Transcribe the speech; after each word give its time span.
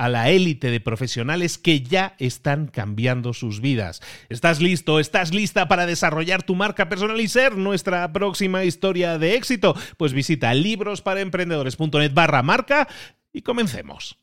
a 0.00 0.08
la 0.08 0.30
élite 0.30 0.70
de 0.70 0.80
profesionales 0.80 1.58
que 1.58 1.82
ya 1.82 2.14
están 2.18 2.68
cambiando 2.68 3.34
sus 3.34 3.60
vidas. 3.60 4.00
¿Estás 4.30 4.62
listo? 4.62 4.98
¿Estás 4.98 5.34
lista 5.34 5.68
para 5.68 5.84
desarrollar 5.84 6.42
tu 6.42 6.54
marca 6.54 6.88
personal 6.88 7.20
y 7.20 7.28
ser 7.28 7.58
nuestra 7.58 8.10
próxima 8.10 8.64
historia 8.64 9.18
de 9.18 9.34
éxito? 9.34 9.76
Pues 9.98 10.14
visita 10.14 10.54
librosparaemprendedores.net 10.54 12.14
barra 12.14 12.42
marca 12.42 12.88
y 13.30 13.42
comencemos. 13.42 14.16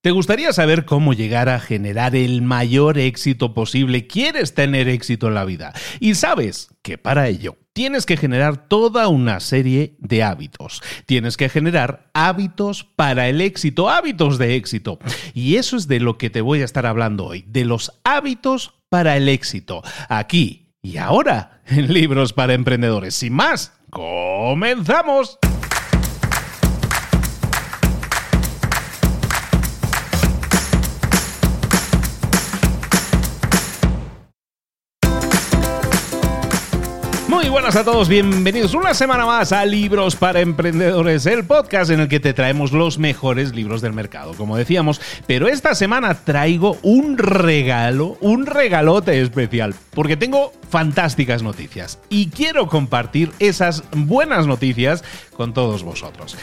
¿Te 0.00 0.12
gustaría 0.12 0.54
saber 0.54 0.86
cómo 0.86 1.12
llegar 1.12 1.50
a 1.50 1.60
generar 1.60 2.16
el 2.16 2.40
mayor 2.40 2.96
éxito 2.96 3.52
posible? 3.52 4.06
¿Quieres 4.06 4.54
tener 4.54 4.88
éxito 4.88 5.28
en 5.28 5.34
la 5.34 5.44
vida? 5.44 5.74
Y 6.00 6.14
sabes 6.14 6.70
que 6.80 6.96
para 6.96 7.28
ello 7.28 7.58
tienes 7.76 8.06
que 8.06 8.16
generar 8.16 8.68
toda 8.68 9.06
una 9.08 9.38
serie 9.38 9.96
de 9.98 10.22
hábitos. 10.22 10.82
Tienes 11.04 11.36
que 11.36 11.50
generar 11.50 12.08
hábitos 12.14 12.84
para 12.84 13.28
el 13.28 13.42
éxito, 13.42 13.90
hábitos 13.90 14.38
de 14.38 14.56
éxito. 14.56 14.98
Y 15.34 15.56
eso 15.56 15.76
es 15.76 15.86
de 15.86 16.00
lo 16.00 16.16
que 16.16 16.30
te 16.30 16.40
voy 16.40 16.62
a 16.62 16.64
estar 16.64 16.86
hablando 16.86 17.26
hoy, 17.26 17.44
de 17.46 17.66
los 17.66 17.92
hábitos 18.02 18.72
para 18.88 19.18
el 19.18 19.28
éxito. 19.28 19.82
Aquí 20.08 20.72
y 20.80 20.96
ahora 20.96 21.60
en 21.66 21.92
Libros 21.92 22.32
para 22.32 22.54
Emprendedores. 22.54 23.14
Sin 23.14 23.34
más, 23.34 23.74
comenzamos. 23.90 25.38
Muy 37.46 37.52
buenas 37.52 37.76
a 37.76 37.84
todos, 37.84 38.08
bienvenidos 38.08 38.74
una 38.74 38.92
semana 38.92 39.24
más 39.24 39.52
a 39.52 39.64
Libros 39.64 40.16
para 40.16 40.40
Emprendedores, 40.40 41.26
el 41.26 41.44
podcast 41.44 41.92
en 41.92 42.00
el 42.00 42.08
que 42.08 42.18
te 42.18 42.34
traemos 42.34 42.72
los 42.72 42.98
mejores 42.98 43.54
libros 43.54 43.80
del 43.80 43.92
mercado, 43.92 44.34
como 44.34 44.56
decíamos. 44.56 45.00
Pero 45.28 45.46
esta 45.46 45.76
semana 45.76 46.24
traigo 46.24 46.76
un 46.82 47.16
regalo, 47.16 48.18
un 48.20 48.46
regalote 48.46 49.22
especial, 49.22 49.76
porque 49.94 50.16
tengo 50.16 50.52
fantásticas 50.68 51.44
noticias 51.44 52.00
y 52.08 52.30
quiero 52.30 52.66
compartir 52.66 53.30
esas 53.38 53.84
buenas 53.92 54.48
noticias 54.48 55.04
con 55.36 55.54
todos 55.54 55.84
vosotros. 55.84 56.36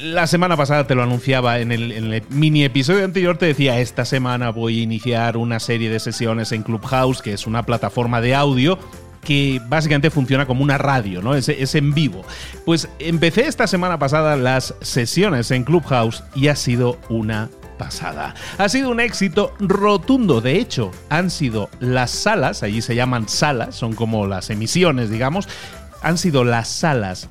La 0.00 0.28
semana 0.28 0.56
pasada 0.56 0.86
te 0.86 0.94
lo 0.94 1.02
anunciaba 1.02 1.58
en 1.58 1.72
el, 1.72 1.90
en 1.90 2.12
el, 2.12 2.22
mini 2.28 2.62
episodio 2.62 3.04
anterior, 3.04 3.36
te 3.36 3.46
decía, 3.46 3.80
esta 3.80 4.04
semana 4.04 4.50
voy 4.50 4.78
a 4.78 4.82
iniciar 4.84 5.38
una 5.38 5.58
serie 5.58 5.90
de 5.90 5.98
sesiones 5.98 6.52
en 6.52 6.62
Clubhouse, 6.62 7.20
que 7.20 7.32
es 7.32 7.48
una 7.48 7.64
plataforma 7.64 8.20
de 8.20 8.36
audio 8.36 8.78
que 9.26 9.60
básicamente 9.66 10.08
funciona 10.10 10.46
como 10.46 10.62
una 10.62 10.78
radio, 10.78 11.20
¿no? 11.20 11.34
Es, 11.34 11.48
es, 11.48 11.74
en 11.74 11.92
vivo. 11.92 12.24
Pues 12.64 12.88
empecé 13.00 13.48
esta 13.48 13.66
semana 13.66 13.98
pasada 13.98 14.36
las 14.36 14.74
sesiones 14.82 15.50
en 15.50 15.64
Clubhouse 15.64 16.22
y 16.36 16.46
ha 16.46 16.54
sido 16.54 16.96
una 17.08 17.50
pasada. 17.76 18.34
Ha 18.56 18.68
sido 18.68 18.88
un 18.90 19.00
éxito 19.00 19.52
rotundo. 19.58 20.40
De 20.40 20.60
hecho, 20.60 20.92
han 21.08 21.30
sido 21.30 21.68
las 21.80 22.12
salas, 22.12 22.62
allí 22.62 22.80
se 22.80 22.94
llaman 22.94 23.28
salas, 23.28 23.74
son 23.74 23.94
como 23.94 24.28
las 24.28 24.48
emisiones, 24.48 25.10
digamos, 25.10 25.48
han 26.02 26.18
sido 26.18 26.44
las 26.44 26.68
salas 26.68 27.28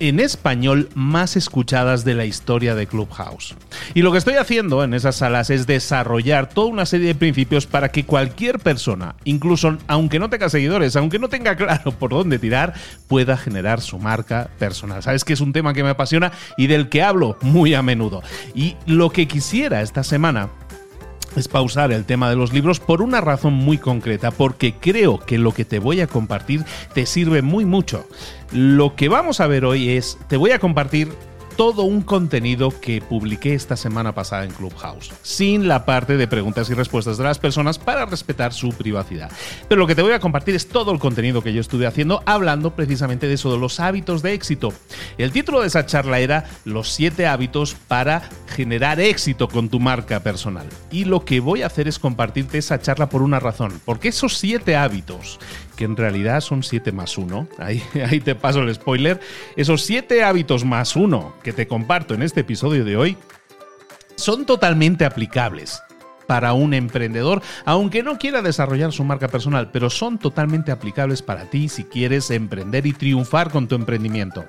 en 0.00 0.20
español 0.20 0.88
más 0.94 1.36
escuchadas 1.36 2.04
de 2.04 2.14
la 2.14 2.24
historia 2.24 2.74
de 2.74 2.86
Clubhouse. 2.86 3.54
Y 3.94 4.02
lo 4.02 4.12
que 4.12 4.18
estoy 4.18 4.34
haciendo 4.34 4.82
en 4.84 4.94
esas 4.94 5.16
salas 5.16 5.50
es 5.50 5.66
desarrollar 5.66 6.48
toda 6.48 6.68
una 6.68 6.86
serie 6.86 7.08
de 7.08 7.14
principios 7.14 7.66
para 7.66 7.90
que 7.90 8.04
cualquier 8.04 8.58
persona, 8.58 9.14
incluso 9.24 9.76
aunque 9.86 10.18
no 10.18 10.30
tenga 10.30 10.48
seguidores, 10.48 10.96
aunque 10.96 11.18
no 11.18 11.28
tenga 11.28 11.56
claro 11.56 11.92
por 11.92 12.10
dónde 12.10 12.38
tirar, 12.38 12.74
pueda 13.08 13.36
generar 13.36 13.80
su 13.80 13.98
marca 13.98 14.50
personal. 14.58 15.02
Sabes 15.02 15.24
que 15.24 15.32
es 15.32 15.40
un 15.40 15.52
tema 15.52 15.74
que 15.74 15.82
me 15.82 15.90
apasiona 15.90 16.32
y 16.56 16.66
del 16.66 16.88
que 16.88 17.02
hablo 17.02 17.36
muy 17.40 17.74
a 17.74 17.82
menudo. 17.82 18.22
Y 18.54 18.76
lo 18.86 19.10
que 19.10 19.28
quisiera 19.28 19.82
esta 19.82 20.04
semana 20.04 20.50
es 21.36 21.48
pausar 21.48 21.92
el 21.92 22.04
tema 22.04 22.30
de 22.30 22.36
los 22.36 22.52
libros 22.52 22.80
por 22.80 23.02
una 23.02 23.20
razón 23.20 23.54
muy 23.54 23.78
concreta, 23.78 24.30
porque 24.30 24.74
creo 24.74 25.18
que 25.18 25.38
lo 25.38 25.52
que 25.52 25.64
te 25.64 25.78
voy 25.78 26.00
a 26.00 26.06
compartir 26.06 26.64
te 26.94 27.06
sirve 27.06 27.42
muy 27.42 27.64
mucho. 27.64 28.06
Lo 28.54 28.94
que 28.94 29.08
vamos 29.08 29.40
a 29.40 29.48
ver 29.48 29.64
hoy 29.64 29.88
es, 29.90 30.16
te 30.28 30.36
voy 30.36 30.52
a 30.52 30.60
compartir 30.60 31.08
todo 31.56 31.82
un 31.82 32.02
contenido 32.02 32.72
que 32.80 33.00
publiqué 33.00 33.54
esta 33.54 33.76
semana 33.76 34.14
pasada 34.14 34.44
en 34.44 34.52
Clubhouse, 34.52 35.12
sin 35.22 35.66
la 35.66 35.84
parte 35.84 36.16
de 36.16 36.28
preguntas 36.28 36.70
y 36.70 36.74
respuestas 36.74 37.18
de 37.18 37.24
las 37.24 37.40
personas 37.40 37.80
para 37.80 38.06
respetar 38.06 38.52
su 38.52 38.70
privacidad. 38.70 39.30
Pero 39.68 39.80
lo 39.80 39.88
que 39.88 39.96
te 39.96 40.02
voy 40.02 40.12
a 40.12 40.20
compartir 40.20 40.54
es 40.54 40.68
todo 40.68 40.92
el 40.92 41.00
contenido 41.00 41.42
que 41.42 41.52
yo 41.52 41.60
estuve 41.60 41.88
haciendo 41.88 42.22
hablando 42.26 42.76
precisamente 42.76 43.26
de 43.26 43.34
eso, 43.34 43.52
de 43.52 43.58
los 43.58 43.80
hábitos 43.80 44.22
de 44.22 44.34
éxito. 44.34 44.72
El 45.18 45.32
título 45.32 45.60
de 45.60 45.66
esa 45.66 45.84
charla 45.84 46.20
era 46.20 46.44
Los 46.64 46.90
7 46.92 47.26
hábitos 47.26 47.74
para 47.88 48.28
generar 48.54 49.00
éxito 49.00 49.48
con 49.48 49.68
tu 49.68 49.80
marca 49.80 50.20
personal. 50.20 50.66
Y 50.92 51.06
lo 51.06 51.24
que 51.24 51.40
voy 51.40 51.62
a 51.62 51.66
hacer 51.66 51.88
es 51.88 51.98
compartirte 51.98 52.58
esa 52.58 52.80
charla 52.80 53.08
por 53.08 53.22
una 53.22 53.40
razón, 53.40 53.80
porque 53.84 54.08
esos 54.08 54.38
7 54.38 54.76
hábitos 54.76 55.40
que 55.74 55.84
en 55.84 55.96
realidad 55.96 56.40
son 56.40 56.62
7 56.62 56.92
más 56.92 57.18
1. 57.18 57.48
Ahí, 57.58 57.82
ahí, 58.08 58.20
te 58.20 58.34
paso 58.34 58.62
el 58.62 58.74
spoiler. 58.74 59.20
Esos 59.56 59.82
7 59.82 60.22
hábitos 60.24 60.64
más 60.64 60.96
1 60.96 61.34
que 61.42 61.52
te 61.52 61.66
comparto 61.66 62.14
en 62.14 62.22
este 62.22 62.40
episodio 62.40 62.84
de 62.84 62.96
hoy 62.96 63.16
son 64.16 64.46
totalmente 64.46 65.04
aplicables 65.04 65.82
para 66.26 66.54
un 66.54 66.74
emprendedor, 66.74 67.42
aunque 67.64 68.02
no 68.02 68.18
quiera 68.18 68.42
desarrollar 68.42 68.92
su 68.92 69.04
marca 69.04 69.28
personal, 69.28 69.70
pero 69.70 69.90
son 69.90 70.18
totalmente 70.18 70.72
aplicables 70.72 71.22
para 71.22 71.50
ti 71.50 71.68
si 71.68 71.84
quieres 71.84 72.30
emprender 72.30 72.86
y 72.86 72.92
triunfar 72.92 73.50
con 73.50 73.68
tu 73.68 73.74
emprendimiento. 73.74 74.46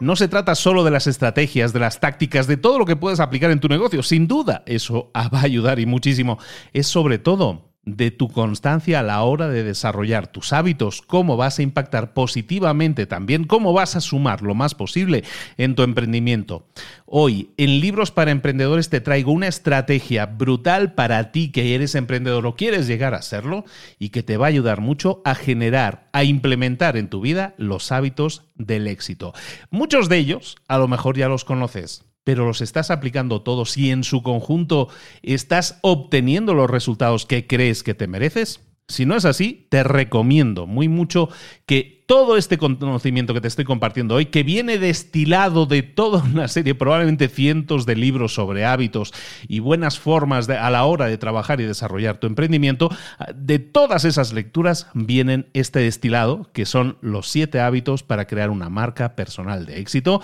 No 0.00 0.14
se 0.14 0.28
trata 0.28 0.54
solo 0.54 0.84
de 0.84 0.92
las 0.92 1.08
estrategias, 1.08 1.72
de 1.72 1.80
las 1.80 1.98
tácticas, 1.98 2.46
de 2.46 2.56
todo 2.56 2.78
lo 2.78 2.84
que 2.84 2.94
puedes 2.94 3.18
aplicar 3.18 3.50
en 3.50 3.58
tu 3.58 3.68
negocio. 3.68 4.02
Sin 4.02 4.28
duda, 4.28 4.62
eso 4.66 5.10
va 5.16 5.40
a 5.40 5.42
ayudar 5.42 5.80
y 5.80 5.86
muchísimo. 5.86 6.38
Es 6.72 6.86
sobre 6.86 7.18
todo 7.18 7.67
de 7.84 8.10
tu 8.10 8.28
constancia 8.28 9.00
a 9.00 9.02
la 9.02 9.22
hora 9.22 9.48
de 9.48 9.64
desarrollar 9.64 10.26
tus 10.26 10.52
hábitos, 10.52 11.02
cómo 11.02 11.36
vas 11.36 11.58
a 11.58 11.62
impactar 11.62 12.12
positivamente 12.12 13.06
también, 13.06 13.44
cómo 13.44 13.72
vas 13.72 13.96
a 13.96 14.00
sumar 14.00 14.42
lo 14.42 14.54
más 14.54 14.74
posible 14.74 15.24
en 15.56 15.74
tu 15.74 15.82
emprendimiento. 15.82 16.66
Hoy, 17.06 17.50
en 17.56 17.80
Libros 17.80 18.10
para 18.10 18.30
Emprendedores, 18.30 18.90
te 18.90 19.00
traigo 19.00 19.32
una 19.32 19.48
estrategia 19.48 20.26
brutal 20.26 20.94
para 20.94 21.32
ti 21.32 21.50
que 21.50 21.74
eres 21.74 21.94
emprendedor 21.94 22.46
o 22.46 22.56
quieres 22.56 22.86
llegar 22.86 23.14
a 23.14 23.22
serlo 23.22 23.64
y 23.98 24.10
que 24.10 24.22
te 24.22 24.36
va 24.36 24.46
a 24.46 24.50
ayudar 24.50 24.80
mucho 24.80 25.22
a 25.24 25.34
generar, 25.34 26.08
a 26.12 26.24
implementar 26.24 26.96
en 26.96 27.08
tu 27.08 27.20
vida 27.20 27.54
los 27.56 27.90
hábitos 27.92 28.44
del 28.54 28.86
éxito. 28.86 29.32
Muchos 29.70 30.08
de 30.08 30.18
ellos, 30.18 30.56
a 30.68 30.78
lo 30.78 30.88
mejor 30.88 31.16
ya 31.16 31.28
los 31.28 31.44
conoces 31.44 32.07
pero 32.28 32.44
los 32.44 32.60
estás 32.60 32.90
aplicando 32.90 33.40
todos 33.40 33.78
y 33.78 33.90
en 33.90 34.04
su 34.04 34.22
conjunto 34.22 34.90
estás 35.22 35.78
obteniendo 35.80 36.52
los 36.52 36.68
resultados 36.68 37.24
que 37.24 37.46
crees 37.46 37.82
que 37.82 37.94
te 37.94 38.06
mereces? 38.06 38.60
Si 38.86 39.06
no 39.06 39.16
es 39.16 39.24
así, 39.24 39.66
te 39.70 39.82
recomiendo 39.82 40.66
muy 40.66 40.88
mucho 40.88 41.30
que 41.64 42.04
todo 42.06 42.36
este 42.36 42.58
conocimiento 42.58 43.32
que 43.32 43.40
te 43.40 43.48
estoy 43.48 43.64
compartiendo 43.64 44.14
hoy, 44.14 44.26
que 44.26 44.42
viene 44.42 44.76
destilado 44.76 45.64
de 45.64 45.82
toda 45.82 46.22
una 46.22 46.48
serie, 46.48 46.74
probablemente 46.74 47.28
cientos 47.28 47.86
de 47.86 47.96
libros 47.96 48.34
sobre 48.34 48.66
hábitos 48.66 49.14
y 49.46 49.60
buenas 49.60 49.98
formas 49.98 50.50
a 50.50 50.68
la 50.68 50.84
hora 50.84 51.06
de 51.06 51.16
trabajar 51.16 51.62
y 51.62 51.64
desarrollar 51.64 52.18
tu 52.18 52.26
emprendimiento, 52.26 52.90
de 53.34 53.58
todas 53.58 54.04
esas 54.04 54.34
lecturas 54.34 54.86
vienen 54.92 55.48
este 55.54 55.78
destilado, 55.78 56.50
que 56.52 56.66
son 56.66 56.98
los 57.00 57.28
siete 57.28 57.60
hábitos 57.60 58.02
para 58.02 58.26
crear 58.26 58.50
una 58.50 58.68
marca 58.68 59.16
personal 59.16 59.64
de 59.64 59.80
éxito 59.80 60.20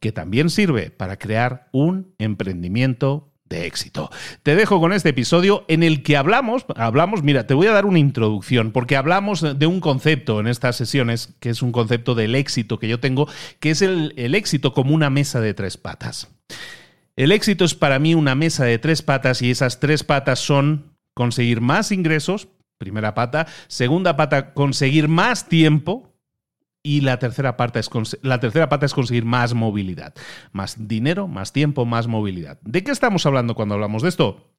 que 0.00 0.12
también 0.12 0.50
sirve 0.50 0.90
para 0.90 1.18
crear 1.18 1.68
un 1.72 2.14
emprendimiento 2.18 3.28
de 3.48 3.66
éxito. 3.66 4.10
Te 4.42 4.54
dejo 4.54 4.80
con 4.80 4.92
este 4.92 5.10
episodio 5.10 5.64
en 5.68 5.82
el 5.82 6.02
que 6.02 6.16
hablamos, 6.16 6.66
hablamos, 6.76 7.22
mira, 7.22 7.46
te 7.46 7.54
voy 7.54 7.66
a 7.66 7.72
dar 7.72 7.86
una 7.86 7.98
introducción, 7.98 8.72
porque 8.72 8.96
hablamos 8.96 9.58
de 9.58 9.66
un 9.66 9.80
concepto 9.80 10.40
en 10.40 10.46
estas 10.46 10.76
sesiones, 10.76 11.34
que 11.40 11.50
es 11.50 11.62
un 11.62 11.72
concepto 11.72 12.14
del 12.14 12.34
éxito 12.34 12.78
que 12.78 12.88
yo 12.88 13.00
tengo, 13.00 13.28
que 13.60 13.70
es 13.70 13.82
el, 13.82 14.12
éxito 14.34 14.72
como 14.72 14.94
una 14.94 15.10
mesa 15.10 15.40
de 15.40 15.54
tres 15.54 15.76
patas. 15.76 16.28
El 17.16 17.32
éxito 17.32 17.64
es 17.64 17.74
para 17.74 17.98
mí 17.98 18.14
una 18.14 18.34
mesa 18.34 18.64
de 18.64 18.78
tres 18.78 19.02
patas 19.02 19.42
y 19.42 19.50
esas 19.50 19.80
tres 19.80 20.04
patas 20.04 20.38
son 20.38 20.92
conseguir 21.14 21.60
más 21.60 21.90
ingresos, 21.90 22.48
primera 22.76 23.14
pata, 23.14 23.46
segunda 23.66 24.16
pata, 24.16 24.52
conseguir 24.52 25.08
más 25.08 25.48
tiempo, 25.48 26.12
y 26.88 27.02
la 27.02 27.18
tercera, 27.18 27.58
parte 27.58 27.80
es 27.80 27.90
la 28.22 28.40
tercera 28.40 28.70
pata 28.70 28.86
es 28.86 28.94
conseguir 28.94 29.26
más 29.26 29.52
movilidad. 29.52 30.14
Más 30.52 30.88
dinero, 30.88 31.28
más 31.28 31.52
tiempo, 31.52 31.84
más 31.84 32.06
movilidad. 32.06 32.58
¿De 32.62 32.82
qué 32.82 32.92
estamos 32.92 33.26
hablando 33.26 33.54
cuando 33.54 33.74
hablamos 33.74 34.02
de 34.02 34.08
esto? 34.08 34.54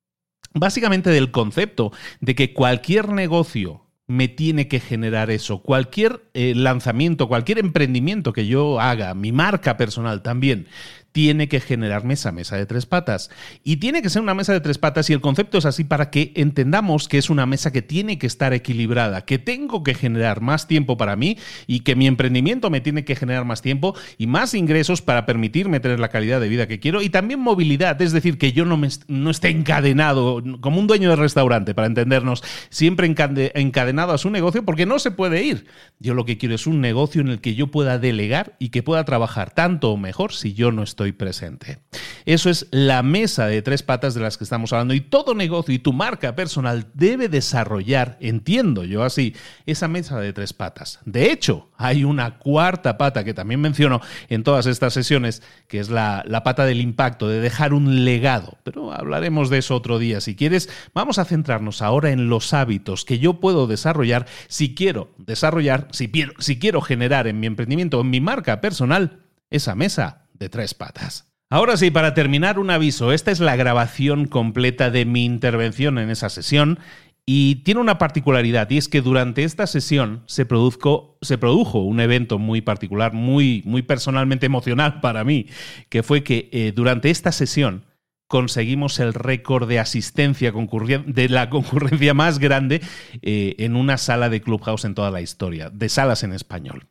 Básicamente 0.54 1.10
del 1.10 1.32
concepto 1.32 1.92
de 2.22 2.36
que 2.36 2.54
cualquier 2.54 3.10
negocio 3.10 3.88
me 4.06 4.28
tiene 4.28 4.68
que 4.68 4.80
generar 4.80 5.32
eso. 5.32 5.64
Cualquier 5.64 6.30
eh, 6.36 6.54
lanzamiento, 6.56 7.28
cualquier 7.28 7.58
emprendimiento 7.58 8.32
que 8.32 8.46
yo 8.46 8.80
haga, 8.80 9.16
mi 9.16 9.32
marca 9.32 9.76
personal 9.76 10.22
también, 10.22 10.68
tiene 11.12 11.48
que 11.48 11.60
generarme 11.60 12.14
esa 12.14 12.32
mesa 12.32 12.56
de 12.56 12.66
tres 12.66 12.86
patas. 12.86 13.30
Y 13.64 13.78
tiene 13.78 14.02
que 14.02 14.10
ser 14.10 14.22
una 14.22 14.34
mesa 14.34 14.54
de 14.54 14.60
tres 14.60 14.78
patas 14.78 15.10
y 15.10 15.14
el 15.14 15.22
concepto 15.22 15.58
es 15.58 15.66
así 15.66 15.84
para 15.84 16.10
que 16.10 16.32
entendamos 16.36 17.08
que 17.08 17.18
es 17.18 17.30
una 17.30 17.46
mesa 17.46 17.72
que 17.72 17.82
tiene 17.82 18.18
que 18.20 18.28
estar 18.28 18.54
equilibrada, 18.54 19.26
que 19.26 19.40
tengo 19.40 19.84
que 19.84 19.94
generar 19.94 20.42
más 20.42 20.68
tiempo 20.68 20.98
para 20.98 21.16
mí 21.16 21.38
y 21.68 21.82
que 21.82 21.96
mi 21.96 22.08
emprendimiento 22.08 22.70
me 22.70 22.82
tiene 22.82 23.06
que 23.06 23.16
generar 23.16 23.46
más 23.46 23.62
tiempo 23.62 23.96
y 24.18 24.28
más 24.28 24.54
ingresos 24.54 25.02
para 25.02 25.26
permitirme 25.26 25.80
tener 25.80 26.00
la 26.00 26.10
calidad 26.10 26.40
de 26.40 26.50
vida 26.50 26.68
que 26.68 26.80
quiero 26.80 27.02
y 27.02 27.10
también 27.10 27.40
movilidad, 27.40 28.02
es 28.02 28.12
decir, 28.12 28.38
que 28.38 28.52
yo 28.52 28.66
no, 28.66 28.78
me, 28.78 28.90
no 29.08 29.30
esté 29.32 29.50
encadenado 29.50 30.44
como 30.62 30.80
un 30.80 30.88
dueño 30.88 31.10
de 31.10 31.16
restaurante, 31.16 31.74
para 31.74 31.88
entendernos, 31.88 32.44
siempre 32.70 33.08
encadenado 33.08 34.14
a 34.14 34.18
su 34.18 34.30
negocio 34.30 34.64
porque 34.64 34.86
no 34.86 35.00
se 35.00 35.12
puede 35.12 35.44
ir. 35.44 35.66
Yo 36.00 36.14
lo 36.14 36.26
que 36.26 36.38
quiero 36.38 36.56
es 36.56 36.68
un 36.68 36.82
negocio 36.82 37.22
en 37.22 37.30
el 37.30 37.42
que 37.42 37.56
yo 37.56 37.68
pueda 37.68 37.98
delegar 37.98 38.56
y 38.60 38.70
que 38.70 38.84
pueda 38.84 39.04
trabajar 39.06 39.52
tanto 39.52 39.92
o 39.92 39.98
mejor 39.98 40.34
si 40.34 40.54
yo 40.54 40.72
no 40.72 40.84
estoy 40.84 40.99
estoy 41.00 41.14
presente. 41.14 41.80
Eso 42.26 42.50
es 42.50 42.68
la 42.72 43.04
mesa 43.04 43.48
de 43.48 43.62
tres 43.62 43.84
patas 43.84 44.16
de 44.16 44.20
las 44.20 44.38
que 44.38 44.44
estamos 44.44 44.74
hablando 44.74 44.94
y 44.94 45.00
todo 45.00 45.34
negocio 45.34 45.74
y 45.74 45.80
tu 45.80 45.94
marca 45.94 46.36
personal 46.36 46.88
debe 46.94 47.30
desarrollar, 47.30 48.18
entiendo 48.20 48.84
yo 48.84 49.06
así, 49.06 49.34
esa 49.66 49.88
mesa 49.88 50.20
de 50.20 50.34
tres 50.34 50.52
patas. 50.52 51.00
De 51.06 51.32
hecho, 51.32 51.70
hay 51.78 52.04
una 52.04 52.38
cuarta 52.38 52.98
pata 52.98 53.24
que 53.24 53.34
también 53.34 53.62
menciono 53.62 54.02
en 54.28 54.44
todas 54.44 54.66
estas 54.66 54.92
sesiones, 54.92 55.42
que 55.70 55.80
es 55.80 55.90
la, 55.90 56.22
la 56.28 56.44
pata 56.44 56.66
del 56.66 56.82
impacto, 56.82 57.30
de 57.30 57.40
dejar 57.40 57.74
un 57.74 58.04
legado. 58.04 58.58
Pero 58.64 58.92
hablaremos 58.92 59.50
de 59.50 59.60
eso 59.60 59.78
otro 59.78 60.00
día. 60.00 60.20
Si 60.20 60.36
quieres, 60.36 60.68
vamos 60.94 61.18
a 61.18 61.24
centrarnos 61.24 61.82
ahora 61.82 62.12
en 62.12 62.28
los 62.28 62.54
hábitos 62.54 63.06
que 63.06 63.20
yo 63.20 63.40
puedo 63.40 63.68
desarrollar 63.68 64.26
si 64.50 64.76
quiero 64.76 65.14
desarrollar, 65.18 65.88
si, 65.92 66.12
si 66.40 66.60
quiero 66.60 66.82
generar 66.82 67.26
en 67.28 67.40
mi 67.40 67.48
emprendimiento, 67.48 68.02
en 68.02 68.10
mi 68.10 68.20
marca 68.20 68.60
personal, 68.60 69.22
esa 69.50 69.76
mesa 69.76 70.19
de 70.40 70.50
tres 70.50 70.74
patas. 70.74 71.26
Ahora 71.52 71.78
sí, 71.78 71.90
para 71.90 72.14
terminar, 72.14 72.60
un 72.60 72.70
aviso. 72.70 73.12
Esta 73.12 73.32
es 73.32 73.40
la 73.40 73.56
grabación 73.56 74.26
completa 74.26 74.92
de 74.92 75.06
mi 75.06 75.26
intervención 75.26 75.98
en 75.98 76.10
esa 76.10 76.30
sesión 76.30 76.80
y 77.26 77.58
tiene 77.58 77.80
una 77.80 78.00
particularidad 78.00 78.68
y 78.72 78.80
es 78.80 78.88
que 78.88 79.02
durante 79.02 79.44
esta 79.44 79.68
sesión 79.68 80.24
se, 80.26 80.46
produjo 80.46 81.84
un 81.84 82.00
evento 82.00 82.40
muy 82.40 82.62
particular, 82.62 83.14
muy, 83.14 83.62
muy 83.66 83.84
personalmente 83.84 84.48
emocional 84.48 85.00
para 85.02 85.24
mí, 85.24 85.46
que 85.90 86.02
fue 86.02 86.24
que 86.24 86.50
eh, 86.52 86.72
durante 86.76 87.12
esta 87.12 87.32
sesión 87.32 87.84
conseguimos 88.30 89.00
el 89.00 89.16
récord 89.16 89.68
de 89.68 89.80
asistencia 89.80 90.54
de 90.54 91.30
la 91.30 91.50
concurrencia 91.50 92.14
más 92.14 92.38
grande 92.38 92.80
eh, 93.24 93.56
en 93.58 93.76
una 93.76 93.98
sala 93.98 94.30
de 94.30 94.40
Clubhouse 94.40 94.86
en 94.86 94.94
toda 94.94 95.10
la 95.10 95.20
historia, 95.20 95.72
de 95.72 95.90
salas 95.90 96.24
en 96.24 96.32
español. 96.34 96.86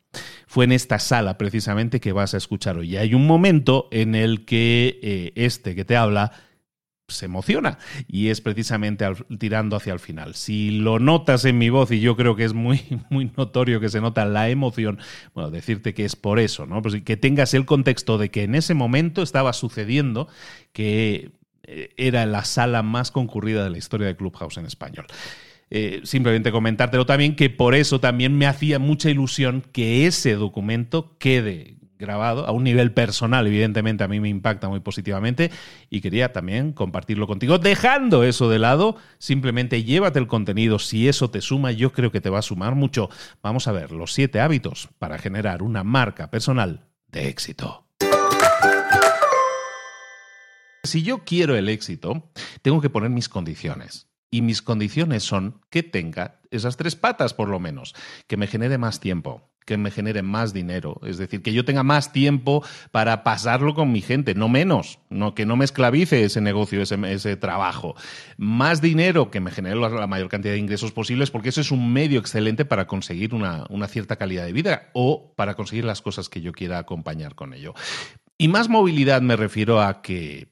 Fue 0.47 0.65
en 0.65 0.73
esta 0.73 0.99
sala 0.99 1.37
precisamente 1.37 2.01
que 2.01 2.11
vas 2.11 2.33
a 2.33 2.37
escuchar 2.37 2.77
hoy. 2.77 2.91
Y 2.91 2.97
hay 2.97 3.13
un 3.13 3.25
momento 3.25 3.87
en 3.91 4.15
el 4.15 4.43
que 4.43 4.99
eh, 5.01 5.31
este 5.35 5.75
que 5.75 5.85
te 5.85 5.95
habla 5.95 6.33
se 7.09 7.25
emociona 7.25 7.77
y 8.07 8.29
es 8.29 8.41
precisamente 8.41 9.05
tirando 9.37 9.75
hacia 9.75 9.93
el 9.93 9.99
final. 9.99 10.35
Si 10.35 10.71
lo 10.71 10.99
notas 10.99 11.45
en 11.45 11.57
mi 11.57 11.69
voz 11.69 11.91
y 11.91 11.99
yo 11.99 12.15
creo 12.15 12.35
que 12.35 12.45
es 12.45 12.53
muy 12.53 12.81
muy 13.09 13.31
notorio 13.35 13.79
que 13.79 13.89
se 13.89 14.01
nota 14.01 14.25
la 14.25 14.49
emoción, 14.49 14.99
bueno, 15.33 15.51
decirte 15.51 15.93
que 15.93 16.05
es 16.05 16.15
por 16.15 16.39
eso, 16.39 16.65
¿no? 16.65 16.81
Pues 16.81 17.01
que 17.03 17.17
tengas 17.17 17.53
el 17.53 17.65
contexto 17.65 18.17
de 18.17 18.29
que 18.29 18.43
en 18.43 18.55
ese 18.55 18.73
momento 18.73 19.21
estaba 19.21 19.53
sucediendo 19.53 20.27
que 20.73 21.31
eh, 21.63 21.89
era 21.97 22.25
la 22.25 22.45
sala 22.45 22.83
más 22.83 23.11
concurrida 23.11 23.63
de 23.63 23.69
la 23.69 23.77
historia 23.77 24.07
de 24.07 24.15
Clubhouse 24.15 24.57
en 24.57 24.65
español. 24.65 25.05
Eh, 25.71 26.01
simplemente 26.03 26.51
comentártelo 26.51 27.05
también 27.05 27.35
que 27.35 27.51
por 27.51 27.75
eso 27.75 27.99
también 27.99 28.35
me 28.35 28.47
hacía 28.47 28.79
mucha 28.79 29.11
ilusión 29.11 29.63
que 29.71 30.07
ese 30.07 30.33
documento 30.33 31.15
quede 31.19 31.78
grabado 31.99 32.47
a 32.47 32.51
un 32.51 32.63
nivel 32.63 32.93
personal, 32.93 33.45
evidentemente 33.45 34.03
a 34.03 34.07
mí 34.07 34.19
me 34.19 34.29
impacta 34.29 34.69
muy 34.69 34.79
positivamente 34.79 35.51
y 35.89 36.01
quería 36.01 36.31
también 36.31 36.71
compartirlo 36.71 37.27
contigo. 37.27 37.59
Dejando 37.59 38.23
eso 38.23 38.49
de 38.49 38.57
lado, 38.57 38.95
simplemente 39.19 39.83
llévate 39.83 40.17
el 40.17 40.27
contenido, 40.27 40.79
si 40.79 41.09
eso 41.09 41.29
te 41.29 41.41
suma, 41.41 41.71
yo 41.71 41.91
creo 41.91 42.11
que 42.11 42.21
te 42.21 42.29
va 42.29 42.39
a 42.39 42.43
sumar 42.43 42.73
mucho. 42.73 43.09
Vamos 43.43 43.67
a 43.67 43.73
ver 43.73 43.91
los 43.91 44.13
siete 44.13 44.39
hábitos 44.39 44.89
para 44.97 45.19
generar 45.19 45.61
una 45.61 45.83
marca 45.83 46.31
personal 46.31 46.85
de 47.11 47.27
éxito. 47.27 47.85
Si 50.83 51.03
yo 51.03 51.25
quiero 51.25 51.55
el 51.55 51.67
éxito, 51.67 52.31
tengo 52.61 52.79
que 52.79 52.89
poner 52.89 53.09
mis 53.09 53.27
condiciones. 53.27 54.07
Y 54.31 54.41
mis 54.41 54.61
condiciones 54.61 55.23
son 55.23 55.59
que 55.69 55.83
tenga 55.83 56.39
esas 56.51 56.77
tres 56.77 56.95
patas 56.95 57.33
por 57.33 57.49
lo 57.49 57.59
menos, 57.59 57.95
que 58.27 58.37
me 58.37 58.47
genere 58.47 58.77
más 58.77 58.99
tiempo, 58.99 59.49
que 59.69 59.77
me 59.77 59.91
genere 59.91 60.23
más 60.23 60.51
dinero, 60.51 60.99
es 61.05 61.19
decir, 61.19 61.43
que 61.43 61.53
yo 61.53 61.63
tenga 61.63 61.83
más 61.83 62.11
tiempo 62.11 62.63
para 62.89 63.23
pasarlo 63.23 63.75
con 63.75 63.91
mi 63.91 64.01
gente, 64.01 64.33
no 64.33 64.49
menos, 64.49 64.97
no, 65.11 65.35
que 65.35 65.45
no 65.45 65.57
me 65.57 65.63
esclavice 65.63 66.23
ese 66.23 66.41
negocio, 66.41 66.81
ese, 66.81 67.37
trabajo. 67.37 67.93
Más 68.35 68.81
dinero, 68.81 69.29
que 69.29 69.39
me 69.39 69.51
genere 69.51 69.75
la, 69.75 70.07
mayor 70.07 70.27
cantidad 70.27 70.53
de 70.53 70.59
ingresos 70.59 70.91
posibles, 70.91 71.29
porque 71.29 71.49
eso 71.49 71.61
es 71.61 71.69
un 71.69 71.93
medio 71.93 72.19
excelente 72.19 72.65
para 72.65 72.87
conseguir 72.87 73.35
una, 73.35 73.67
una 73.69 73.87
cierta 73.87 74.15
calidad 74.15 74.43
de 74.43 74.53
vida 74.53 74.89
o 74.93 75.35
para 75.35 75.53
conseguir 75.53 75.85
las 75.85 76.01
cosas 76.01 76.29
que 76.29 76.41
yo 76.41 76.51
quiera 76.51 76.79
acompañar 76.79 77.35
con 77.35 77.53
ello. 77.53 77.75
Y 78.39 78.47
más 78.47 78.69
movilidad 78.69 79.21
me 79.21 79.35
refiero 79.35 79.83
a 79.83 80.01
que, 80.01 80.47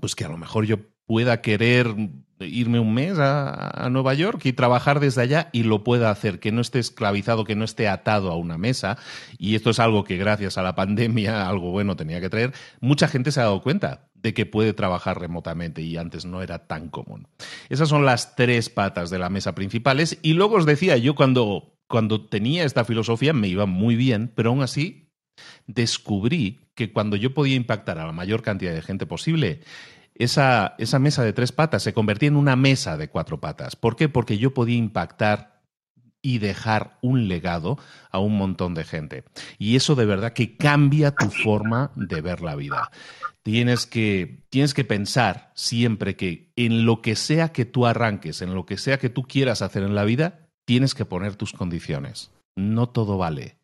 pues 0.00 0.16
que 0.16 0.24
a 0.24 0.28
lo 0.28 0.38
mejor 0.38 0.66
yo 0.66 0.78
pueda 1.06 1.40
querer 1.40 1.94
irme 2.40 2.80
un 2.80 2.94
mes 2.94 3.18
a, 3.18 3.88
Nueva 3.90 4.14
York 4.14 4.40
y 4.44 4.52
trabajar 4.52 5.00
desde 5.00 5.22
allá 5.22 5.48
y 5.52 5.62
lo 5.62 5.82
pueda 5.82 6.10
hacer, 6.10 6.40
que 6.40 6.52
no 6.52 6.60
esté 6.60 6.78
esclavizado, 6.78 7.44
que 7.44 7.56
no 7.56 7.64
esté 7.64 7.88
atado 7.88 8.30
a 8.30 8.36
una 8.36 8.58
mesa. 8.58 8.98
Y 9.38 9.54
esto 9.54 9.70
es 9.70 9.78
algo 9.78 10.04
que 10.04 10.16
gracias 10.16 10.58
a 10.58 10.62
la 10.62 10.74
pandemia, 10.74 11.48
algo 11.48 11.70
bueno 11.70 11.96
tenía 11.96 12.20
que 12.20 12.30
traer, 12.30 12.52
mucha 12.80 13.08
gente 13.08 13.32
se 13.32 13.40
ha 13.40 13.44
dado 13.44 13.62
cuenta 13.62 14.10
de 14.14 14.34
que 14.34 14.46
puede 14.46 14.72
trabajar 14.72 15.20
remotamente 15.20 15.82
y 15.82 15.96
antes 15.96 16.24
no 16.24 16.42
era 16.42 16.66
tan 16.66 16.88
común. 16.88 17.28
Esas 17.68 17.88
son 17.88 18.04
las 18.04 18.34
tres 18.34 18.68
patas 18.68 19.10
de 19.10 19.18
la 19.18 19.30
mesa 19.30 19.54
principales 19.54 20.18
y 20.22 20.32
luego 20.32 20.56
os 20.56 20.66
decía, 20.66 20.96
yo 20.96 21.14
cuando, 21.14 21.78
cuando 21.86 22.26
tenía 22.26 22.64
esta 22.64 22.84
filosofía 22.84 23.32
me 23.32 23.48
iba 23.48 23.66
muy 23.66 23.96
bien, 23.96 24.32
pero 24.34 24.50
aún 24.50 24.62
así 24.62 25.08
descubrí 25.66 26.60
que 26.74 26.92
cuando 26.92 27.16
yo 27.16 27.34
podía 27.34 27.56
impactar 27.56 27.98
a 27.98 28.06
la 28.06 28.12
mayor 28.12 28.42
cantidad 28.42 28.72
de 28.72 28.82
gente 28.82 29.06
posible, 29.06 29.60
esa, 30.18 30.74
esa 30.78 30.98
mesa 30.98 31.22
de 31.22 31.32
tres 31.32 31.52
patas 31.52 31.82
se 31.82 31.94
convertía 31.94 32.28
en 32.28 32.36
una 32.36 32.56
mesa 32.56 32.96
de 32.96 33.08
cuatro 33.08 33.40
patas. 33.40 33.76
¿Por 33.76 33.96
qué? 33.96 34.08
Porque 34.08 34.36
yo 34.38 34.52
podía 34.52 34.76
impactar 34.76 35.58
y 36.20 36.38
dejar 36.38 36.98
un 37.00 37.28
legado 37.28 37.78
a 38.10 38.18
un 38.18 38.36
montón 38.36 38.74
de 38.74 38.84
gente. 38.84 39.24
Y 39.58 39.76
eso 39.76 39.94
de 39.94 40.06
verdad 40.06 40.32
que 40.32 40.56
cambia 40.56 41.12
tu 41.12 41.30
forma 41.30 41.92
de 41.94 42.20
ver 42.20 42.40
la 42.40 42.56
vida. 42.56 42.90
Tienes 43.42 43.86
que, 43.86 44.42
tienes 44.50 44.74
que 44.74 44.84
pensar 44.84 45.52
siempre 45.54 46.16
que 46.16 46.52
en 46.56 46.84
lo 46.84 47.00
que 47.00 47.16
sea 47.16 47.52
que 47.52 47.64
tú 47.64 47.86
arranques, 47.86 48.42
en 48.42 48.54
lo 48.54 48.66
que 48.66 48.76
sea 48.76 48.98
que 48.98 49.08
tú 49.08 49.22
quieras 49.22 49.62
hacer 49.62 49.84
en 49.84 49.94
la 49.94 50.04
vida, 50.04 50.48
tienes 50.66 50.94
que 50.94 51.04
poner 51.04 51.36
tus 51.36 51.52
condiciones. 51.52 52.30
No 52.56 52.88
todo 52.88 53.16
vale. 53.16 53.57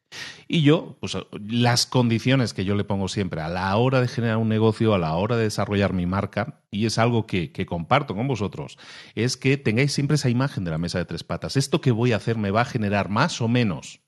Y 0.49 0.63
yo, 0.63 0.97
pues 1.01 1.17
las 1.47 1.87
condiciones 1.87 2.55
que 2.55 2.65
yo 2.65 2.75
le 2.75 2.85
pongo 2.85 3.09
siempre 3.09 3.41
a 3.41 3.49
la 3.49 3.77
hora 3.77 4.01
de 4.01 4.09
generar 4.09 4.37
un 4.37 4.49
negocio, 4.49 4.95
a 4.95 4.99
la 4.99 5.15
hora 5.15 5.37
de 5.37 5.45
desarrollar 5.45 5.93
mi 5.93 6.07
marca, 6.07 6.63
y 6.71 6.87
es 6.87 6.99
algo 6.99 7.27
que, 7.27 7.53
que, 7.53 7.67
comparto 7.67 8.15
con 8.15 8.29
vosotros, 8.29 8.79
es 9.15 9.37
que 9.37 9.57
tengáis 9.57 9.93
siempre 9.93 10.17
esa 10.17 10.29
imagen 10.29 10.65
de 10.65 10.71
la 10.71 10.79
mesa 10.79 10.99
de 10.99 11.05
tres 11.05 11.25
patas. 11.25 11.57
Esto 11.57 11.81
que 11.81 11.91
voy 11.91 12.13
a 12.13 12.17
hacer 12.17 12.37
me 12.37 12.51
va 12.51 12.63
a 12.63 12.67
generar 12.67 13.09
más 13.09 13.41
o 13.41 13.49
menos. 13.49 14.01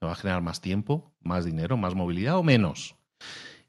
¿Me 0.00 0.06
va 0.06 0.12
a 0.12 0.16
generar 0.16 0.42
más 0.42 0.60
tiempo, 0.60 1.14
más 1.20 1.44
dinero, 1.44 1.76
más 1.76 1.94
movilidad 1.94 2.36
o 2.36 2.42
menos? 2.42 2.96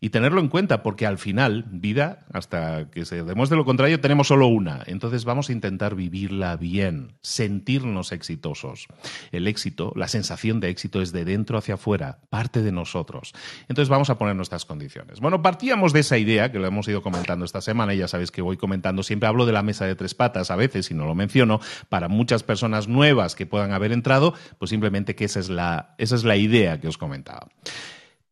Y 0.03 0.09
tenerlo 0.09 0.41
en 0.41 0.49
cuenta, 0.49 0.83
porque 0.83 1.05
al 1.05 1.17
final, 1.17 1.63
vida, 1.71 2.25
hasta 2.33 2.89
que 2.91 3.05
se 3.05 3.23
demuestre 3.23 3.57
lo 3.57 3.63
contrario, 3.63 4.01
tenemos 4.01 4.27
solo 4.27 4.47
una. 4.47 4.83
Entonces 4.85 5.23
vamos 5.23 5.47
a 5.47 5.53
intentar 5.53 5.95
vivirla 5.95 6.57
bien, 6.57 7.13
sentirnos 7.21 8.11
exitosos. 8.11 8.87
El 9.31 9.47
éxito, 9.47 9.93
la 9.95 10.09
sensación 10.09 10.59
de 10.59 10.67
éxito 10.67 11.01
es 11.01 11.13
de 11.13 11.23
dentro 11.23 11.57
hacia 11.57 11.75
afuera, 11.75 12.17
parte 12.29 12.61
de 12.61 12.73
nosotros. 12.73 13.31
Entonces 13.69 13.87
vamos 13.87 14.09
a 14.09 14.17
poner 14.17 14.35
nuestras 14.35 14.65
condiciones. 14.65 15.21
Bueno, 15.21 15.41
partíamos 15.41 15.93
de 15.93 16.01
esa 16.01 16.17
idea 16.17 16.51
que 16.51 16.59
lo 16.59 16.67
hemos 16.67 16.85
ido 16.89 17.01
comentando 17.01 17.45
esta 17.45 17.61
semana 17.61 17.93
y 17.93 17.99
ya 17.99 18.09
sabéis 18.09 18.29
que 18.29 18.41
voy 18.41 18.57
comentando, 18.57 19.03
siempre 19.03 19.29
hablo 19.29 19.45
de 19.45 19.53
la 19.53 19.63
mesa 19.63 19.85
de 19.85 19.95
tres 19.95 20.15
patas 20.15 20.51
a 20.51 20.57
veces 20.57 20.91
y 20.91 20.93
no 20.95 21.05
lo 21.05 21.15
menciono, 21.15 21.61
para 21.87 22.09
muchas 22.09 22.43
personas 22.43 22.89
nuevas 22.89 23.35
que 23.35 23.45
puedan 23.45 23.71
haber 23.71 23.93
entrado, 23.93 24.33
pues 24.59 24.67
simplemente 24.67 25.15
que 25.15 25.23
esa 25.23 25.39
es 25.39 25.47
la, 25.47 25.95
esa 25.97 26.15
es 26.15 26.25
la 26.25 26.35
idea 26.35 26.81
que 26.81 26.89
os 26.89 26.97
comentaba. 26.97 27.47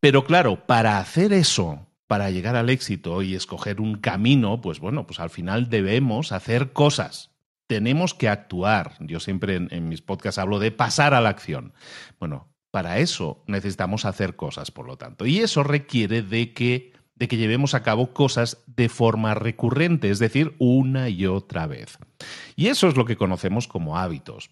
Pero 0.02 0.24
claro, 0.24 0.66
para 0.66 0.98
hacer 0.98 1.32
eso, 1.32 1.86
para 2.08 2.28
llegar 2.32 2.56
al 2.56 2.70
éxito 2.70 3.22
y 3.22 3.36
escoger 3.36 3.80
un 3.80 3.98
camino, 3.98 4.60
pues 4.60 4.80
bueno, 4.80 5.06
pues 5.06 5.20
al 5.20 5.30
final 5.30 5.70
debemos 5.70 6.32
hacer 6.32 6.72
cosas. 6.72 7.30
Tenemos 7.68 8.12
que 8.12 8.28
actuar. 8.28 8.96
Yo 8.98 9.20
siempre 9.20 9.54
en, 9.54 9.88
mis 9.88 10.02
podcasts 10.02 10.40
hablo 10.40 10.58
de 10.58 10.72
pasar 10.72 11.14
a 11.14 11.20
la 11.20 11.28
acción. 11.28 11.72
Bueno, 12.18 12.52
para 12.72 12.98
eso 12.98 13.44
necesitamos 13.46 14.04
hacer 14.04 14.34
cosas, 14.34 14.72
por 14.72 14.88
lo 14.88 14.98
tanto. 14.98 15.24
Y 15.24 15.38
eso 15.38 15.62
requiere 15.62 16.22
de 16.22 16.52
que, 16.52 16.94
de 17.14 17.28
que 17.28 17.36
llevemos 17.36 17.74
a 17.74 17.84
cabo 17.84 18.12
cosas 18.12 18.64
de 18.66 18.88
forma 18.88 19.34
recurrente, 19.34 20.10
es 20.10 20.18
decir, 20.18 20.56
una 20.58 21.10
y 21.10 21.26
otra 21.26 21.68
vez. 21.68 21.96
Y 22.56 22.66
eso 22.66 22.88
es 22.88 22.96
lo 22.96 23.04
que 23.04 23.16
conocemos 23.16 23.68
como 23.68 23.96
hábitos. 23.96 24.50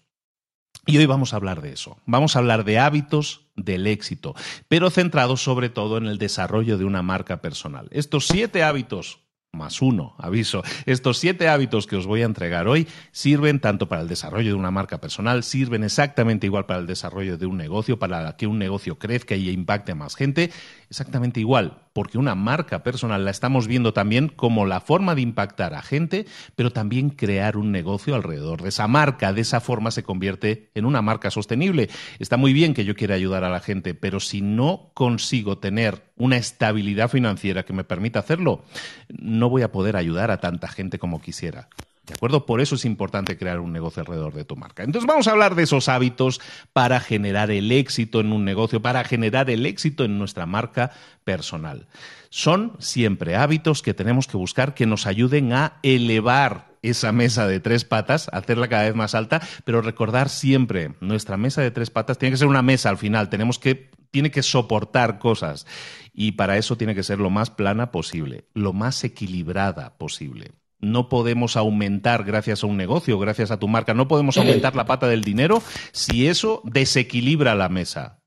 Y 0.85 0.97
hoy 0.97 1.05
vamos 1.05 1.33
a 1.33 1.35
hablar 1.35 1.61
de 1.61 1.73
eso. 1.73 1.97
Vamos 2.05 2.35
a 2.35 2.39
hablar 2.39 2.63
de 2.63 2.79
hábitos 2.79 3.47
del 3.55 3.85
éxito, 3.85 4.33
pero 4.67 4.89
centrados 4.89 5.43
sobre 5.43 5.69
todo 5.69 5.97
en 5.97 6.07
el 6.07 6.17
desarrollo 6.17 6.77
de 6.77 6.85
una 6.85 7.03
marca 7.03 7.41
personal. 7.41 7.87
Estos 7.91 8.27
siete 8.27 8.63
hábitos 8.63 9.19
más 9.53 9.81
uno, 9.81 10.15
aviso. 10.17 10.63
Estos 10.85 11.17
siete 11.17 11.49
hábitos 11.49 11.85
que 11.85 11.97
os 11.97 12.07
voy 12.07 12.21
a 12.21 12.25
entregar 12.25 12.69
hoy 12.69 12.87
sirven 13.11 13.59
tanto 13.59 13.89
para 13.89 14.01
el 14.01 14.07
desarrollo 14.07 14.49
de 14.49 14.55
una 14.55 14.71
marca 14.71 15.01
personal, 15.01 15.43
sirven 15.43 15.83
exactamente 15.83 16.47
igual 16.47 16.65
para 16.65 16.79
el 16.79 16.87
desarrollo 16.87 17.37
de 17.37 17.45
un 17.45 17.57
negocio, 17.57 17.99
para 17.99 18.37
que 18.37 18.47
un 18.47 18.57
negocio 18.57 18.97
crezca 18.97 19.35
y 19.35 19.49
impacte 19.49 19.91
a 19.91 19.95
más 19.95 20.15
gente, 20.15 20.51
exactamente 20.89 21.41
igual, 21.41 21.81
porque 21.91 22.17
una 22.17 22.33
marca 22.33 22.81
personal 22.83 23.25
la 23.25 23.31
estamos 23.31 23.67
viendo 23.67 23.93
también 23.93 24.29
como 24.29 24.65
la 24.65 24.79
forma 24.79 25.15
de 25.15 25.21
impactar 25.21 25.73
a 25.73 25.81
gente, 25.81 26.25
pero 26.55 26.71
también 26.71 27.09
crear 27.09 27.57
un 27.57 27.73
negocio 27.73 28.15
alrededor 28.15 28.61
de 28.61 28.69
esa 28.69 28.87
marca. 28.87 29.33
De 29.33 29.41
esa 29.41 29.59
forma 29.59 29.91
se 29.91 30.03
convierte 30.03 30.69
en 30.75 30.85
una 30.85 31.01
marca 31.01 31.29
sostenible. 31.29 31.89
Está 32.19 32.37
muy 32.37 32.53
bien 32.53 32.73
que 32.73 32.85
yo 32.85 32.95
quiera 32.95 33.15
ayudar 33.15 33.43
a 33.43 33.49
la 33.49 33.59
gente, 33.59 33.93
pero 33.93 34.21
si 34.21 34.41
no 34.41 34.91
consigo 34.93 35.57
tener 35.57 36.10
una 36.21 36.37
estabilidad 36.37 37.09
financiera 37.09 37.63
que 37.63 37.73
me 37.73 37.83
permita 37.83 38.19
hacerlo, 38.19 38.63
no 39.09 39.49
voy 39.49 39.63
a 39.63 39.71
poder 39.71 39.95
ayudar 39.95 40.29
a 40.29 40.39
tanta 40.39 40.67
gente 40.67 40.99
como 40.99 41.19
quisiera. 41.19 41.67
¿De 42.05 42.13
acuerdo? 42.13 42.45
Por 42.45 42.61
eso 42.61 42.75
es 42.75 42.85
importante 42.85 43.37
crear 43.37 43.59
un 43.59 43.71
negocio 43.71 44.01
alrededor 44.01 44.33
de 44.33 44.43
tu 44.43 44.55
marca. 44.55 44.83
Entonces 44.83 45.07
vamos 45.07 45.27
a 45.27 45.31
hablar 45.31 45.55
de 45.55 45.63
esos 45.63 45.87
hábitos 45.87 46.41
para 46.73 46.99
generar 46.99 47.49
el 47.49 47.71
éxito 47.71 48.19
en 48.19 48.33
un 48.33 48.45
negocio, 48.45 48.81
para 48.81 49.03
generar 49.03 49.49
el 49.49 49.65
éxito 49.65 50.03
en 50.03 50.19
nuestra 50.19 50.45
marca 50.45 50.91
personal. 51.23 51.87
Son 52.29 52.73
siempre 52.79 53.35
hábitos 53.35 53.81
que 53.81 53.93
tenemos 53.93 54.27
que 54.27 54.37
buscar 54.37 54.73
que 54.73 54.85
nos 54.85 55.07
ayuden 55.07 55.53
a 55.53 55.79
elevar 55.83 56.71
esa 56.83 57.11
mesa 57.11 57.47
de 57.47 57.59
tres 57.59 57.85
patas, 57.85 58.29
hacerla 58.31 58.67
cada 58.67 58.83
vez 58.83 58.95
más 58.95 59.15
alta, 59.15 59.41
pero 59.65 59.81
recordar 59.81 60.29
siempre, 60.29 60.93
nuestra 60.99 61.37
mesa 61.37 61.61
de 61.61 61.71
tres 61.71 61.89
patas 61.89 62.17
tiene 62.17 62.33
que 62.33 62.37
ser 62.37 62.47
una 62.47 62.61
mesa 62.61 62.89
al 62.89 62.97
final, 62.97 63.29
tenemos 63.29 63.59
que 63.59 63.89
tiene 64.11 64.31
que 64.31 64.43
soportar 64.43 65.19
cosas 65.19 65.65
y 66.13 66.33
para 66.33 66.57
eso 66.57 66.77
tiene 66.77 66.95
que 66.95 67.03
ser 67.03 67.19
lo 67.19 67.29
más 67.29 67.49
plana 67.49 67.91
posible, 67.91 68.45
lo 68.53 68.73
más 68.73 69.03
equilibrada 69.03 69.97
posible. 69.97 70.51
No 70.79 71.09
podemos 71.09 71.57
aumentar 71.57 72.23
gracias 72.23 72.63
a 72.63 72.67
un 72.67 72.77
negocio, 72.77 73.19
gracias 73.19 73.51
a 73.51 73.57
tu 73.57 73.67
marca, 73.67 73.93
no 73.93 74.07
podemos 74.07 74.37
aumentar 74.37 74.75
la 74.75 74.85
pata 74.85 75.07
del 75.07 75.23
dinero 75.23 75.61
si 75.91 76.27
eso 76.27 76.61
desequilibra 76.65 77.55
la 77.55 77.69
mesa 77.69 78.17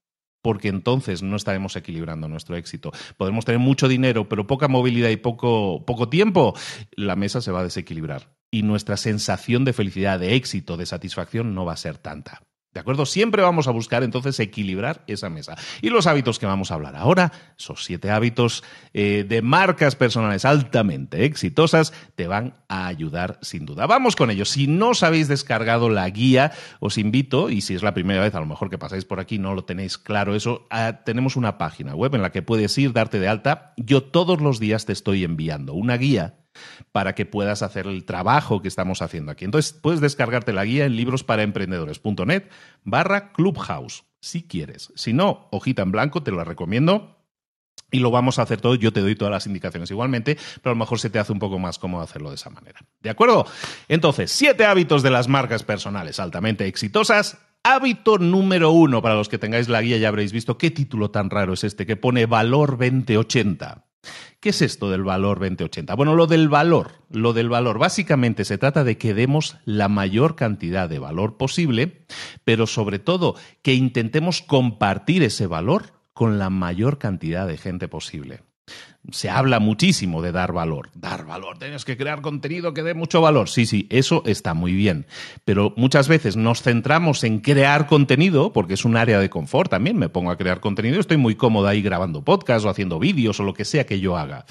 porque 0.41 0.69
entonces 0.69 1.23
no 1.23 1.37
estaremos 1.37 1.75
equilibrando 1.75 2.29
nuestro 2.29 2.55
éxito. 2.57 2.93
Podemos 3.17 3.47
tener 3.47 3.61
mucho 3.61 3.89
dinero, 3.89 4.29
pero 4.29 4.47
poca 4.47 4.69
movilidad 4.69 5.09
y 5.09 5.17
poco, 5.17 5.87
poco 5.87 6.11
tiempo, 6.11 6.55
la 6.97 7.17
mesa 7.17 7.41
se 7.41 7.51
va 7.51 7.61
a 7.61 7.65
desequilibrar 7.65 8.35
y 8.51 8.63
nuestra 8.63 8.99
sensación 8.99 9.65
de 9.65 9.73
felicidad, 9.73 10.21
de 10.21 10.35
éxito, 10.35 10.77
de 10.77 10.85
satisfacción 10.85 11.55
no 11.55 11.65
va 11.65 11.73
a 11.73 11.79
ser 11.79 11.97
tanta. 11.97 12.43
¿De 12.75 12.81
acuerdo? 12.81 13.07
Siempre 13.07 13.41
vamos 13.41 13.69
a 13.69 13.71
buscar 13.71 14.03
entonces 14.03 14.41
equilibrar 14.41 15.05
esa 15.07 15.31
mesa. 15.31 15.55
Y 15.81 15.91
los 15.91 16.09
hábitos 16.09 16.41
que 16.41 16.47
vamos 16.47 16.73
a 16.73 16.75
hablar 16.75 16.97
ahora, 16.97 17.31
esos 17.57 17.85
siete 17.85 18.11
hábitos 18.11 18.65
eh, 18.93 19.25
de 19.29 19.43
marcas 19.43 19.95
personales 19.95 20.45
altamente 20.45 21.25
exitosas, 21.25 21.93
te 22.17 22.27
van 22.27 22.57
a 22.69 22.89
ayudar 22.89 23.39
sin 23.43 23.65
duda. 23.65 23.87
Vamos 23.87 24.17
con 24.17 24.33
ellos. 24.33 24.49
Si 24.49 24.67
no 24.67 24.89
os 24.89 25.05
habéis 25.05 25.29
descargado 25.29 25.89
la 25.89 26.11
guía, 26.11 26.51
os 26.81 26.99
invito, 26.99 27.49
y 27.49 27.61
si 27.61 27.77
es 27.77 27.85
la 27.85 27.95
primera 27.95 28.21
vez, 28.21 28.35
a 28.35 28.41
lo 28.41 28.47
mejor 28.47 28.71
que 28.71 28.79
pasáis 28.79 29.05
por 29.05 29.21
aquí, 29.21 29.39
no 29.39 29.55
lo 29.55 29.65
tenéis 29.65 29.97
claro 29.97 30.35
eso, 30.35 30.67
tenemos 31.05 31.37
una 31.37 31.59
página 31.59 31.95
web 31.95 32.17
en 32.17 32.23
la 32.23 32.33
que 32.33 32.43
puedes 32.43 32.77
ir, 32.77 32.93
darte 32.93 33.21
de 33.21 33.29
alta. 33.29 33.73
Yo 33.77 34.03
todos 34.03 34.41
los 34.41 34.59
días 34.59 34.85
te 34.85 34.93
estoy 34.93 35.23
enviando 35.23 35.75
una 35.75 35.97
guía 35.97 36.35
para 36.93 37.15
que 37.15 37.27
puedas 37.27 37.63
hacer 37.63 37.87
el 37.87 38.05
trabajo 38.05 38.63
que 38.63 38.69
estamos 38.69 39.03
haciendo 39.03 39.33
aquí. 39.33 39.45
Entonces, 39.45 39.73
puedes 39.73 40.01
descargarte 40.01 40.53
la 40.53 40.65
guía 40.65 40.85
en 40.87 40.97
librosparaemprendedores.net 40.97 42.45
barra 42.85 43.33
Clubhouse, 43.33 44.05
si 44.21 44.43
quieres. 44.43 44.93
Si 44.95 45.13
no, 45.13 45.49
hojita 45.51 45.83
en 45.83 45.93
blanco, 45.93 46.23
te 46.23 46.31
lo 46.31 46.43
recomiendo. 46.45 47.15
Y 47.91 48.01
lo 48.01 48.11
vamos 48.11 48.39
a 48.39 48.43
hacer 48.43 48.61
todo, 48.61 48.75
yo 48.75 48.93
te 48.93 49.01
doy 49.01 49.15
todas 49.15 49.31
las 49.31 49.47
indicaciones 49.47 49.89
igualmente, 49.91 50.37
pero 50.63 50.73
a 50.73 50.75
lo 50.75 50.79
mejor 50.81 50.99
se 50.99 51.11
te 51.11 51.21
hace 51.21 51.33
un 51.33 51.39
poco 51.39 51.61
más 51.61 51.79
cómodo 51.79 52.03
hacerlo 52.03 52.31
de 52.31 52.35
esa 52.35 52.51
manera. 52.51 52.81
¿De 53.01 53.09
acuerdo? 53.09 53.47
Entonces, 53.87 54.33
siete 54.33 54.65
hábitos 54.65 55.05
de 55.05 55.11
las 55.11 55.29
marcas 55.29 55.63
personales 55.63 56.19
altamente 56.19 56.67
exitosas. 56.67 57.39
Hábito 57.63 58.19
número 58.19 58.73
uno, 58.73 59.01
para 59.01 59.15
los 59.15 59.29
que 59.29 59.39
tengáis 59.39 59.69
la 59.69 59.81
guía 59.81 59.97
ya 59.97 60.09
habréis 60.09 60.33
visto 60.33 60.59
qué 60.59 60.71
título 60.71 61.11
tan 61.13 61.31
raro 61.31 61.53
es 61.53 61.63
este 61.63 61.87
que 61.87 61.97
pone 61.97 62.27
Valor 62.27 62.79
2080. 62.79 63.85
¿Qué 64.41 64.51
es 64.51 64.63
esto 64.63 64.91
del 64.91 65.05
valor 65.05 65.39
2080? 65.41 65.95
Bueno, 65.95 66.15
lo 66.15 66.27
del 66.27 66.49
valor, 66.49 66.93
lo 67.11 67.33
del 67.33 67.49
valor, 67.49 67.79
básicamente 67.79 68.45
se 68.45 68.59
trata 68.59 68.85
de 68.85 68.99
que 68.99 69.15
demos 69.15 69.57
la 69.65 69.89
mayor 69.89 70.37
cantidad 70.37 70.89
de 70.89 70.99
valor 70.99 71.37
posible, 71.37 72.05
pero 72.45 72.67
sobre 72.67 72.99
todo 72.99 73.37
que 73.63 73.75
intentemos 73.75 74.43
compartir 74.43 75.23
ese 75.23 75.47
valor 75.47 75.93
con 76.13 76.39
la 76.39 76.51
mayor 76.51 76.99
cantidad 76.99 77.47
de 77.47 77.59
gente 77.59 77.89
posible 77.89 78.43
se 79.11 79.29
habla 79.29 79.61
muchísimo 79.61 80.23
de 80.23 80.33
dar 80.33 80.53
valor. 80.53 80.91
Dar 80.95 81.27
valor, 81.27 81.59
tienes 81.59 81.85
que 81.85 81.97
crear 81.97 82.23
contenido 82.23 82.73
que 82.73 82.83
dé 82.83 82.95
mucho 82.95 83.21
valor. 83.21 83.49
Sí, 83.49 83.67
sí, 83.67 83.87
eso 83.91 84.23
está 84.27 84.55
muy 84.55 84.73
bien. 84.73 85.07
Pero 85.45 85.75
muchas 85.77 86.09
veces 86.09 86.37
nos 86.37 86.63
centramos 86.63 87.23
en 87.25 87.41
crear 87.41 87.87
contenido, 87.87 88.53
porque 88.53 88.75
es 88.75 88.85
un 88.85 88.97
área 88.97 89.19
de 89.19 89.31
confort 89.31 89.71
también. 89.71 89.99
Me 89.99 90.09
pongo 90.09 90.31
a 90.31 90.39
crear 90.39 90.61
contenido, 90.61 91.01
estoy 91.01 91.17
muy 91.19 91.35
cómoda 91.35 91.71
ahí 91.71 91.83
grabando 91.83 92.25
podcast 92.25 92.65
o 92.65 92.71
haciendo 92.71 92.99
vídeos 92.99 93.39
o 93.41 93.45
lo 93.45 93.55
que 93.55 93.65
sea 93.65 93.85
que 93.85 94.01
yo 94.01 94.17
haga. 94.17 94.47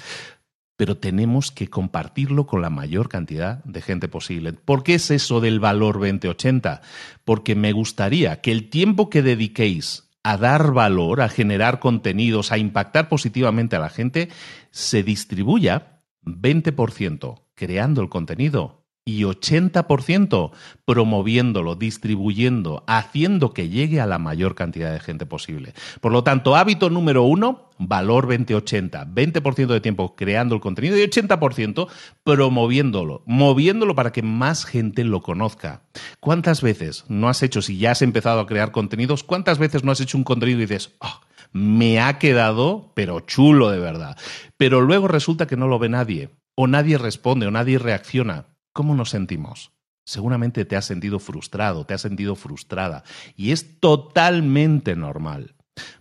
Pero 0.76 0.96
tenemos 0.96 1.52
que 1.52 1.68
compartirlo 1.68 2.46
con 2.46 2.60
la 2.60 2.70
mayor 2.70 3.08
cantidad 3.08 3.62
de 3.64 3.80
gente 3.80 4.08
posible. 4.08 4.52
¿Por 4.52 4.82
qué 4.82 4.94
es 4.94 5.10
eso 5.10 5.40
del 5.40 5.60
valor 5.60 5.94
2080? 6.00 6.80
Porque 7.24 7.54
me 7.54 7.72
gustaría 7.72 8.40
que 8.40 8.50
el 8.50 8.70
tiempo 8.70 9.08
que 9.08 9.22
dediquéis 9.22 10.04
a 10.24 10.38
dar 10.38 10.72
valor, 10.72 11.20
a 11.20 11.28
generar 11.28 11.78
contenidos, 11.78 12.50
a 12.50 12.58
impactar 12.58 13.08
positivamente 13.08 13.76
a 13.76 13.78
la 13.78 13.90
gente, 13.90 14.30
se 14.70 15.02
distribuya 15.02 16.02
20% 16.24 17.42
creando 17.54 18.00
el 18.00 18.08
contenido 18.08 18.83
y 19.06 19.24
80% 19.24 20.52
promoviéndolo, 20.86 21.74
distribuyendo, 21.74 22.84
haciendo 22.86 23.52
que 23.52 23.68
llegue 23.68 24.00
a 24.00 24.06
la 24.06 24.18
mayor 24.18 24.54
cantidad 24.54 24.92
de 24.92 25.00
gente 25.00 25.26
posible. 25.26 25.74
Por 26.00 26.12
lo 26.12 26.24
tanto, 26.24 26.56
hábito 26.56 26.88
número 26.88 27.24
uno, 27.24 27.68
valor 27.78 28.26
20-80, 28.26 29.12
20%, 29.12 29.66
de 29.66 29.80
tiempo 29.82 30.16
creando 30.16 30.54
el 30.54 30.62
contenido 30.62 30.96
y 30.96 31.02
80% 31.02 31.88
promoviéndolo, 32.22 33.22
moviéndolo 33.26 33.94
para 33.94 34.12
que 34.12 34.22
más 34.22 34.64
gente 34.64 35.04
lo 35.04 35.20
conozca. 35.22 35.82
¿Cuántas 36.20 36.62
veces 36.62 37.04
no 37.08 37.28
has 37.28 37.42
hecho, 37.42 37.60
si 37.60 37.76
ya 37.76 37.90
has 37.90 38.00
empezado 38.00 38.40
a 38.40 38.46
crear 38.46 38.72
contenidos, 38.72 39.22
cuántas 39.22 39.58
veces 39.58 39.84
no 39.84 39.92
has 39.92 40.00
hecho 40.00 40.16
un 40.16 40.24
contenido 40.24 40.60
y 40.60 40.62
dices, 40.62 40.94
oh, 41.00 41.20
me 41.52 42.00
ha 42.00 42.18
quedado, 42.18 42.90
pero 42.94 43.20
chulo 43.20 43.70
de 43.70 43.78
verdad. 43.78 44.16
Pero 44.56 44.80
luego 44.80 45.08
resulta 45.08 45.46
que 45.46 45.56
no 45.56 45.68
lo 45.68 45.78
ve 45.78 45.90
nadie, 45.90 46.30
o 46.54 46.66
nadie 46.66 46.96
responde, 46.96 47.46
o 47.46 47.50
nadie 47.50 47.78
reacciona. 47.78 48.46
¿Cómo 48.74 48.96
nos 48.96 49.10
sentimos? 49.10 49.70
Seguramente 50.04 50.64
te 50.64 50.74
has 50.74 50.84
sentido 50.84 51.20
frustrado, 51.20 51.86
te 51.86 51.94
has 51.94 52.02
sentido 52.02 52.34
frustrada. 52.34 53.04
Y 53.36 53.52
es 53.52 53.78
totalmente 53.78 54.96
normal. 54.96 55.54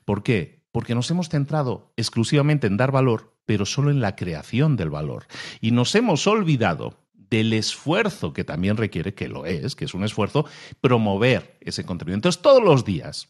¿Por 0.05 0.23
qué? 0.23 0.65
Porque 0.71 0.95
nos 0.95 1.09
hemos 1.11 1.29
centrado 1.29 1.93
exclusivamente 1.97 2.65
en 2.65 2.75
dar 2.75 2.91
valor, 2.91 3.37
pero 3.45 3.67
solo 3.67 3.91
en 3.91 4.01
la 4.01 4.15
creación 4.15 4.75
del 4.75 4.89
valor. 4.89 5.27
Y 5.61 5.69
nos 5.69 5.93
hemos 5.93 6.25
olvidado 6.25 6.97
del 7.13 7.53
esfuerzo 7.53 8.33
que 8.33 8.43
también 8.43 8.75
requiere, 8.75 9.13
que 9.13 9.29
lo 9.29 9.45
es, 9.45 9.75
que 9.75 9.85
es 9.85 9.93
un 9.93 10.03
esfuerzo, 10.03 10.45
promover 10.81 11.59
ese 11.61 11.85
contenido. 11.85 12.15
Entonces, 12.15 12.41
todos 12.41 12.63
los 12.63 12.85
días, 12.85 13.29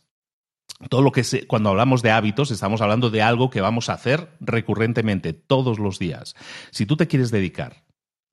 todo 0.90 1.02
lo 1.02 1.12
que 1.12 1.24
cuando 1.48 1.70
hablamos 1.70 2.02
de 2.02 2.12
hábitos, 2.12 2.50
estamos 2.50 2.80
hablando 2.80 3.10
de 3.10 3.22
algo 3.22 3.50
que 3.50 3.60
vamos 3.60 3.90
a 3.90 3.94
hacer 3.94 4.30
recurrentemente, 4.40 5.34
todos 5.34 5.80
los 5.80 6.00
días. 6.00 6.34
Si 6.72 6.86
tú 6.86 6.96
te 6.96 7.08
quieres 7.08 7.30
dedicar 7.30 7.84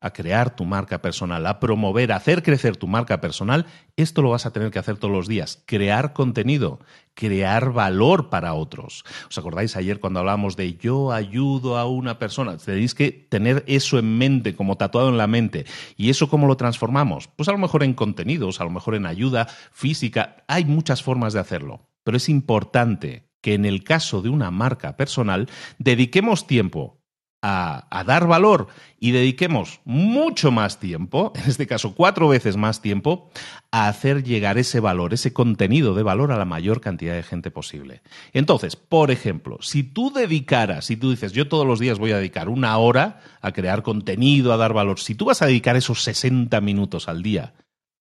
a 0.01 0.13
crear 0.13 0.57
tu 0.57 0.65
marca 0.65 1.03
personal, 1.03 1.47
a 1.47 1.61
promover, 1.61 2.13
a 2.13 2.17
hacer 2.17 2.43
crecer 2.43 2.77
tu 2.77 2.87
marca 2.87 3.21
personal, 3.21 3.67
esto 3.97 4.23
lo 4.23 4.31
vas 4.31 4.47
a 4.47 4.53
tener 4.53 4.71
que 4.71 4.79
hacer 4.79 4.97
todos 4.97 5.13
los 5.13 5.29
días. 5.29 5.63
Crear 5.67 6.13
contenido, 6.13 6.81
crear 7.15 7.73
valor 7.73 8.31
para 8.31 8.55
otros. 8.55 9.05
¿Os 9.29 9.37
acordáis 9.37 9.77
ayer 9.77 10.01
cuando 10.01 10.21
hablábamos 10.21 10.57
de 10.57 10.75
yo 10.75 11.13
ayudo 11.13 11.77
a 11.77 11.87
una 11.87 12.19
persona? 12.19 12.57
Tenéis 12.57 12.95
que 12.95 13.13
tener 13.13 13.63
eso 13.67 13.99
en 13.99 14.17
mente, 14.17 14.57
como 14.57 14.77
tatuado 14.77 15.11
en 15.11 15.19
la 15.19 15.27
mente. 15.27 15.67
¿Y 15.97 16.09
eso 16.11 16.29
cómo 16.29 16.47
lo 16.47 16.57
transformamos? 16.57 17.29
Pues 17.29 17.49
a 17.49 17.53
lo 17.53 17.59
mejor 17.59 17.83
en 17.83 17.95
contenidos, 17.95 18.61
a 18.61 18.65
lo 18.65 18.71
mejor 18.71 18.95
en 18.95 19.07
ayuda 19.07 19.49
física. 19.73 20.45
Hay 20.49 20.65
muchas 20.65 21.03
formas 21.03 21.35
de 21.35 21.41
hacerlo, 21.41 21.89
pero 22.05 22.17
es 22.17 22.29
importante 22.29 23.29
que 23.43 23.55
en 23.55 23.65
el 23.65 23.85
caso 23.85 24.23
de 24.23 24.29
una 24.29 24.51
marca 24.51 24.97
personal 24.97 25.49
dediquemos 25.79 26.47
tiempo 26.47 27.00
a, 27.43 28.05
dar 28.07 28.27
valor 28.27 28.69
y 28.99 29.13
dediquemos 29.13 29.81
mucho 29.85 30.51
más 30.51 30.79
tiempo, 30.79 31.33
en 31.35 31.49
este 31.49 31.67
caso 31.67 31.95
cuatro 31.95 32.29
veces 32.29 32.57
más 32.57 32.83
tiempo, 32.83 33.31
a 33.71 33.89
hacer 33.89 34.23
llegar 34.25 34.59
ese 34.59 34.81
valor, 34.81 35.15
ese 35.15 35.33
contenido 35.33 35.95
de 35.95 36.03
valor 36.03 36.33
a 36.33 36.39
la 36.39 36.45
mayor 36.45 36.81
cantidad 36.81 37.15
de 37.15 37.23
gente 37.23 37.51
posible. 37.51 38.03
Entonces, 38.33 38.77
por 38.77 39.11
ejemplo, 39.11 39.59
si 39.61 39.83
tú 39.83 40.13
dedicaras, 40.13 40.87
si 40.87 40.97
tú 40.97 41.11
dices, 41.11 41.33
yo 41.33 41.49
todos 41.49 41.67
los 41.67 41.79
días 41.79 41.99
voy 41.99 42.13
a 42.13 42.19
dedicar 42.19 42.49
una 42.49 42.77
hora 42.79 43.21
a 43.41 43.53
crear 43.53 43.83
contenido, 43.83 44.53
a 44.53 44.57
dar 44.57 44.73
valor, 44.73 45.01
si 45.01 45.15
tú 45.15 45.27
vas 45.27 45.43
a 45.43 45.47
dedicar 45.47 45.77
esos 45.77 46.03
60 46.03 46.61
minutos 46.61 47.09
al 47.09 47.23
día 47.23 47.55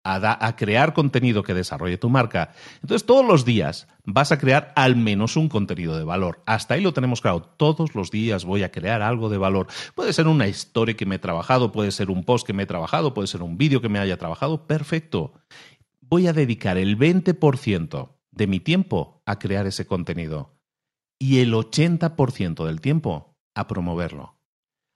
a, 0.03 0.55
crear 0.55 0.93
contenido 0.93 1.43
que 1.43 1.53
desarrolle 1.53 1.97
tu 1.97 2.09
marca. 2.09 2.53
Entonces, 2.81 3.05
todos 3.05 3.25
los 3.25 3.45
días 3.45 3.87
vas 4.05 4.31
a 4.31 4.37
crear 4.37 4.73
al 4.75 4.95
menos 4.95 5.35
un 5.35 5.49
contenido 5.49 5.97
de 5.97 6.03
valor. 6.03 6.41
Hasta 6.45 6.73
ahí 6.73 6.81
lo 6.81 6.93
tenemos 6.93 7.21
claro. 7.21 7.41
Todos 7.41 7.95
los 7.95 8.11
días 8.11 8.45
voy 8.45 8.63
a 8.63 8.71
crear 8.71 9.01
algo 9.01 9.29
de 9.29 9.37
valor. 9.37 9.67
Puede 9.95 10.13
ser 10.13 10.27
una 10.27 10.47
historia 10.47 10.95
que 10.95 11.05
me 11.05 11.15
he 11.15 11.19
trabajado, 11.19 11.71
puede 11.71 11.91
ser 11.91 12.09
un 12.09 12.23
post 12.23 12.45
que 12.45 12.53
me 12.53 12.63
he 12.63 12.67
trabajado, 12.67 13.13
puede 13.13 13.27
ser 13.27 13.43
un 13.43 13.57
vídeo 13.57 13.81
que 13.81 13.89
me 13.89 13.99
haya 13.99 14.17
trabajado. 14.17 14.67
Perfecto. 14.67 15.33
Voy 16.01 16.27
a 16.27 16.33
dedicar 16.33 16.77
el 16.77 16.97
20% 16.97 18.09
de 18.31 18.47
mi 18.47 18.59
tiempo 18.59 19.21
a 19.25 19.37
crear 19.37 19.67
ese 19.67 19.85
contenido 19.85 20.55
y 21.19 21.39
el 21.39 21.53
80% 21.53 22.65
del 22.65 22.81
tiempo 22.81 23.35
a 23.53 23.67
promoverlo. 23.67 24.37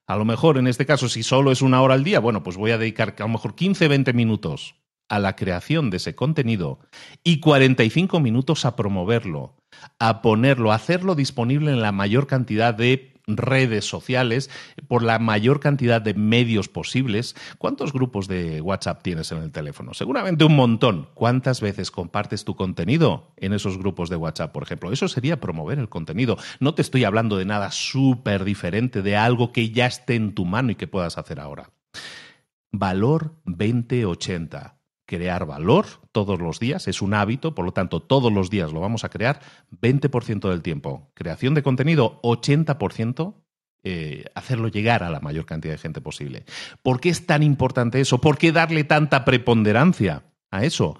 A 0.06 0.16
lo 0.16 0.24
mejor 0.24 0.58
en 0.58 0.66
este 0.66 0.86
caso, 0.86 1.08
si 1.08 1.22
solo 1.22 1.50
es 1.50 1.62
una 1.62 1.80
hora 1.80 1.94
al 1.94 2.04
día, 2.04 2.20
bueno, 2.20 2.42
pues 2.42 2.56
voy 2.56 2.72
a 2.72 2.78
dedicar 2.78 3.14
a 3.18 3.22
lo 3.22 3.28
mejor 3.28 3.54
15, 3.54 3.88
20 3.88 4.12
minutos 4.12 4.74
a 5.08 5.18
la 5.18 5.36
creación 5.36 5.90
de 5.90 5.98
ese 5.98 6.14
contenido 6.14 6.78
y 7.22 7.40
45 7.40 8.20
minutos 8.20 8.64
a 8.64 8.76
promoverlo, 8.76 9.56
a 9.98 10.22
ponerlo, 10.22 10.72
a 10.72 10.76
hacerlo 10.76 11.14
disponible 11.14 11.72
en 11.72 11.82
la 11.82 11.92
mayor 11.92 12.26
cantidad 12.26 12.74
de 12.74 13.14
redes 13.26 13.86
sociales, 13.86 14.50
por 14.88 15.02
la 15.02 15.18
mayor 15.18 15.60
cantidad 15.60 16.00
de 16.02 16.14
medios 16.14 16.68
posibles. 16.68 17.34
¿Cuántos 17.58 17.92
grupos 17.92 18.28
de 18.28 18.60
WhatsApp 18.60 19.02
tienes 19.02 19.32
en 19.32 19.38
el 19.38 19.50
teléfono? 19.50 19.94
Seguramente 19.94 20.44
un 20.44 20.56
montón. 20.56 21.08
¿Cuántas 21.14 21.60
veces 21.60 21.90
compartes 21.90 22.44
tu 22.44 22.54
contenido 22.54 23.32
en 23.36 23.52
esos 23.52 23.78
grupos 23.78 24.10
de 24.10 24.16
WhatsApp, 24.16 24.52
por 24.52 24.62
ejemplo? 24.62 24.92
Eso 24.92 25.08
sería 25.08 25.40
promover 25.40 25.78
el 25.78 25.88
contenido. 25.88 26.36
No 26.60 26.74
te 26.74 26.82
estoy 26.82 27.04
hablando 27.04 27.36
de 27.38 27.46
nada 27.46 27.70
súper 27.70 28.44
diferente, 28.44 29.02
de 29.02 29.16
algo 29.16 29.52
que 29.52 29.70
ya 29.70 29.86
esté 29.86 30.16
en 30.16 30.34
tu 30.34 30.44
mano 30.44 30.72
y 30.72 30.74
que 30.74 30.86
puedas 30.86 31.16
hacer 31.18 31.40
ahora. 31.40 31.70
Valor 32.72 33.36
2080 33.44 34.83
crear 35.06 35.46
valor 35.46 35.86
todos 36.12 36.40
los 36.40 36.60
días, 36.60 36.88
es 36.88 37.02
un 37.02 37.14
hábito, 37.14 37.54
por 37.54 37.64
lo 37.64 37.72
tanto 37.72 38.00
todos 38.00 38.32
los 38.32 38.50
días 38.50 38.72
lo 38.72 38.80
vamos 38.80 39.04
a 39.04 39.08
crear 39.08 39.40
20% 39.80 40.48
del 40.48 40.62
tiempo. 40.62 41.10
Creación 41.14 41.54
de 41.54 41.62
contenido 41.62 42.20
80%. 42.22 43.34
Eh, 43.86 44.24
hacerlo 44.34 44.68
llegar 44.68 45.02
a 45.02 45.10
la 45.10 45.20
mayor 45.20 45.44
cantidad 45.44 45.74
de 45.74 45.78
gente 45.78 46.00
posible. 46.00 46.46
¿Por 46.82 47.00
qué 47.00 47.10
es 47.10 47.26
tan 47.26 47.42
importante 47.42 48.00
eso? 48.00 48.18
¿Por 48.18 48.38
qué 48.38 48.50
darle 48.50 48.84
tanta 48.84 49.26
preponderancia 49.26 50.22
a 50.50 50.64
eso? 50.64 50.98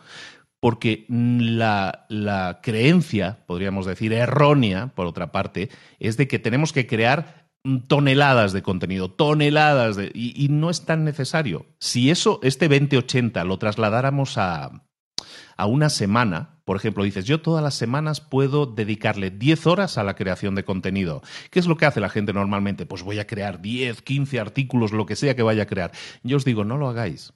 Porque 0.61 1.07
la, 1.09 2.05
la 2.11 2.61
creencia, 2.62 3.38
podríamos 3.47 3.87
decir 3.87 4.12
errónea, 4.12 4.88
por 4.88 5.07
otra 5.07 5.33
parte, 5.33 5.71
es 5.99 6.19
de 6.19 6.29
que 6.29 6.38
tenemos 6.38 6.75
que 6.75 6.87
crear 6.87 7.43
toneladas 7.88 8.53
de 8.53 8.62
contenido, 8.62 9.11
toneladas 9.11 9.96
de... 9.96 10.11
Y, 10.14 10.48
no 10.48 10.70
es 10.70 10.85
tan 10.85 11.05
necesario. 11.05 11.66
Si 11.79 12.11
eso, 12.11 12.40
este 12.42 12.68
2080, 12.68 13.42
lo 13.44 13.59
trasladáramos 13.59 14.37
a, 14.37 14.85
a 15.57 15.66
una 15.66 15.88
semana, 15.88 16.61
por 16.64 16.77
ejemplo, 16.77 17.05
dices, 17.05 17.24
yo 17.24 17.40
todas 17.40 17.62
las 17.62 17.74
semanas 17.74 18.20
puedo 18.20 18.66
dedicarle 18.66 19.31
10 19.31 19.66
horas 19.66 19.98
a 19.98 20.05
la 20.05 20.14
creación 20.14 20.55
de 20.55 20.64
contenido. 20.64 21.22
¿Qué 21.50 21.59
es 21.59 21.66
lo 21.66 21.77
que 21.77 21.87
hace 21.87 22.00
la 22.00 22.11
gente 22.11 22.33
normalmente? 22.33 22.87
Pues 22.87 23.03
voy 23.03 23.18
a 23.18 23.27
crear 23.27 23.62
10, 23.62 24.03
15 24.03 24.40
artículos, 24.40 24.92
lo 24.92 25.07
que 25.07 25.16
sea 25.16 25.35
que 25.35 25.42
vaya 25.42 25.62
a 25.62 25.66
crear. 25.66 25.92
Yo 26.22 26.37
os 26.37 26.44
digo, 26.44 26.64
no 26.64 26.77
lo 26.77 26.88
hagáis. 26.88 27.33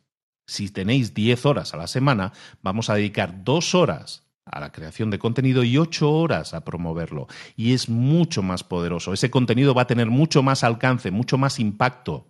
Si 0.47 0.71
tenéis 0.71 1.14
10 1.14 1.47
horas 1.47 1.75
a 1.75 1.79
la 1.79 1.87
semana, 1.87 2.33
vamos 2.62 2.91
a 2.91 2.95
dedicar 2.95 3.45
dos 3.45 3.75
horas 3.75 4.28
a 4.51 4.61
la 4.61 4.73
creación 4.73 5.11
de 5.11 5.19
contenido 5.19 5.63
y 5.65 5.79
ocho 5.79 6.13
horas 6.13 6.55
a 6.55 6.65
promoverlo. 6.65 7.27
Y 7.57 7.73
es 7.73 7.89
mucho 7.89 8.43
más 8.43 8.65
poderoso. 8.65 9.13
Ese 9.13 9.31
contenido 9.31 9.75
va 9.75 9.83
a 9.83 9.87
tener 9.87 10.09
mucho 10.09 10.43
más 10.43 10.65
alcance, 10.65 11.11
mucho 11.11 11.39
más 11.39 11.59
impacto. 11.61 12.27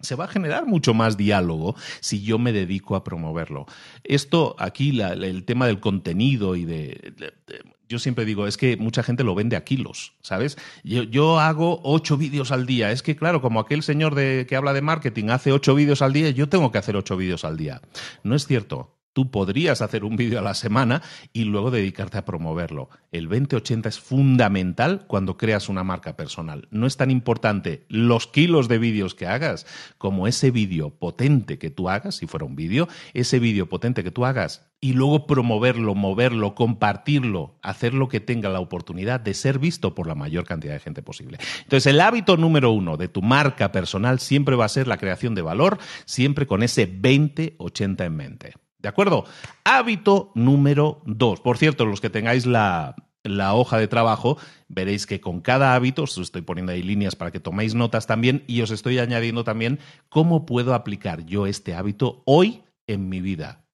Se 0.00 0.16
va 0.16 0.24
a 0.24 0.28
generar 0.28 0.66
mucho 0.66 0.94
más 0.94 1.16
diálogo 1.16 1.76
si 2.00 2.22
yo 2.22 2.38
me 2.38 2.52
dedico 2.52 2.96
a 2.96 3.04
promoverlo. 3.04 3.66
Esto 4.02 4.56
aquí, 4.58 5.00
el 5.00 5.44
tema 5.44 5.66
del 5.66 5.78
contenido 5.78 6.56
y 6.56 6.64
de, 6.64 7.14
yo 7.92 7.98
siempre 7.98 8.24
digo, 8.24 8.46
es 8.46 8.56
que 8.56 8.76
mucha 8.76 9.02
gente 9.02 9.22
lo 9.22 9.34
vende 9.34 9.54
a 9.54 9.64
kilos, 9.64 10.14
¿sabes? 10.22 10.56
Yo, 10.82 11.02
yo 11.04 11.38
hago 11.38 11.80
ocho 11.84 12.16
vídeos 12.16 12.50
al 12.50 12.66
día. 12.66 12.90
Es 12.90 13.02
que, 13.02 13.14
claro, 13.14 13.40
como 13.42 13.60
aquel 13.60 13.82
señor 13.82 14.14
de, 14.14 14.46
que 14.48 14.56
habla 14.56 14.72
de 14.72 14.82
marketing 14.82 15.28
hace 15.28 15.52
ocho 15.52 15.74
vídeos 15.74 16.02
al 16.02 16.12
día, 16.12 16.30
yo 16.30 16.48
tengo 16.48 16.72
que 16.72 16.78
hacer 16.78 16.96
ocho 16.96 17.16
vídeos 17.16 17.44
al 17.44 17.56
día. 17.56 17.82
No 18.24 18.34
es 18.34 18.46
cierto. 18.46 18.96
Tú 19.12 19.30
podrías 19.30 19.82
hacer 19.82 20.04
un 20.04 20.16
vídeo 20.16 20.38
a 20.38 20.42
la 20.42 20.54
semana 20.54 21.02
y 21.32 21.44
luego 21.44 21.70
dedicarte 21.70 22.18
a 22.18 22.24
promoverlo. 22.24 22.88
El 23.10 23.28
2080 23.28 23.88
es 23.88 24.00
fundamental 24.00 25.04
cuando 25.06 25.36
creas 25.36 25.68
una 25.68 25.84
marca 25.84 26.16
personal. 26.16 26.66
No 26.70 26.86
es 26.86 26.96
tan 26.96 27.10
importante 27.10 27.84
los 27.88 28.26
kilos 28.26 28.68
de 28.68 28.78
vídeos 28.78 29.14
que 29.14 29.26
hagas 29.26 29.66
como 29.98 30.26
ese 30.26 30.50
vídeo 30.50 30.90
potente 30.90 31.58
que 31.58 31.70
tú 31.70 31.90
hagas, 31.90 32.16
si 32.16 32.26
fuera 32.26 32.46
un 32.46 32.56
vídeo, 32.56 32.88
ese 33.12 33.38
vídeo 33.38 33.68
potente 33.68 34.02
que 34.02 34.10
tú 34.10 34.24
hagas 34.24 34.72
y 34.80 34.94
luego 34.94 35.28
promoverlo, 35.28 35.94
moverlo, 35.94 36.56
compartirlo, 36.56 37.54
hacer 37.62 37.94
lo 37.94 38.08
que 38.08 38.18
tenga 38.18 38.48
la 38.48 38.58
oportunidad 38.58 39.20
de 39.20 39.32
ser 39.32 39.60
visto 39.60 39.94
por 39.94 40.08
la 40.08 40.16
mayor 40.16 40.44
cantidad 40.44 40.72
de 40.72 40.80
gente 40.80 41.02
posible. 41.02 41.38
Entonces, 41.62 41.86
el 41.86 42.00
hábito 42.00 42.36
número 42.36 42.72
uno 42.72 42.96
de 42.96 43.06
tu 43.06 43.22
marca 43.22 43.70
personal 43.70 44.18
siempre 44.18 44.56
va 44.56 44.64
a 44.64 44.68
ser 44.68 44.88
la 44.88 44.96
creación 44.96 45.36
de 45.36 45.42
valor, 45.42 45.78
siempre 46.04 46.48
con 46.48 46.64
ese 46.64 46.86
2080 46.86 48.04
en 48.04 48.16
mente. 48.16 48.54
¿De 48.82 48.88
acuerdo? 48.88 49.24
Hábito 49.62 50.32
número 50.34 51.00
dos. 51.06 51.40
Por 51.40 51.56
cierto, 51.56 51.86
los 51.86 52.00
que 52.00 52.10
tengáis 52.10 52.46
la, 52.46 52.96
hoja 53.54 53.78
de 53.78 53.86
trabajo, 53.86 54.38
veréis 54.68 55.06
que 55.06 55.20
con 55.20 55.40
cada 55.40 55.76
hábito, 55.76 56.02
os 56.02 56.18
estoy 56.18 56.42
poniendo 56.42 56.72
ahí 56.72 56.82
líneas 56.82 57.14
para 57.14 57.30
que 57.30 57.38
toméis 57.38 57.76
notas 57.76 58.08
también 58.08 58.42
y 58.48 58.60
os 58.60 58.72
estoy 58.72 58.98
añadiendo 58.98 59.44
también 59.44 59.78
cómo 60.08 60.44
puedo 60.46 60.74
aplicar 60.74 61.24
yo 61.24 61.46
este 61.46 61.74
hábito 61.74 62.22
hoy 62.26 62.62
en 62.88 63.08
mi 63.08 63.20
vida. 63.20 63.64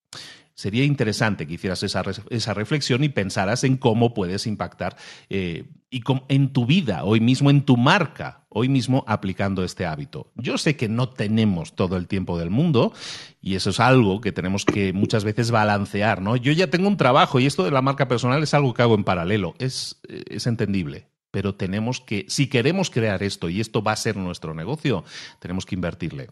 Sería 0.53 0.85
interesante 0.85 1.47
que 1.47 1.55
hicieras 1.55 1.83
esa, 1.85 2.03
esa 2.29 2.53
reflexión 2.53 3.03
y 3.03 3.09
pensaras 3.09 3.65
en 3.65 3.79
cómo 3.79 4.13
puedes 4.13 4.47
impactar 4.47 4.97
eh, 5.31 5.71
y 5.89 6.03
en 6.29 6.53
tu 6.53 6.67
vida, 6.67 7.05
hoy 7.05 7.21
mismo 7.21 7.49
en 7.49 7.63
tu 7.63 7.79
marca 7.79 8.45
hoy 8.49 8.69
mismo 8.69 9.05
aplicando 9.07 9.65
este 9.65 9.87
hábito. 9.87 10.31
Yo 10.35 10.59
sé 10.59 10.77
que 10.77 10.89
no 10.89 11.09
tenemos 11.09 11.75
todo 11.75 11.97
el 11.97 12.07
tiempo 12.07 12.39
del 12.39 12.51
mundo 12.51 12.93
y 13.41 13.55
eso 13.55 13.71
es 13.71 13.81
algo 13.81 14.21
que 14.21 14.33
tenemos 14.33 14.65
que 14.65 14.93
muchas 14.93 15.25
veces 15.25 15.51
balancear, 15.51 16.23
¿no? 16.23 16.37
Yo 16.37 16.53
ya 16.53 16.69
tengo 16.69 16.89
un 16.89 16.97
trabajo 16.97 17.41
y 17.41 17.47
esto 17.47 17.65
de 17.65 17.71
la 17.71 17.83
marca 17.83 18.09
personal 18.09 18.43
es 18.43 18.55
algo 18.55 18.75
que 18.75 18.83
hago 18.83 18.95
en 18.95 19.05
paralelo, 19.05 19.55
es, 19.59 20.01
es 20.09 20.47
entendible. 20.47 21.07
Pero 21.31 21.55
tenemos 21.55 22.01
que, 22.01 22.25
si 22.29 22.47
queremos 22.47 22.89
crear 22.89 23.23
esto 23.23 23.51
y 23.51 23.61
esto 23.61 23.83
va 23.83 23.93
a 23.93 23.97
ser 23.97 24.17
nuestro 24.17 24.55
negocio, 24.55 25.05
tenemos 25.41 25.67
que 25.67 25.75
invertirle. 25.75 26.31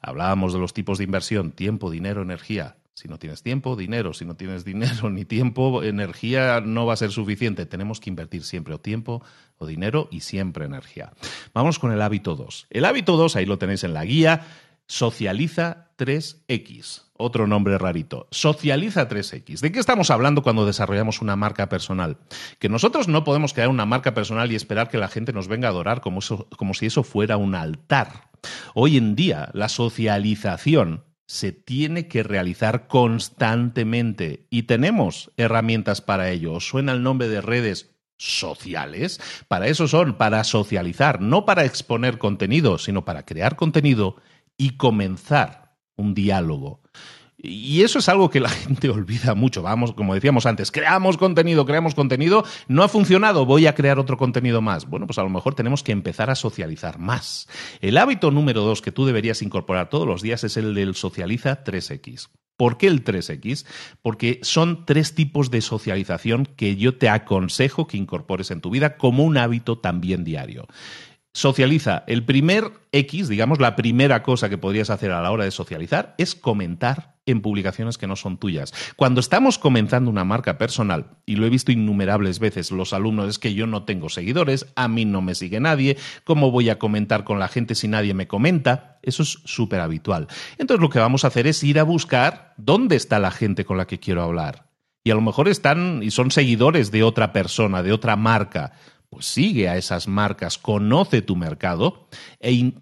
Hablábamos 0.00 0.52
de 0.52 0.58
los 0.58 0.74
tipos 0.74 0.98
de 0.98 1.04
inversión, 1.04 1.52
tiempo, 1.52 1.90
dinero, 1.90 2.22
energía. 2.22 2.76
Si 2.94 3.08
no 3.08 3.18
tienes 3.18 3.42
tiempo, 3.42 3.74
dinero. 3.74 4.12
Si 4.12 4.24
no 4.24 4.36
tienes 4.36 4.64
dinero 4.66 5.10
ni 5.10 5.24
tiempo, 5.24 5.82
energía 5.82 6.60
no 6.60 6.86
va 6.86 6.94
a 6.94 6.96
ser 6.96 7.10
suficiente. 7.10 7.66
Tenemos 7.66 8.00
que 8.00 8.10
invertir 8.10 8.44
siempre 8.44 8.74
o 8.74 8.80
tiempo 8.80 9.22
o 9.58 9.66
dinero 9.66 10.08
y 10.10 10.20
siempre 10.20 10.66
energía. 10.66 11.12
Vamos 11.54 11.78
con 11.78 11.92
el 11.92 12.02
hábito 12.02 12.34
2. 12.34 12.66
El 12.70 12.84
hábito 12.84 13.16
2, 13.16 13.36
ahí 13.36 13.46
lo 13.46 13.58
tenéis 13.58 13.84
en 13.84 13.94
la 13.94 14.04
guía, 14.04 14.46
socializa 14.86 15.88
3X. 15.96 17.04
Otro 17.14 17.46
nombre 17.46 17.78
rarito. 17.78 18.26
Socializa 18.30 19.08
3X. 19.08 19.60
¿De 19.60 19.70
qué 19.70 19.78
estamos 19.78 20.10
hablando 20.10 20.42
cuando 20.42 20.66
desarrollamos 20.66 21.22
una 21.22 21.36
marca 21.36 21.68
personal? 21.68 22.18
Que 22.58 22.68
nosotros 22.68 23.06
no 23.06 23.22
podemos 23.22 23.54
crear 23.54 23.68
una 23.68 23.86
marca 23.86 24.12
personal 24.12 24.50
y 24.50 24.56
esperar 24.56 24.88
que 24.88 24.98
la 24.98 25.08
gente 25.08 25.32
nos 25.32 25.46
venga 25.46 25.68
a 25.68 25.70
adorar 25.70 26.00
como, 26.00 26.18
como 26.56 26.74
si 26.74 26.86
eso 26.86 27.04
fuera 27.04 27.36
un 27.36 27.54
altar. 27.54 28.30
Hoy 28.74 28.96
en 28.96 29.14
día, 29.14 29.50
la 29.54 29.68
socialización 29.68 31.04
se 31.32 31.50
tiene 31.50 32.08
que 32.08 32.22
realizar 32.22 32.88
constantemente 32.88 34.44
y 34.50 34.64
tenemos 34.64 35.32
herramientas 35.38 36.02
para 36.02 36.28
ello. 36.28 36.60
suena 36.60 36.92
el 36.92 37.02
nombre 37.02 37.26
de 37.26 37.40
redes 37.40 37.96
sociales? 38.18 39.18
Para 39.48 39.68
eso 39.68 39.88
son, 39.88 40.18
para 40.18 40.44
socializar, 40.44 41.22
no 41.22 41.46
para 41.46 41.64
exponer 41.64 42.18
contenido, 42.18 42.76
sino 42.76 43.06
para 43.06 43.24
crear 43.24 43.56
contenido 43.56 44.16
y 44.58 44.76
comenzar 44.76 45.78
un 45.96 46.12
diálogo. 46.12 46.81
Y 47.42 47.82
eso 47.82 47.98
es 47.98 48.08
algo 48.08 48.30
que 48.30 48.38
la 48.38 48.48
gente 48.50 48.88
olvida 48.88 49.34
mucho. 49.34 49.62
Vamos, 49.62 49.92
como 49.92 50.14
decíamos 50.14 50.46
antes, 50.46 50.70
creamos 50.70 51.16
contenido, 51.16 51.66
creamos 51.66 51.94
contenido, 51.94 52.44
no 52.68 52.84
ha 52.84 52.88
funcionado, 52.88 53.44
voy 53.44 53.66
a 53.66 53.74
crear 53.74 53.98
otro 53.98 54.16
contenido 54.16 54.60
más. 54.60 54.86
Bueno, 54.88 55.06
pues 55.06 55.18
a 55.18 55.22
lo 55.22 55.28
mejor 55.28 55.54
tenemos 55.54 55.82
que 55.82 55.92
empezar 55.92 56.30
a 56.30 56.36
socializar 56.36 56.98
más. 56.98 57.48
El 57.80 57.98
hábito 57.98 58.30
número 58.30 58.62
dos 58.62 58.80
que 58.80 58.92
tú 58.92 59.04
deberías 59.04 59.42
incorporar 59.42 59.90
todos 59.90 60.06
los 60.06 60.22
días 60.22 60.44
es 60.44 60.56
el 60.56 60.74
del 60.74 60.94
socializa 60.94 61.64
3X. 61.64 62.28
¿Por 62.56 62.78
qué 62.78 62.86
el 62.86 63.02
3X? 63.02 63.66
Porque 64.02 64.38
son 64.42 64.84
tres 64.84 65.16
tipos 65.16 65.50
de 65.50 65.62
socialización 65.62 66.46
que 66.46 66.76
yo 66.76 66.96
te 66.96 67.08
aconsejo 67.08 67.88
que 67.88 67.96
incorpores 67.96 68.52
en 68.52 68.60
tu 68.60 68.70
vida 68.70 68.96
como 68.96 69.24
un 69.24 69.36
hábito 69.36 69.78
también 69.78 70.22
diario 70.22 70.68
socializa. 71.34 72.04
El 72.06 72.24
primer 72.24 72.72
X, 72.92 73.28
digamos, 73.28 73.58
la 73.58 73.74
primera 73.74 74.22
cosa 74.22 74.48
que 74.50 74.58
podrías 74.58 74.90
hacer 74.90 75.12
a 75.12 75.22
la 75.22 75.30
hora 75.30 75.44
de 75.44 75.50
socializar 75.50 76.14
es 76.18 76.34
comentar 76.34 77.11
en 77.26 77.40
publicaciones 77.40 77.98
que 77.98 78.06
no 78.06 78.16
son 78.16 78.38
tuyas. 78.38 78.72
Cuando 78.96 79.20
estamos 79.20 79.58
comenzando 79.58 80.10
una 80.10 80.24
marca 80.24 80.58
personal, 80.58 81.18
y 81.24 81.36
lo 81.36 81.46
he 81.46 81.50
visto 81.50 81.72
innumerables 81.72 82.38
veces, 82.38 82.70
los 82.70 82.92
alumnos 82.92 83.28
es 83.28 83.38
que 83.38 83.54
yo 83.54 83.66
no 83.66 83.84
tengo 83.84 84.08
seguidores, 84.08 84.66
a 84.74 84.88
mí 84.88 85.04
no 85.04 85.22
me 85.22 85.34
sigue 85.34 85.60
nadie, 85.60 85.96
¿cómo 86.24 86.50
voy 86.50 86.70
a 86.70 86.78
comentar 86.78 87.24
con 87.24 87.38
la 87.38 87.48
gente 87.48 87.74
si 87.74 87.88
nadie 87.88 88.14
me 88.14 88.26
comenta? 88.26 88.98
Eso 89.02 89.22
es 89.22 89.38
súper 89.44 89.80
habitual. 89.80 90.28
Entonces 90.58 90.80
lo 90.82 90.90
que 90.90 90.98
vamos 90.98 91.24
a 91.24 91.28
hacer 91.28 91.46
es 91.46 91.62
ir 91.62 91.78
a 91.78 91.84
buscar 91.84 92.54
dónde 92.56 92.96
está 92.96 93.18
la 93.18 93.30
gente 93.30 93.64
con 93.64 93.76
la 93.76 93.86
que 93.86 94.00
quiero 94.00 94.22
hablar. 94.22 94.70
Y 95.04 95.10
a 95.10 95.14
lo 95.14 95.20
mejor 95.20 95.48
están 95.48 96.02
y 96.02 96.12
son 96.12 96.30
seguidores 96.30 96.90
de 96.92 97.02
otra 97.02 97.32
persona, 97.32 97.82
de 97.82 97.92
otra 97.92 98.16
marca 98.16 98.72
pues 99.12 99.26
sigue 99.26 99.68
a 99.68 99.76
esas 99.76 100.08
marcas, 100.08 100.56
conoce 100.56 101.20
tu 101.20 101.36
mercado 101.36 102.08
e 102.40 102.72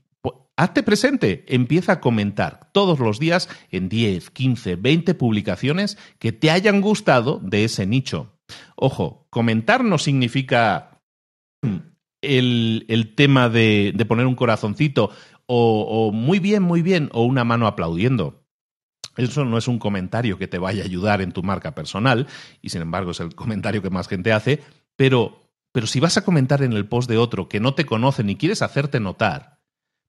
hazte 0.60 0.82
presente, 0.82 1.44
empieza 1.48 1.92
a 1.92 2.00
comentar 2.00 2.70
todos 2.72 2.98
los 2.98 3.18
días 3.18 3.48
en 3.70 3.88
10, 3.88 4.30
15, 4.30 4.76
20 4.76 5.14
publicaciones 5.14 5.96
que 6.18 6.32
te 6.32 6.50
hayan 6.50 6.80
gustado 6.80 7.40
de 7.42 7.64
ese 7.64 7.86
nicho. 7.86 8.38
Ojo, 8.76 9.26
comentar 9.30 9.84
no 9.84 9.96
significa 9.96 11.00
el, 12.20 13.14
tema 13.16 13.48
de, 13.48 13.94
poner 14.06 14.26
un 14.26 14.34
corazoncito 14.34 15.10
o, 15.46 15.82
o 15.88 16.12
muy 16.12 16.38
bien, 16.38 16.62
muy 16.62 16.82
bien, 16.82 17.08
o 17.12 17.24
una 17.24 17.44
mano 17.44 17.66
aplaudiendo. 17.66 18.44
Eso 19.16 19.44
no 19.44 19.56
es 19.56 19.66
un 19.66 19.78
comentario 19.78 20.38
que 20.38 20.46
te 20.46 20.58
vaya 20.58 20.82
a 20.82 20.86
ayudar 20.86 21.22
en 21.22 21.32
tu 21.32 21.42
marca 21.42 21.74
personal, 21.74 22.26
y 22.60 22.68
sin 22.68 22.82
embargo 22.82 23.12
es 23.12 23.20
el 23.20 23.34
comentario 23.34 23.82
que 23.82 23.90
más 23.90 24.08
gente 24.08 24.32
hace, 24.32 24.60
pero 24.96 25.40
pero 25.72 25.86
si 25.86 26.00
vas 26.00 26.16
a 26.16 26.24
comentar 26.24 26.62
en 26.62 26.72
el 26.72 26.86
post 26.86 27.08
de 27.08 27.16
otro 27.16 27.48
que 27.48 27.60
no 27.60 27.74
te 27.74 27.86
conoce 27.86 28.24
ni 28.24 28.36
quieres 28.36 28.62
hacerte 28.62 28.98
notar, 28.98 29.59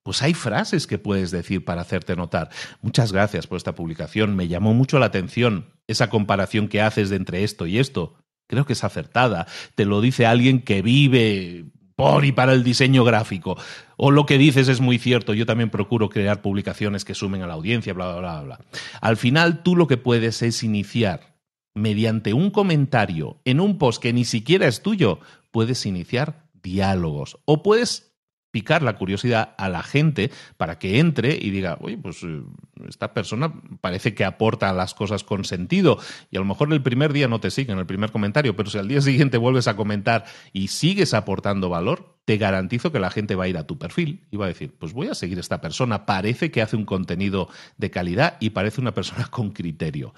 pues 0.03 0.21
hay 0.21 0.33
frases 0.33 0.87
que 0.87 0.97
puedes 0.97 1.31
decir 1.31 1.63
para 1.63 1.81
hacerte 1.81 2.15
notar. 2.15 2.49
Muchas 2.81 3.11
gracias 3.11 3.47
por 3.47 3.57
esta 3.57 3.75
publicación. 3.75 4.35
Me 4.35 4.47
llamó 4.47 4.73
mucho 4.73 4.99
la 4.99 5.07
atención 5.07 5.67
esa 5.87 6.09
comparación 6.09 6.67
que 6.67 6.81
haces 6.81 7.09
de 7.09 7.17
entre 7.17 7.43
esto 7.43 7.67
y 7.67 7.77
esto. 7.77 8.15
Creo 8.47 8.65
que 8.65 8.73
es 8.73 8.83
acertada. 8.83 9.47
Te 9.75 9.85
lo 9.85 10.01
dice 10.01 10.25
alguien 10.25 10.61
que 10.61 10.81
vive 10.81 11.65
por 11.95 12.25
y 12.25 12.31
para 12.31 12.53
el 12.53 12.63
diseño 12.63 13.03
gráfico. 13.03 13.57
O 13.95 14.09
lo 14.09 14.25
que 14.25 14.37
dices 14.37 14.67
es 14.67 14.81
muy 14.81 14.97
cierto. 14.97 15.33
Yo 15.33 15.45
también 15.45 15.69
procuro 15.69 16.09
crear 16.09 16.41
publicaciones 16.41 17.05
que 17.05 17.15
sumen 17.15 17.43
a 17.43 17.47
la 17.47 17.53
audiencia, 17.53 17.93
bla, 17.93 18.11
bla, 18.11 18.19
bla, 18.19 18.41
bla. 18.41 18.59
Al 19.01 19.17
final 19.17 19.61
tú 19.61 19.75
lo 19.75 19.87
que 19.87 19.97
puedes 19.97 20.41
es 20.41 20.63
iniciar 20.63 21.31
mediante 21.73 22.33
un 22.33 22.49
comentario 22.49 23.39
en 23.45 23.59
un 23.59 23.77
post 23.77 24.01
que 24.01 24.13
ni 24.13 24.25
siquiera 24.25 24.67
es 24.67 24.81
tuyo, 24.81 25.19
puedes 25.51 25.85
iniciar 25.85 26.49
diálogos 26.61 27.37
o 27.45 27.63
puedes 27.63 28.10
picar 28.51 28.83
la 28.83 28.95
curiosidad 28.95 29.55
a 29.57 29.69
la 29.69 29.81
gente 29.81 30.31
para 30.57 30.77
que 30.77 30.99
entre 30.99 31.35
y 31.35 31.49
diga, 31.49 31.77
oye, 31.81 31.97
pues 31.97 32.23
eh, 32.23 32.41
esta 32.87 33.13
persona 33.13 33.53
parece 33.81 34.13
que 34.13 34.25
aporta 34.25 34.71
las 34.73 34.93
cosas 34.93 35.23
con 35.23 35.45
sentido 35.45 35.97
y 36.29 36.37
a 36.37 36.39
lo 36.39 36.45
mejor 36.45 36.71
el 36.71 36.83
primer 36.83 37.13
día 37.13 37.27
no 37.27 37.39
te 37.39 37.51
sigue 37.51 37.71
en 37.71 37.79
el 37.79 37.85
primer 37.85 38.11
comentario, 38.11 38.55
pero 38.55 38.69
si 38.69 38.77
al 38.77 38.87
día 38.87 39.01
siguiente 39.01 39.37
vuelves 39.37 39.67
a 39.67 39.75
comentar 39.75 40.25
y 40.53 40.67
sigues 40.67 41.13
aportando 41.13 41.69
valor, 41.69 42.17
te 42.25 42.37
garantizo 42.37 42.91
que 42.91 42.99
la 42.99 43.09
gente 43.09 43.35
va 43.35 43.45
a 43.45 43.47
ir 43.47 43.57
a 43.57 43.65
tu 43.65 43.77
perfil 43.77 44.25
y 44.29 44.37
va 44.37 44.45
a 44.45 44.49
decir, 44.49 44.73
pues 44.77 44.93
voy 44.93 45.07
a 45.07 45.15
seguir 45.15 45.37
a 45.37 45.41
esta 45.41 45.61
persona, 45.61 46.05
parece 46.05 46.51
que 46.51 46.61
hace 46.61 46.75
un 46.75 46.85
contenido 46.85 47.49
de 47.77 47.89
calidad 47.89 48.37
y 48.39 48.51
parece 48.51 48.81
una 48.81 48.93
persona 48.93 49.25
con 49.31 49.51
criterio 49.51 50.13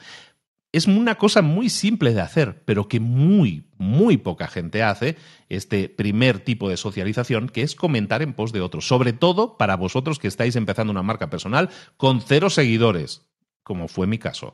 es 0.74 0.88
una 0.88 1.16
cosa 1.16 1.44
muy 1.44 1.70
simple 1.70 2.14
de 2.14 2.22
hacer, 2.22 2.64
pero 2.66 2.88
que 2.88 3.00
muy, 3.00 3.68
muy 3.78 4.18
poca 4.18 4.48
gente 4.48 4.82
hace, 4.82 5.18
este 5.48 5.88
primer 5.88 6.40
tipo 6.40 6.68
de 6.68 6.78
socialización, 6.78 7.48
que 7.48 7.62
es 7.62 7.76
comentar 7.76 8.24
en 8.24 8.34
pos 8.34 8.52
de 8.52 8.62
otros, 8.62 8.88
sobre 8.88 9.14
todo 9.14 9.56
para 9.56 9.78
vosotros 9.78 10.18
que 10.18 10.28
estáis 10.28 10.56
empezando 10.56 10.92
una 10.92 11.04
marca 11.04 11.30
personal 11.30 11.70
con 11.96 12.22
cero 12.22 12.50
seguidores, 12.50 13.22
como 13.62 13.88
fue 13.88 14.08
mi 14.08 14.18
caso. 14.18 14.52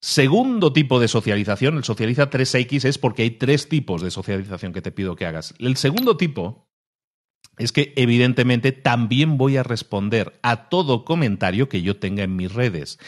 Segundo 0.00 0.72
tipo 0.72 0.98
de 0.98 1.06
socialización, 1.06 1.76
el 1.76 1.84
socializa 1.84 2.28
3X, 2.28 2.84
es 2.84 2.98
porque 2.98 3.22
hay 3.22 3.30
tres 3.30 3.68
tipos 3.68 4.02
de 4.02 4.10
socialización 4.10 4.72
que 4.72 4.82
te 4.82 4.90
pido 4.90 5.14
que 5.14 5.26
hagas. 5.26 5.54
El 5.60 5.76
segundo 5.76 6.16
tipo 6.16 6.66
es 7.56 7.70
que 7.70 7.92
evidentemente 7.94 8.72
también 8.72 9.38
voy 9.38 9.58
a 9.58 9.62
responder 9.62 10.40
a 10.42 10.68
todo 10.70 11.04
comentario 11.04 11.68
que 11.68 11.82
yo 11.82 11.98
tenga 11.98 12.24
en 12.24 12.34
mis 12.34 12.52
redes 12.52 12.98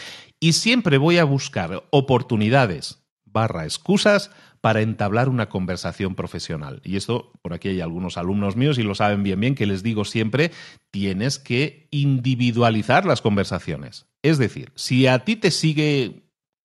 y 0.42 0.54
siempre 0.54 0.98
voy 0.98 1.18
a 1.18 1.24
buscar 1.24 1.84
oportunidades 1.90 2.98
barra 3.24 3.62
excusas 3.62 4.32
para 4.60 4.80
entablar 4.80 5.28
una 5.28 5.48
conversación 5.48 6.16
profesional. 6.16 6.80
Y 6.84 6.96
esto, 6.96 7.30
por 7.42 7.54
aquí 7.54 7.68
hay 7.68 7.80
algunos 7.80 8.18
alumnos 8.18 8.56
míos 8.56 8.76
y 8.76 8.82
lo 8.82 8.96
saben 8.96 9.22
bien 9.22 9.38
bien, 9.38 9.54
que 9.54 9.66
les 9.66 9.84
digo 9.84 10.04
siempre, 10.04 10.50
tienes 10.90 11.38
que 11.38 11.86
individualizar 11.92 13.06
las 13.06 13.22
conversaciones. 13.22 14.06
Es 14.20 14.38
decir, 14.38 14.72
si 14.74 15.06
a 15.06 15.20
ti 15.20 15.36
te 15.36 15.52
sigue 15.52 16.24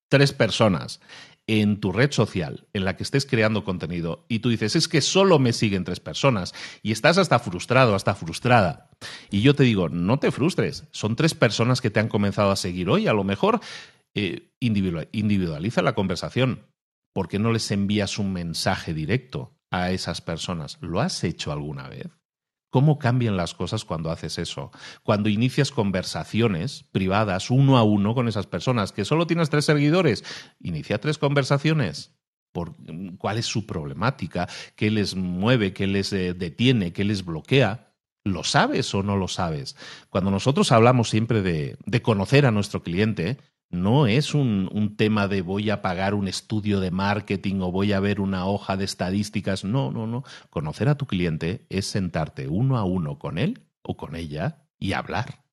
tres 0.10 0.34
personas 0.34 1.00
en 1.48 1.80
tu 1.80 1.94
red 1.94 2.12
social 2.12 2.68
en 2.74 2.84
la 2.84 2.96
que 2.98 3.04
estés 3.04 3.26
creando 3.26 3.64
contenido 3.64 4.26
y 4.28 4.40
tú 4.40 4.50
dices, 4.50 4.76
es 4.76 4.88
que 4.88 5.02
solo 5.02 5.40
me 5.40 5.54
siguen 5.54 5.86
tres 5.86 6.02
personas 6.02 6.54
y 6.84 6.92
estás 6.92 7.18
hasta 7.18 7.40
frustrado, 7.40 7.96
hasta 7.96 8.16
frustrada. 8.16 8.90
Y 9.32 9.42
yo 9.42 9.56
te 9.56 9.64
digo, 9.64 9.88
no 9.90 10.20
te 10.20 10.32
frustres, 10.32 10.86
son 10.92 11.16
tres 11.16 11.34
personas 11.34 11.82
que 11.82 11.90
te 11.90 12.02
han 12.02 12.10
comenzado 12.10 12.52
a 12.52 12.58
seguir 12.58 12.90
hoy, 12.90 13.08
a 13.08 13.14
lo 13.14 13.24
mejor 13.24 13.62
eh, 14.14 14.52
individualiza 14.60 15.82
la 15.82 15.96
conversación. 15.96 16.66
¿Por 17.14 17.30
qué 17.30 17.40
no 17.40 17.52
les 17.52 17.72
envías 17.72 18.20
un 18.20 18.34
mensaje 18.34 18.94
directo 18.94 19.58
a 19.72 19.92
esas 19.92 20.22
personas? 20.22 20.78
¿Lo 20.82 21.00
has 21.00 21.24
hecho 21.24 21.52
alguna 21.52 21.88
vez? 21.88 22.17
¿Cómo 22.70 23.00
cambian 23.00 23.38
las 23.38 23.54
cosas 23.54 23.86
cuando 23.86 24.12
haces 24.12 24.38
eso? 24.38 24.72
Cuando 25.04 25.30
inicias 25.30 25.72
conversaciones 25.72 26.84
privadas 26.92 27.50
uno 27.50 27.78
a 27.78 27.84
uno 27.84 28.14
con 28.14 28.28
esas 28.28 28.46
personas, 28.46 28.92
que 28.92 29.06
solo 29.06 29.26
tienes 29.26 29.50
tres 29.50 29.66
seguidores, 29.66 30.24
inicia 30.60 31.00
tres 31.00 31.18
conversaciones. 31.18 32.14
Por, 32.52 32.76
¿Cuál 33.18 33.38
es 33.38 33.46
su 33.46 33.66
problemática? 33.66 34.50
¿Qué 34.76 34.92
les 34.92 35.16
mueve? 35.16 35.74
¿Qué 35.74 35.88
les 35.88 36.12
eh, 36.12 36.34
detiene? 36.34 36.92
¿Qué 36.92 37.04
les 37.06 37.24
bloquea? 37.24 37.94
¿Lo 38.26 38.44
sabes 38.44 38.94
o 38.94 39.04
no 39.04 39.16
lo 39.16 39.30
sabes? 39.30 39.78
Cuando 40.10 40.32
nosotros 40.32 40.72
hablamos 40.74 41.10
siempre 41.10 41.42
de, 41.42 41.78
de 41.86 42.02
conocer 42.02 42.46
a 42.46 42.52
nuestro 42.52 42.84
cliente, 42.84 43.38
No 43.70 44.08
es 44.08 44.34
un, 44.34 44.96
tema 44.98 45.28
de 45.28 45.42
voy 45.42 45.70
a 45.70 45.82
pagar 45.82 46.14
un 46.14 46.28
estudio 46.28 46.80
de 46.80 46.92
marketing 46.92 47.60
o 47.62 47.72
voy 47.72 47.92
a 47.92 48.00
ver 48.00 48.22
una 48.22 48.46
hoja 48.46 48.78
de 48.78 48.86
estadísticas. 48.86 49.66
No, 49.66 49.92
no, 49.92 50.08
no. 50.08 50.24
Conocer 50.50 50.88
a 50.88 50.96
tu 50.96 51.06
cliente 51.06 51.66
es 51.70 51.86
sentarte 51.86 52.48
uno 52.48 52.78
a 52.78 52.86
uno 52.86 53.20
con 53.20 53.38
él 53.38 53.68
o 53.82 53.98
con 53.98 54.16
ella 54.16 54.68
y 54.80 54.94
hablar. 54.94 55.44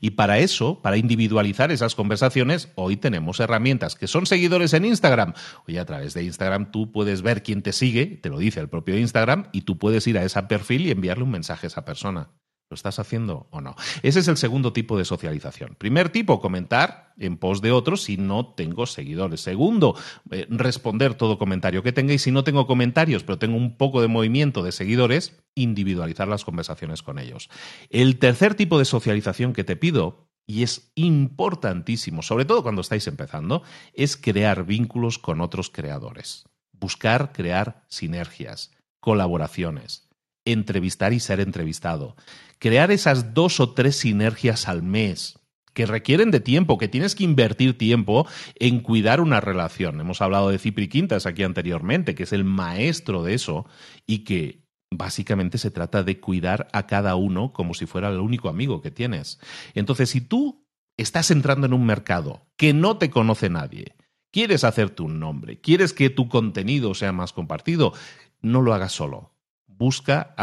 Y 0.00 0.10
para 0.10 0.38
eso, 0.38 0.80
para 0.82 0.96
individualizar 0.96 1.70
esas 1.72 1.94
conversaciones, 1.94 2.70
hoy 2.74 2.96
tenemos 2.96 3.40
herramientas 3.40 3.94
que 3.94 4.06
son 4.06 4.26
seguidores 4.26 4.72
en 4.72 4.84
Instagram. 4.84 5.34
Oye, 5.66 5.78
a 5.78 5.84
través 5.84 6.14
de 6.14 6.24
Instagram 6.24 6.70
tú 6.70 6.92
puedes 6.92 7.22
ver 7.22 7.42
quién 7.42 7.62
te 7.62 7.72
sigue, 7.72 8.06
te 8.06 8.28
lo 8.28 8.38
dice 8.38 8.60
el 8.60 8.68
propio 8.68 8.98
Instagram, 8.98 9.48
y 9.52 9.62
tú 9.62 9.78
puedes 9.78 10.06
ir 10.06 10.18
a 10.18 10.24
ese 10.24 10.42
perfil 10.44 10.86
y 10.86 10.90
enviarle 10.90 11.24
un 11.24 11.30
mensaje 11.30 11.66
a 11.66 11.68
esa 11.68 11.84
persona. 11.84 12.30
¿Lo 12.70 12.74
estás 12.74 12.98
haciendo 12.98 13.46
o 13.50 13.60
no? 13.60 13.76
Ese 14.02 14.20
es 14.20 14.28
el 14.28 14.36
segundo 14.36 14.72
tipo 14.72 14.96
de 14.96 15.04
socialización. 15.04 15.76
Primer 15.76 16.08
tipo, 16.08 16.40
comentar 16.40 17.12
en 17.18 17.36
pos 17.36 17.60
de 17.60 17.72
otros 17.72 18.02
si 18.02 18.16
no 18.16 18.54
tengo 18.54 18.86
seguidores. 18.86 19.42
Segundo, 19.42 19.96
eh, 20.30 20.46
responder 20.48 21.14
todo 21.14 21.38
comentario 21.38 21.82
que 21.82 21.92
tenga 21.92 22.14
y 22.14 22.18
si 22.18 22.30
no 22.30 22.42
tengo 22.42 22.66
comentarios, 22.66 23.22
pero 23.22 23.38
tengo 23.38 23.56
un 23.56 23.76
poco 23.76 24.00
de 24.00 24.08
movimiento 24.08 24.62
de 24.62 24.72
seguidores, 24.72 25.42
individualizar 25.54 26.26
las 26.26 26.44
conversaciones 26.44 27.02
con 27.02 27.18
ellos. 27.18 27.50
El 27.90 28.18
tercer 28.18 28.54
tipo 28.54 28.78
de 28.78 28.86
socialización 28.86 29.52
que 29.52 29.64
te 29.64 29.76
pido, 29.76 30.28
y 30.46 30.62
es 30.62 30.90
importantísimo, 30.94 32.22
sobre 32.22 32.44
todo 32.44 32.62
cuando 32.62 32.82
estáis 32.82 33.06
empezando, 33.06 33.62
es 33.94 34.16
crear 34.16 34.64
vínculos 34.64 35.18
con 35.18 35.40
otros 35.40 35.70
creadores. 35.70 36.44
Buscar 36.72 37.32
crear 37.32 37.84
sinergias, 37.88 38.72
colaboraciones, 39.00 40.03
entrevistar 40.44 41.12
y 41.12 41.20
ser 41.20 41.40
entrevistado 41.40 42.16
crear 42.64 42.90
esas 42.90 43.34
dos 43.34 43.60
o 43.60 43.74
tres 43.74 43.96
sinergias 43.96 44.68
al 44.68 44.82
mes 44.82 45.38
que 45.74 45.84
requieren 45.84 46.30
de 46.30 46.40
tiempo, 46.40 46.78
que 46.78 46.88
tienes 46.88 47.14
que 47.14 47.22
invertir 47.24 47.76
tiempo 47.76 48.26
en 48.54 48.80
cuidar 48.80 49.20
una 49.20 49.40
relación. 49.40 50.00
Hemos 50.00 50.22
hablado 50.22 50.48
de 50.48 50.58
Cipri 50.58 50.88
Quintas 50.88 51.26
aquí 51.26 51.42
anteriormente, 51.42 52.14
que 52.14 52.22
es 52.22 52.32
el 52.32 52.44
maestro 52.44 53.22
de 53.22 53.34
eso 53.34 53.66
y 54.06 54.20
que 54.20 54.64
básicamente 54.90 55.58
se 55.58 55.70
trata 55.70 56.04
de 56.04 56.20
cuidar 56.20 56.68
a 56.72 56.86
cada 56.86 57.16
uno 57.16 57.52
como 57.52 57.74
si 57.74 57.84
fuera 57.84 58.08
el 58.08 58.20
único 58.20 58.48
amigo 58.48 58.80
que 58.80 58.90
tienes. 58.90 59.40
Entonces, 59.74 60.08
si 60.08 60.22
tú 60.22 60.64
estás 60.96 61.30
entrando 61.30 61.66
en 61.66 61.74
un 61.74 61.84
mercado 61.84 62.46
que 62.56 62.72
no 62.72 62.96
te 62.96 63.10
conoce 63.10 63.50
nadie, 63.50 63.94
quieres 64.30 64.64
hacerte 64.64 65.02
un 65.02 65.20
nombre, 65.20 65.60
quieres 65.60 65.92
que 65.92 66.08
tu 66.08 66.30
contenido 66.30 66.94
sea 66.94 67.12
más 67.12 67.34
compartido, 67.34 67.92
no 68.40 68.62
lo 68.62 68.72
hagas 68.72 68.92
solo 68.92 69.33
busca, 69.76 70.34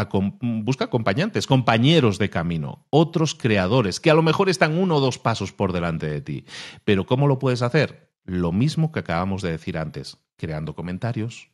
busca 0.41 0.85
acompañantes, 0.85 1.47
compañeros 1.47 2.17
de 2.17 2.29
camino, 2.29 2.85
otros 2.89 3.35
creadores 3.35 3.99
que 3.99 4.11
a 4.11 4.13
lo 4.13 4.21
mejor 4.21 4.49
están 4.49 4.77
uno 4.77 4.97
o 4.97 4.99
dos 4.99 5.19
pasos 5.19 5.51
por 5.51 5.73
delante 5.73 6.07
de 6.07 6.21
ti. 6.21 6.45
Pero 6.83 7.05
¿cómo 7.05 7.27
lo 7.27 7.39
puedes 7.39 7.61
hacer? 7.61 8.11
Lo 8.23 8.51
mismo 8.51 8.91
que 8.91 8.99
acabamos 8.99 9.41
de 9.41 9.51
decir 9.51 9.77
antes, 9.77 10.17
creando 10.37 10.75
comentarios 10.75 11.49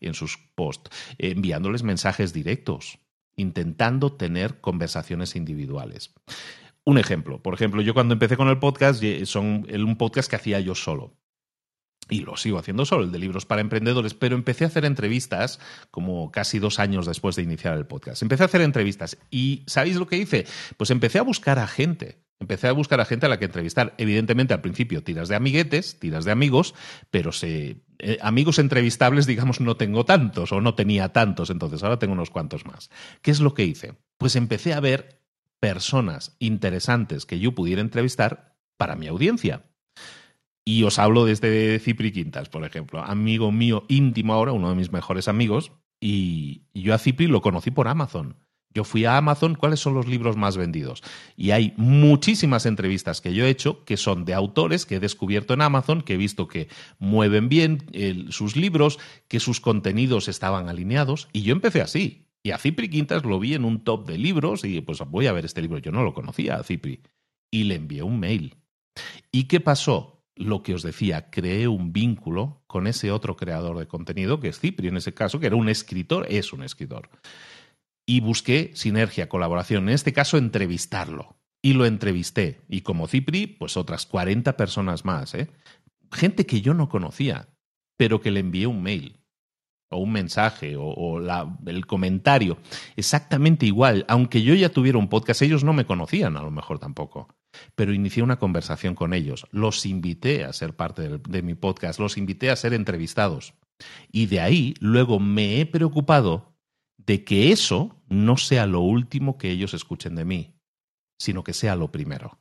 en 0.00 0.14
sus 0.14 0.38
posts, 0.54 0.90
enviándoles 1.18 1.82
mensajes 1.82 2.32
directos, 2.32 2.98
intentando 3.36 4.12
tener 4.12 4.60
conversaciones 4.60 5.36
individuales. 5.36 6.12
Un 6.84 6.98
ejemplo, 6.98 7.42
por 7.42 7.54
ejemplo, 7.54 7.82
yo 7.82 7.94
cuando 7.94 8.14
empecé 8.14 8.36
con 8.36 8.48
el 8.48 8.58
podcast, 8.58 9.02
son 9.24 9.66
un 9.70 9.96
podcast 9.96 10.28
que 10.28 10.36
hacía 10.36 10.60
yo 10.60 10.74
solo 10.74 11.19
y 12.10 12.20
lo 12.20 12.36
sigo 12.36 12.58
haciendo 12.58 12.84
solo, 12.84 13.04
el 13.04 13.12
de 13.12 13.18
libros 13.18 13.46
para 13.46 13.60
emprendedores, 13.60 14.14
pero 14.14 14.34
empecé 14.34 14.64
a 14.64 14.66
hacer 14.66 14.84
entrevistas 14.84 15.60
como 15.90 16.30
casi 16.30 16.58
dos 16.58 16.78
años 16.78 17.06
después 17.06 17.36
de 17.36 17.42
iniciar 17.42 17.78
el 17.78 17.86
podcast. 17.86 18.22
Empecé 18.22 18.42
a 18.42 18.46
hacer 18.46 18.60
entrevistas 18.60 19.16
y 19.30 19.62
¿sabéis 19.66 19.96
lo 19.96 20.06
que 20.06 20.18
hice? 20.18 20.46
Pues 20.76 20.90
empecé 20.90 21.18
a 21.18 21.22
buscar 21.22 21.58
a 21.58 21.66
gente. 21.66 22.18
Empecé 22.40 22.68
a 22.68 22.72
buscar 22.72 23.00
a 23.00 23.04
gente 23.04 23.26
a 23.26 23.28
la 23.28 23.38
que 23.38 23.44
entrevistar. 23.44 23.94
Evidentemente, 23.98 24.54
al 24.54 24.62
principio 24.62 25.02
tiras 25.02 25.28
de 25.28 25.36
amiguetes, 25.36 25.98
tiras 25.98 26.24
de 26.24 26.32
amigos, 26.32 26.74
pero 27.10 27.32
se, 27.32 27.82
eh, 27.98 28.18
amigos 28.22 28.58
entrevistables, 28.58 29.26
digamos, 29.26 29.60
no 29.60 29.76
tengo 29.76 30.04
tantos 30.06 30.50
o 30.52 30.60
no 30.62 30.74
tenía 30.74 31.10
tantos, 31.10 31.50
entonces 31.50 31.82
ahora 31.82 31.98
tengo 31.98 32.14
unos 32.14 32.30
cuantos 32.30 32.64
más. 32.64 32.90
¿Qué 33.20 33.30
es 33.30 33.40
lo 33.40 33.52
que 33.52 33.64
hice? 33.66 33.92
Pues 34.16 34.36
empecé 34.36 34.72
a 34.72 34.80
ver 34.80 35.20
personas 35.60 36.34
interesantes 36.38 37.26
que 37.26 37.38
yo 37.38 37.54
pudiera 37.54 37.82
entrevistar 37.82 38.56
para 38.78 38.96
mi 38.96 39.06
audiencia. 39.06 39.69
Y 40.64 40.82
os 40.84 40.98
hablo 40.98 41.24
desde 41.24 41.78
Cipri 41.78 42.12
Quintas, 42.12 42.48
por 42.48 42.64
ejemplo, 42.64 43.02
amigo 43.02 43.50
mío 43.50 43.84
íntimo 43.88 44.34
ahora, 44.34 44.52
uno 44.52 44.68
de 44.68 44.76
mis 44.76 44.92
mejores 44.92 45.26
amigos, 45.28 45.72
y 46.00 46.62
yo 46.74 46.94
a 46.94 46.98
Cipri 46.98 47.26
lo 47.26 47.40
conocí 47.40 47.70
por 47.70 47.88
Amazon. 47.88 48.36
Yo 48.72 48.84
fui 48.84 49.04
a 49.04 49.16
Amazon, 49.16 49.56
¿cuáles 49.56 49.80
son 49.80 49.94
los 49.94 50.06
libros 50.06 50.36
más 50.36 50.56
vendidos? 50.56 51.02
Y 51.36 51.50
hay 51.50 51.74
muchísimas 51.76 52.66
entrevistas 52.66 53.20
que 53.20 53.34
yo 53.34 53.44
he 53.44 53.50
hecho 53.50 53.84
que 53.84 53.96
son 53.96 54.24
de 54.24 54.32
autores 54.32 54.86
que 54.86 54.96
he 54.96 55.00
descubierto 55.00 55.54
en 55.54 55.62
Amazon, 55.62 56.02
que 56.02 56.14
he 56.14 56.16
visto 56.16 56.46
que 56.46 56.68
mueven 57.00 57.48
bien 57.48 57.86
sus 58.30 58.54
libros, 58.54 59.00
que 59.26 59.40
sus 59.40 59.60
contenidos 59.60 60.28
estaban 60.28 60.68
alineados, 60.68 61.28
y 61.32 61.42
yo 61.42 61.52
empecé 61.52 61.80
así. 61.80 62.28
Y 62.44 62.52
a 62.52 62.58
Cipri 62.58 62.88
Quintas 62.88 63.24
lo 63.24 63.40
vi 63.40 63.54
en 63.54 63.64
un 63.64 63.82
top 63.82 64.06
de 64.06 64.18
libros 64.18 64.64
y 64.64 64.80
pues 64.80 65.00
voy 65.00 65.26
a 65.26 65.32
ver 65.32 65.44
este 65.44 65.60
libro. 65.62 65.78
Yo 65.78 65.90
no 65.90 66.04
lo 66.04 66.14
conocía 66.14 66.54
a 66.54 66.62
Cipri. 66.62 67.00
Y 67.50 67.64
le 67.64 67.74
envié 67.74 68.02
un 68.02 68.20
mail. 68.20 68.56
¿Y 69.32 69.44
qué 69.44 69.60
pasó? 69.60 70.19
Lo 70.40 70.62
que 70.62 70.74
os 70.74 70.82
decía, 70.82 71.30
creé 71.30 71.68
un 71.68 71.92
vínculo 71.92 72.62
con 72.66 72.86
ese 72.86 73.12
otro 73.12 73.36
creador 73.36 73.78
de 73.78 73.86
contenido, 73.86 74.40
que 74.40 74.48
es 74.48 74.58
Cipri 74.58 74.88
en 74.88 74.96
ese 74.96 75.14
caso, 75.14 75.38
que 75.38 75.46
era 75.46 75.56
un 75.56 75.68
escritor, 75.68 76.26
es 76.28 76.52
un 76.52 76.62
escritor. 76.62 77.10
Y 78.06 78.20
busqué 78.20 78.72
sinergia, 78.74 79.28
colaboración, 79.28 79.88
en 79.88 79.94
este 79.94 80.12
caso 80.12 80.38
entrevistarlo. 80.38 81.36
Y 81.62 81.74
lo 81.74 81.84
entrevisté. 81.84 82.62
Y 82.68 82.80
como 82.80 83.06
Cipri, 83.06 83.46
pues 83.46 83.76
otras 83.76 84.06
40 84.06 84.56
personas 84.56 85.04
más. 85.04 85.34
¿eh? 85.34 85.50
Gente 86.10 86.46
que 86.46 86.62
yo 86.62 86.72
no 86.72 86.88
conocía, 86.88 87.50
pero 87.98 88.20
que 88.20 88.30
le 88.30 88.40
envié 88.40 88.66
un 88.66 88.82
mail 88.82 89.19
o 89.90 89.98
un 89.98 90.12
mensaje 90.12 90.76
o, 90.76 91.20
el 91.66 91.86
comentario. 91.86 92.58
Exactamente 92.96 93.66
igual. 93.66 94.04
Aunque 94.08 94.42
yo 94.42 94.54
ya 94.54 94.70
tuviera 94.70 94.98
un 94.98 95.08
podcast, 95.08 95.42
ellos 95.42 95.64
no 95.64 95.72
me 95.72 95.84
conocían 95.84 96.36
a 96.36 96.42
lo 96.42 96.50
mejor 96.50 96.78
tampoco 96.78 97.28
pero 97.74 97.92
inicié 97.92 98.22
una 98.22 98.38
conversación 98.38 98.94
con 98.94 99.12
ellos, 99.12 99.44
los 99.50 99.84
invité 99.84 100.44
a 100.44 100.52
ser 100.52 100.76
parte 100.76 101.08
de, 101.08 101.18
de, 101.18 101.42
mi 101.42 101.54
podcast, 101.54 101.98
los 101.98 102.16
invité 102.16 102.48
a 102.48 102.54
ser 102.54 102.74
entrevistados. 102.74 103.54
Y 104.12 104.26
de 104.26 104.40
ahí 104.40 104.74
luego 104.78 105.18
me 105.18 105.60
he 105.60 105.66
preocupado 105.66 106.54
de 106.96 107.24
que 107.24 107.50
eso 107.50 108.00
no 108.08 108.36
sea 108.36 108.66
lo 108.66 108.80
último 108.80 109.38
que 109.38 109.50
ellos 109.50 109.74
escuchen 109.74 110.14
de 110.14 110.24
mí, 110.24 110.54
sino 111.18 111.42
que 111.42 111.52
sea 111.52 111.76
lo 111.76 111.90
primero. 111.90 112.38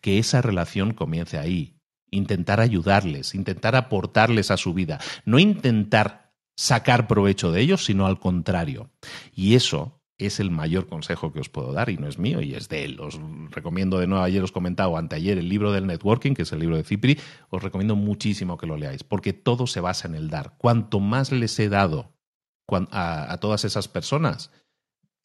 Que 0.00 0.18
esa 0.18 0.42
relación 0.42 0.94
comience 0.94 1.38
ahí, 1.38 1.76
intentar 2.10 2.60
ayudarles, 2.60 3.34
intentar 3.34 3.76
aportarles 3.76 4.50
a 4.50 4.56
su 4.56 4.74
vida, 4.74 5.00
no 5.24 5.38
intentar 5.38 6.29
sacar 6.60 7.06
provecho 7.06 7.52
de 7.52 7.62
ellos, 7.62 7.86
sino 7.86 8.06
al 8.06 8.20
contrario. 8.20 8.90
Y 9.34 9.54
eso 9.54 10.02
es 10.18 10.40
el 10.40 10.50
mayor 10.50 10.86
consejo 10.86 11.32
que 11.32 11.40
os 11.40 11.48
puedo 11.48 11.72
dar 11.72 11.88
y 11.88 11.96
no 11.96 12.06
es 12.06 12.18
mío 12.18 12.42
y 12.42 12.54
es 12.54 12.68
de 12.68 12.84
él. 12.84 13.00
Os 13.00 13.18
recomiendo 13.48 13.98
de 13.98 14.06
nuevo, 14.06 14.22
ayer 14.22 14.42
os 14.42 14.52
comentaba, 14.52 14.98
anteayer, 14.98 15.38
el 15.38 15.48
libro 15.48 15.72
del 15.72 15.86
networking, 15.86 16.34
que 16.34 16.42
es 16.42 16.52
el 16.52 16.58
libro 16.58 16.76
de 16.76 16.84
Cipri, 16.84 17.18
os 17.48 17.62
recomiendo 17.62 17.96
muchísimo 17.96 18.58
que 18.58 18.66
lo 18.66 18.76
leáis, 18.76 19.04
porque 19.04 19.32
todo 19.32 19.66
se 19.66 19.80
basa 19.80 20.06
en 20.06 20.14
el 20.14 20.28
dar. 20.28 20.54
Cuanto 20.58 21.00
más 21.00 21.32
les 21.32 21.58
he 21.58 21.70
dado 21.70 22.12
a, 22.68 23.32
a 23.32 23.40
todas 23.40 23.64
esas 23.64 23.88
personas, 23.88 24.52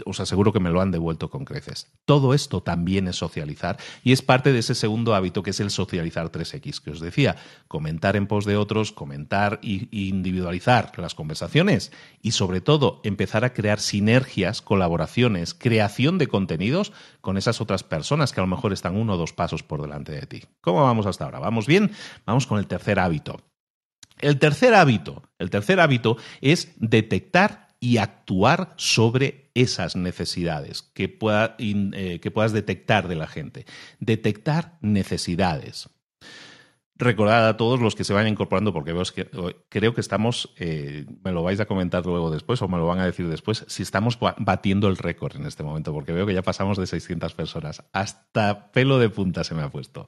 os 0.05 0.19
aseguro 0.19 0.51
que 0.51 0.59
me 0.59 0.69
lo 0.69 0.81
han 0.81 0.91
devuelto 0.91 1.29
con 1.29 1.45
creces. 1.45 1.91
Todo 2.05 2.33
esto 2.33 2.61
también 2.61 3.07
es 3.07 3.15
socializar 3.15 3.77
y 4.03 4.11
es 4.11 4.21
parte 4.21 4.51
de 4.51 4.59
ese 4.59 4.75
segundo 4.75 5.15
hábito 5.15 5.43
que 5.43 5.51
es 5.51 5.59
el 5.59 5.71
socializar 5.71 6.31
3X 6.31 6.81
que 6.81 6.91
os 6.91 6.99
decía, 6.99 7.37
comentar 7.67 8.15
en 8.15 8.27
pos 8.27 8.45
de 8.45 8.57
otros, 8.57 8.91
comentar 8.91 9.59
e 9.63 9.87
individualizar 9.91 10.91
las 10.97 11.15
conversaciones 11.15 11.91
y 12.21 12.31
sobre 12.31 12.61
todo 12.61 12.99
empezar 13.03 13.45
a 13.45 13.53
crear 13.53 13.79
sinergias, 13.79 14.61
colaboraciones, 14.61 15.53
creación 15.53 16.17
de 16.17 16.27
contenidos 16.27 16.91
con 17.21 17.37
esas 17.37 17.61
otras 17.61 17.83
personas 17.83 18.33
que 18.33 18.41
a 18.41 18.43
lo 18.43 18.47
mejor 18.47 18.73
están 18.73 18.95
uno 18.95 19.13
o 19.13 19.17
dos 19.17 19.33
pasos 19.33 19.63
por 19.63 19.81
delante 19.81 20.11
de 20.11 20.27
ti. 20.27 20.43
¿Cómo 20.61 20.83
vamos 20.83 21.05
hasta 21.05 21.25
ahora? 21.25 21.39
¿Vamos 21.39 21.67
bien? 21.67 21.91
Vamos 22.25 22.47
con 22.47 22.59
el 22.59 22.67
tercer 22.67 22.99
hábito. 22.99 23.41
El 24.19 24.39
tercer 24.39 24.73
hábito, 24.73 25.23
el 25.39 25.49
tercer 25.49 25.79
hábito 25.79 26.17
es 26.39 26.73
detectar 26.77 27.64
y 27.79 27.97
actuar 27.97 28.73
sobre 28.77 29.51
esas 29.53 29.95
necesidades 29.95 30.81
que, 30.81 31.17
eh, 31.59 32.19
que 32.21 32.31
puedas 32.31 32.53
detectar 32.53 33.07
de 33.07 33.15
la 33.15 33.27
gente. 33.27 33.65
Detectar 33.99 34.77
necesidades. 34.81 35.89
Recordad 36.97 37.49
a 37.49 37.57
todos 37.57 37.81
los 37.81 37.93
que 37.93 38.05
se 38.05 38.13
vayan 38.13 38.31
incorporando, 38.31 38.71
porque 38.71 38.93
veo 38.93 39.03
que, 39.13 39.27
creo 39.67 39.93
que 39.93 39.99
estamos, 39.99 40.53
eh, 40.57 41.05
me 41.25 41.33
lo 41.33 41.43
vais 41.43 41.59
a 41.59 41.65
comentar 41.65 42.05
luego 42.05 42.31
después 42.31 42.61
o 42.61 42.69
me 42.69 42.77
lo 42.77 42.87
van 42.87 42.99
a 42.99 43.05
decir 43.05 43.27
después, 43.27 43.65
si 43.67 43.83
estamos 43.83 44.17
batiendo 44.37 44.87
el 44.87 44.95
récord 44.95 45.35
en 45.35 45.45
este 45.45 45.61
momento, 45.61 45.91
porque 45.91 46.13
veo 46.13 46.25
que 46.25 46.33
ya 46.33 46.41
pasamos 46.41 46.77
de 46.77 46.87
600 46.87 47.33
personas. 47.33 47.83
Hasta 47.91 48.71
pelo 48.71 48.97
de 48.97 49.09
punta 49.09 49.43
se 49.43 49.55
me 49.55 49.63
ha 49.63 49.69
puesto. 49.69 50.07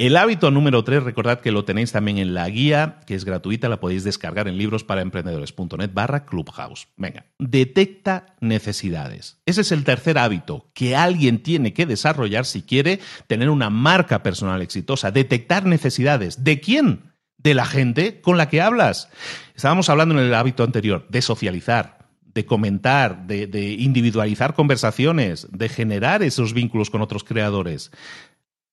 El 0.00 0.16
hábito 0.16 0.50
número 0.50 0.82
tres, 0.82 1.02
recordad 1.02 1.40
que 1.40 1.52
lo 1.52 1.66
tenéis 1.66 1.92
también 1.92 2.16
en 2.16 2.32
la 2.32 2.48
guía, 2.48 3.00
que 3.04 3.14
es 3.14 3.26
gratuita, 3.26 3.68
la 3.68 3.80
podéis 3.80 4.02
descargar 4.02 4.48
en 4.48 4.56
librosparaemprendedores.net 4.56 5.90
barra 5.92 6.24
clubhouse. 6.24 6.88
Venga, 6.96 7.26
detecta 7.38 8.34
necesidades. 8.40 9.42
Ese 9.44 9.60
es 9.60 9.72
el 9.72 9.84
tercer 9.84 10.16
hábito 10.16 10.70
que 10.72 10.96
alguien 10.96 11.42
tiene 11.42 11.74
que 11.74 11.84
desarrollar 11.84 12.46
si 12.46 12.62
quiere 12.62 12.98
tener 13.26 13.50
una 13.50 13.68
marca 13.68 14.22
personal 14.22 14.62
exitosa. 14.62 15.10
Detectar 15.10 15.66
necesidades. 15.66 16.44
¿De 16.44 16.60
quién? 16.60 17.12
De 17.36 17.52
la 17.52 17.66
gente 17.66 18.22
con 18.22 18.38
la 18.38 18.48
que 18.48 18.62
hablas. 18.62 19.10
Estábamos 19.54 19.90
hablando 19.90 20.14
en 20.14 20.24
el 20.24 20.32
hábito 20.32 20.64
anterior 20.64 21.06
de 21.10 21.20
socializar, 21.20 21.98
de 22.32 22.46
comentar, 22.46 23.26
de, 23.26 23.76
individualizar 23.78 24.54
conversaciones, 24.54 25.46
de 25.50 25.68
generar 25.68 26.22
esos 26.22 26.54
vínculos 26.54 26.88
con 26.88 27.02
otros 27.02 27.24
creadores. 27.24 27.90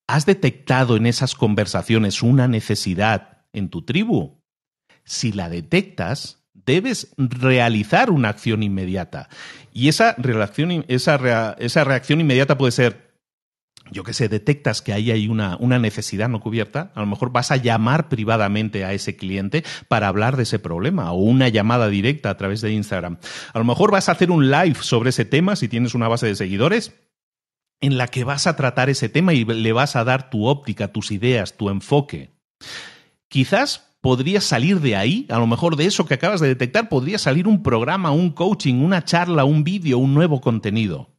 ¿Has 0.07 0.25
detectado 0.25 0.95
en 0.95 1.05
esas 1.05 1.35
conversaciones 1.35 2.23
una 2.23 2.47
necesidad 2.47 3.39
en 3.51 3.67
tu 3.67 3.81
tribu? 3.83 4.41
Si 5.03 5.33
la 5.33 5.49
detectas, 5.49 6.45
debes 6.53 7.13
realizar 7.17 8.09
una 8.09 8.29
acción 8.29 8.63
inmediata. 8.63 9.27
Y 9.73 9.89
esa 9.89 10.15
reacción, 10.17 10.85
esa, 10.87 11.55
esa 11.59 11.83
reacción 11.83 12.21
inmediata 12.21 12.57
puede 12.57 12.71
ser, 12.71 13.15
yo 13.91 14.03
que 14.03 14.13
sé, 14.13 14.29
detectas 14.29 14.81
que 14.81 14.93
ahí 14.93 15.11
hay 15.11 15.27
una, 15.27 15.57
una, 15.59 15.77
necesidad 15.77 16.29
no 16.29 16.39
cubierta, 16.39 16.91
a 16.95 17.01
lo 17.01 17.05
mejor 17.05 17.33
vas 17.33 17.51
a 17.51 17.57
llamar 17.57 18.07
privadamente 18.07 18.85
a 18.85 18.93
ese 18.93 19.17
cliente 19.17 19.65
para 19.89 20.07
hablar 20.07 20.37
de 20.37 20.43
ese 20.43 20.57
problema 20.57 21.11
o 21.11 21.17
una 21.17 21.49
llamada 21.49 21.89
directa 21.89 22.29
a 22.29 22.37
través 22.37 22.61
de 22.61 22.71
Instagram. 22.71 23.17
A 23.53 23.59
lo 23.59 23.65
mejor 23.65 23.91
vas 23.91 24.07
a 24.07 24.13
hacer 24.13 24.31
un 24.31 24.49
live 24.49 24.77
sobre 24.79 25.09
ese 25.09 25.25
tema 25.25 25.57
si 25.57 25.67
tienes 25.67 25.95
una 25.95 26.07
base 26.07 26.27
de 26.27 26.35
seguidores 26.35 26.93
en 27.81 27.97
la 27.97 28.07
que 28.07 28.23
vas 28.23 28.47
a 28.47 28.55
tratar 28.55 28.89
ese 28.89 29.09
tema 29.09 29.33
y 29.33 29.45
le 29.45 29.73
vas 29.73 29.95
a 29.95 30.03
dar 30.03 30.29
tu 30.29 30.47
óptica, 30.47 30.91
tus 30.91 31.11
ideas, 31.11 31.57
tu 31.57 31.69
enfoque. 31.69 32.31
Quizás 33.27 33.95
podría 34.01 34.41
salir 34.41 34.79
de 34.79 34.95
ahí, 34.95 35.25
a 35.29 35.37
lo 35.37 35.47
mejor 35.47 35.75
de 35.75 35.85
eso 35.85 36.05
que 36.05 36.13
acabas 36.13 36.39
de 36.39 36.47
detectar, 36.47 36.89
podría 36.89 37.17
salir 37.17 37.47
un 37.47 37.61
programa, 37.61 38.11
un 38.11 38.31
coaching, 38.31 38.75
una 38.75 39.03
charla, 39.03 39.43
un 39.43 39.63
vídeo, 39.63 39.97
un 39.97 40.13
nuevo 40.13 40.41
contenido. 40.41 41.15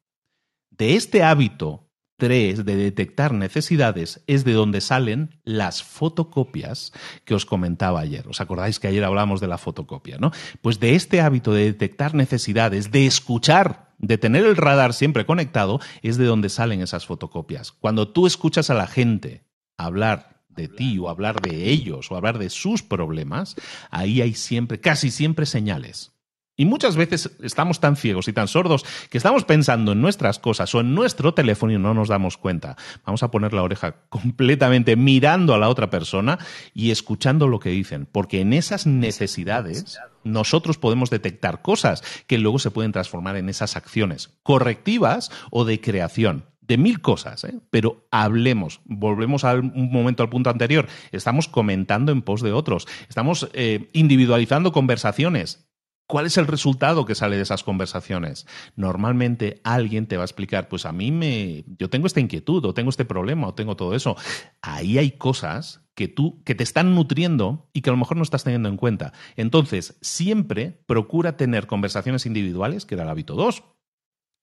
De 0.71 0.97
este 0.97 1.23
hábito 1.23 1.89
3 2.19 2.65
de 2.65 2.77
detectar 2.77 3.33
necesidades 3.33 4.23
es 4.27 4.45
de 4.45 4.53
donde 4.53 4.81
salen 4.81 5.41
las 5.45 5.83
fotocopias 5.83 6.93
que 7.25 7.35
os 7.35 7.47
comentaba 7.47 8.01
ayer. 8.01 8.27
¿Os 8.29 8.41
acordáis 8.41 8.81
que 8.81 8.89
ayer 8.89 9.05
hablamos 9.05 9.41
de 9.41 9.47
la 9.47 9.59
fotocopia, 9.59 10.19
no? 10.19 10.33
Pues 10.61 10.81
de 10.81 10.95
este 10.95 11.21
hábito 11.21 11.53
de 11.53 11.65
detectar 11.65 12.15
necesidades, 12.15 12.91
de 12.91 13.07
escuchar, 13.07 13.88
de 13.99 14.19
tener 14.19 14.47
el 14.47 14.57
radar 14.57 14.95
siempre 14.95 15.27
conectado, 15.27 15.81
es 16.03 16.17
de 16.17 16.25
donde 16.25 16.49
salen 16.49 16.81
esas 16.81 17.07
fotocopias. 17.07 17.73
Cuando 17.73 18.09
tú 18.09 18.27
escuchas 18.27 18.71
a 18.71 18.75
la 18.75 18.87
gente 18.87 19.45
hablar 19.77 20.43
de 20.49 20.69
ti 20.69 20.99
o 20.99 21.09
hablar 21.09 21.41
de 21.41 21.71
ellos 21.71 22.11
o 22.11 22.17
hablar 22.17 22.39
de 22.39 22.51
sus 22.51 22.83
problemas, 22.83 23.55
ahí 23.91 24.21
hay 24.21 24.35
siempre, 24.35 24.81
casi 24.81 25.11
siempre 25.11 25.47
señales. 25.47 26.18
Y 26.61 26.65
muchas 26.65 26.97
veces 26.97 27.31
estamos 27.41 27.79
tan 27.79 27.95
ciegos 27.95 28.27
y 28.27 28.33
tan 28.33 28.49
sordos 28.49 28.85
que 29.11 29.17
estamos 29.17 29.45
pensando 29.45 29.93
en 29.93 30.01
nuestras 30.01 30.41
cosas 30.41 30.75
o 30.75 30.81
en 30.81 30.93
nuestro 30.93 31.33
teléfono 31.33 31.73
y 31.73 31.79
no 31.79 31.95
nos 31.95 32.09
damos 32.09 32.37
cuenta. 32.37 32.77
Vamos 33.07 33.23
a 33.23 33.31
poner 33.31 33.53
la 33.53 33.63
oreja 33.63 33.95
completamente 34.09 34.97
mirando 34.97 35.55
a 35.55 35.59
la 35.59 35.69
otra 35.69 35.89
persona 35.89 36.41
y 36.75 36.91
escuchando 36.91 37.47
lo 37.47 37.61
que 37.61 37.71
dicen, 37.71 38.09
porque 38.11 38.41
en 38.41 38.53
esas 38.53 38.89
necesidades 38.89 40.01
nosotros 40.25 40.79
podemos 40.79 41.11
detectar 41.11 41.63
cosas 41.63 42.03
que 42.27 42.39
luego 42.39 42.59
se 42.59 42.73
pueden 42.73 42.91
transformar 42.91 43.37
en 43.37 43.49
esas 43.49 43.77
acciones 43.77 44.37
correctivas 44.43 45.31
o 45.53 45.65
de 45.65 45.81
creación 45.81 46.45
de 46.69 46.77
mil 46.77 47.01
cosas, 47.01 47.45
¿eh? 47.45 47.55
pero 47.71 48.07
hablemos, 48.11 48.81
volvemos 48.85 49.45
a 49.45 49.55
un 49.55 49.91
momento 49.91 50.23
al 50.23 50.29
punto 50.29 50.51
anterior, 50.51 50.87
estamos 51.13 51.49
comentando 51.49 52.13
en 52.13 52.21
pos 52.21 52.43
de 52.43 52.53
otros, 52.53 52.87
estamos 53.09 53.49
eh, 53.55 53.89
individualizando 53.95 54.71
conversaciones, 54.71 55.68
¿Cuál 56.09 56.25
es 56.25 56.39
el 56.39 56.47
resultado 56.47 57.05
que 57.05 57.15
sale 57.15 57.37
de 57.37 57.43
esas 57.43 57.63
conversaciones? 57.63 58.47
Normalmente 58.77 59.61
alguien 59.63 60.07
te 60.07 60.17
va 60.17 60.23
a 60.23 60.25
explicar, 60.25 60.67
pues 60.69 60.87
a 60.87 60.93
mí 60.93 61.13
me, 61.13 61.67
yo 61.79 61.91
tengo 61.91 62.07
esta 62.07 62.19
inquietud, 62.19 62.65
o 62.65 62.73
tengo 62.73 62.89
este 62.89 63.05
problema, 63.05 63.47
o 63.47 63.55
tengo 63.55 63.77
todo 63.77 63.95
eso. 63.95 64.17
Ahí 64.63 64.97
hay 64.97 65.11
cosas 65.13 65.83
que 65.95 66.09
tú, 66.09 66.43
que 66.45 66.55
te 66.55 66.65
están 66.65 66.95
nutriendo 66.95 67.69
y 67.75 67.83
que 67.83 67.91
a 67.91 67.93
lo 67.93 67.99
mejor 67.99 68.17
no 68.17 68.23
estás 68.23 68.43
teniendo 68.43 68.71
en 68.71 68.79
cuenta. 68.79 69.13
Entonces, 69.37 69.99
siempre 70.01 70.81
procura 70.87 71.37
tener 71.37 71.67
conversaciones 71.67 72.25
individuales, 72.25 72.87
que 72.87 72.95
era 72.95 73.05
el 73.05 73.11
hábito 73.11 73.35
2. 73.35 73.63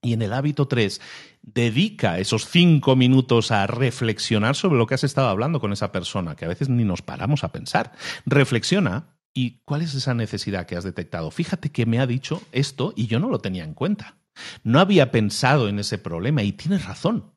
Y 0.03 0.13
en 0.13 0.21
el 0.21 0.33
hábito 0.33 0.67
3, 0.67 1.01
dedica 1.41 2.19
esos 2.19 2.45
cinco 2.45 2.95
minutos 2.95 3.49
a 3.49 3.65
reflexionar 3.65 4.55
sobre 4.55 4.77
lo 4.77 4.85
que 4.85 4.93
has 4.93 5.03
estado 5.03 5.29
hablando 5.29 5.59
con 5.59 5.73
esa 5.73 5.91
persona, 5.91 6.35
que 6.35 6.45
a 6.45 6.49
veces 6.49 6.69
ni 6.69 6.83
nos 6.83 7.01
paramos 7.01 7.43
a 7.43 7.51
pensar. 7.51 7.93
Reflexiona 8.27 9.14
¿Y 9.37 9.59
cuál 9.65 9.81
es 9.81 9.93
esa 9.93 10.13
necesidad 10.13 10.65
que 10.65 10.77
has 10.77 10.85
detectado? 10.85 11.29
Fíjate 11.29 11.69
que 11.69 11.85
me 11.85 11.99
ha 11.99 12.07
dicho 12.07 12.41
esto 12.53 12.93
y 12.95 13.07
yo 13.07 13.19
no 13.19 13.29
lo 13.29 13.39
tenía 13.39 13.65
en 13.65 13.73
cuenta. 13.73 14.17
No 14.63 14.79
había 14.79 15.11
pensado 15.11 15.67
en 15.67 15.77
ese 15.77 15.97
problema 15.97 16.41
y 16.41 16.53
tienes 16.53 16.85
razón. 16.85 17.33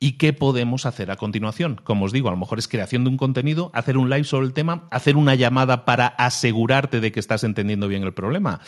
¿Y 0.00 0.18
qué 0.18 0.32
podemos 0.32 0.84
hacer 0.84 1.12
a 1.12 1.16
continuación? 1.16 1.80
Como 1.84 2.06
os 2.06 2.12
digo, 2.12 2.28
a 2.28 2.32
lo 2.32 2.36
mejor 2.36 2.58
es 2.58 2.66
creación 2.66 3.04
de 3.04 3.10
un 3.10 3.16
contenido, 3.16 3.70
hacer 3.72 3.96
un 3.96 4.10
live 4.10 4.24
sobre 4.24 4.46
el 4.46 4.52
tema, 4.52 4.88
hacer 4.90 5.16
una 5.16 5.36
llamada 5.36 5.84
para 5.84 6.08
asegurarte 6.08 7.00
de 7.00 7.12
que 7.12 7.20
estás 7.20 7.44
entendiendo 7.44 7.86
bien 7.86 8.02
el 8.02 8.14
problema. 8.14 8.60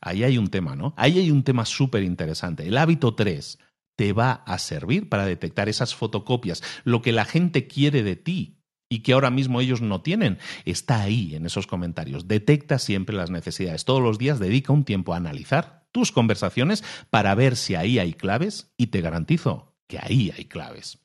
Ahí 0.00 0.24
hay 0.24 0.38
un 0.38 0.48
tema, 0.48 0.74
¿no? 0.74 0.94
Ahí 0.96 1.18
hay 1.18 1.30
un 1.30 1.42
tema 1.42 1.66
súper 1.66 2.02
interesante. 2.02 2.66
El 2.66 2.78
hábito 2.78 3.14
3 3.14 3.58
te 3.96 4.14
va 4.14 4.32
a 4.32 4.58
servir 4.58 5.10
para 5.10 5.26
detectar 5.26 5.68
esas 5.68 5.94
fotocopias, 5.94 6.62
lo 6.84 7.02
que 7.02 7.12
la 7.12 7.26
gente 7.26 7.66
quiere 7.66 8.02
de 8.02 8.16
ti, 8.16 8.63
y 8.88 9.00
que 9.00 9.12
ahora 9.12 9.30
mismo 9.30 9.60
ellos 9.60 9.80
no 9.80 10.02
tienen, 10.02 10.38
está 10.64 11.02
ahí 11.02 11.34
en 11.34 11.46
esos 11.46 11.66
comentarios. 11.66 12.28
Detecta 12.28 12.78
siempre 12.78 13.16
las 13.16 13.30
necesidades. 13.30 13.84
Todos 13.84 14.02
los 14.02 14.18
días 14.18 14.38
dedica 14.38 14.72
un 14.72 14.84
tiempo 14.84 15.14
a 15.14 15.18
analizar 15.18 15.84
tus 15.92 16.12
conversaciones 16.12 16.84
para 17.10 17.34
ver 17.34 17.56
si 17.56 17.74
ahí 17.74 17.98
hay 17.98 18.14
claves 18.14 18.72
y 18.76 18.88
te 18.88 19.00
garantizo 19.00 19.74
que 19.86 19.98
ahí 19.98 20.32
hay 20.36 20.46
claves. 20.46 20.98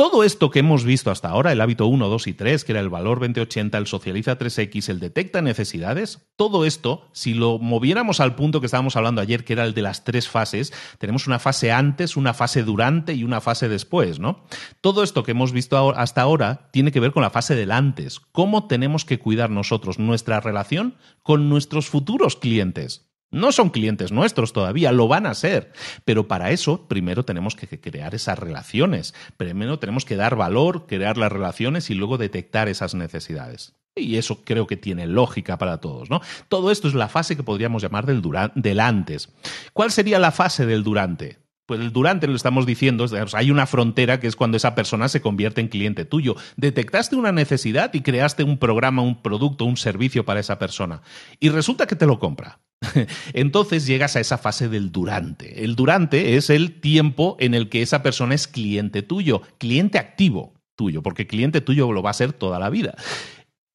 Todo 0.00 0.24
esto 0.24 0.50
que 0.50 0.60
hemos 0.60 0.84
visto 0.84 1.10
hasta 1.10 1.28
ahora, 1.28 1.52
el 1.52 1.60
hábito 1.60 1.86
1, 1.86 2.08
2 2.08 2.26
y 2.28 2.32
3, 2.32 2.64
que 2.64 2.72
era 2.72 2.80
el 2.80 2.88
valor 2.88 3.20
2080, 3.20 3.76
el 3.76 3.86
socializa 3.86 4.38
3X, 4.38 4.88
el 4.88 4.98
detecta 4.98 5.42
necesidades, 5.42 6.26
todo 6.36 6.64
esto, 6.64 7.06
si 7.12 7.34
lo 7.34 7.58
moviéramos 7.58 8.18
al 8.20 8.34
punto 8.34 8.60
que 8.60 8.66
estábamos 8.66 8.96
hablando 8.96 9.20
ayer, 9.20 9.44
que 9.44 9.52
era 9.52 9.66
el 9.66 9.74
de 9.74 9.82
las 9.82 10.02
tres 10.04 10.26
fases, 10.26 10.72
tenemos 10.96 11.26
una 11.26 11.38
fase 11.38 11.70
antes, 11.70 12.16
una 12.16 12.32
fase 12.32 12.62
durante 12.62 13.12
y 13.12 13.24
una 13.24 13.42
fase 13.42 13.68
después, 13.68 14.20
¿no? 14.20 14.46
Todo 14.80 15.02
esto 15.02 15.22
que 15.22 15.32
hemos 15.32 15.52
visto 15.52 15.94
hasta 15.94 16.22
ahora 16.22 16.70
tiene 16.72 16.92
que 16.92 17.00
ver 17.00 17.12
con 17.12 17.22
la 17.22 17.28
fase 17.28 17.54
del 17.54 17.70
antes, 17.70 18.20
cómo 18.32 18.68
tenemos 18.68 19.04
que 19.04 19.18
cuidar 19.18 19.50
nosotros 19.50 19.98
nuestra 19.98 20.40
relación 20.40 20.96
con 21.22 21.50
nuestros 21.50 21.90
futuros 21.90 22.36
clientes. 22.36 23.09
No 23.30 23.52
son 23.52 23.70
clientes 23.70 24.12
nuestros 24.12 24.52
todavía, 24.52 24.92
lo 24.92 25.08
van 25.08 25.26
a 25.26 25.34
ser. 25.34 25.72
Pero 26.04 26.26
para 26.26 26.50
eso, 26.50 26.88
primero 26.88 27.24
tenemos 27.24 27.54
que 27.54 27.80
crear 27.80 28.14
esas 28.14 28.38
relaciones. 28.38 29.14
Primero 29.36 29.78
tenemos 29.78 30.04
que 30.04 30.16
dar 30.16 30.36
valor, 30.36 30.86
crear 30.86 31.16
las 31.16 31.30
relaciones 31.30 31.90
y 31.90 31.94
luego 31.94 32.18
detectar 32.18 32.68
esas 32.68 32.94
necesidades. 32.94 33.74
Y 33.96 34.16
eso 34.16 34.44
creo 34.44 34.66
que 34.66 34.76
tiene 34.76 35.06
lógica 35.06 35.58
para 35.58 35.78
todos, 35.78 36.10
¿no? 36.10 36.20
Todo 36.48 36.70
esto 36.70 36.88
es 36.88 36.94
la 36.94 37.08
fase 37.08 37.36
que 37.36 37.42
podríamos 37.42 37.82
llamar 37.82 38.06
del, 38.06 38.22
del 38.54 38.80
antes. 38.80 39.28
¿Cuál 39.72 39.90
sería 39.90 40.18
la 40.18 40.30
fase 40.30 40.64
del 40.64 40.84
durante? 40.84 41.39
Pues 41.70 41.78
el 41.78 41.92
durante 41.92 42.26
lo 42.26 42.34
estamos 42.34 42.66
diciendo, 42.66 43.06
hay 43.32 43.52
una 43.52 43.64
frontera 43.64 44.18
que 44.18 44.26
es 44.26 44.34
cuando 44.34 44.56
esa 44.56 44.74
persona 44.74 45.08
se 45.08 45.20
convierte 45.20 45.60
en 45.60 45.68
cliente 45.68 46.04
tuyo. 46.04 46.34
Detectaste 46.56 47.14
una 47.14 47.30
necesidad 47.30 47.94
y 47.94 48.00
creaste 48.00 48.42
un 48.42 48.58
programa, 48.58 49.02
un 49.02 49.22
producto, 49.22 49.66
un 49.66 49.76
servicio 49.76 50.24
para 50.24 50.40
esa 50.40 50.58
persona. 50.58 51.00
Y 51.38 51.48
resulta 51.50 51.86
que 51.86 51.94
te 51.94 52.06
lo 52.06 52.18
compra. 52.18 52.58
Entonces 53.34 53.86
llegas 53.86 54.16
a 54.16 54.20
esa 54.20 54.36
fase 54.36 54.68
del 54.68 54.90
durante. 54.90 55.62
El 55.62 55.76
durante 55.76 56.34
es 56.36 56.50
el 56.50 56.80
tiempo 56.80 57.36
en 57.38 57.54
el 57.54 57.68
que 57.68 57.82
esa 57.82 58.02
persona 58.02 58.34
es 58.34 58.48
cliente 58.48 59.02
tuyo, 59.02 59.42
cliente 59.58 60.00
activo 60.00 60.54
tuyo, 60.74 61.04
porque 61.04 61.28
cliente 61.28 61.60
tuyo 61.60 61.92
lo 61.92 62.02
va 62.02 62.10
a 62.10 62.14
ser 62.14 62.32
toda 62.32 62.58
la 62.58 62.68
vida. 62.68 62.96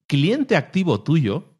Cliente 0.05 0.57
activo 0.57 0.99
tuyo 0.99 1.55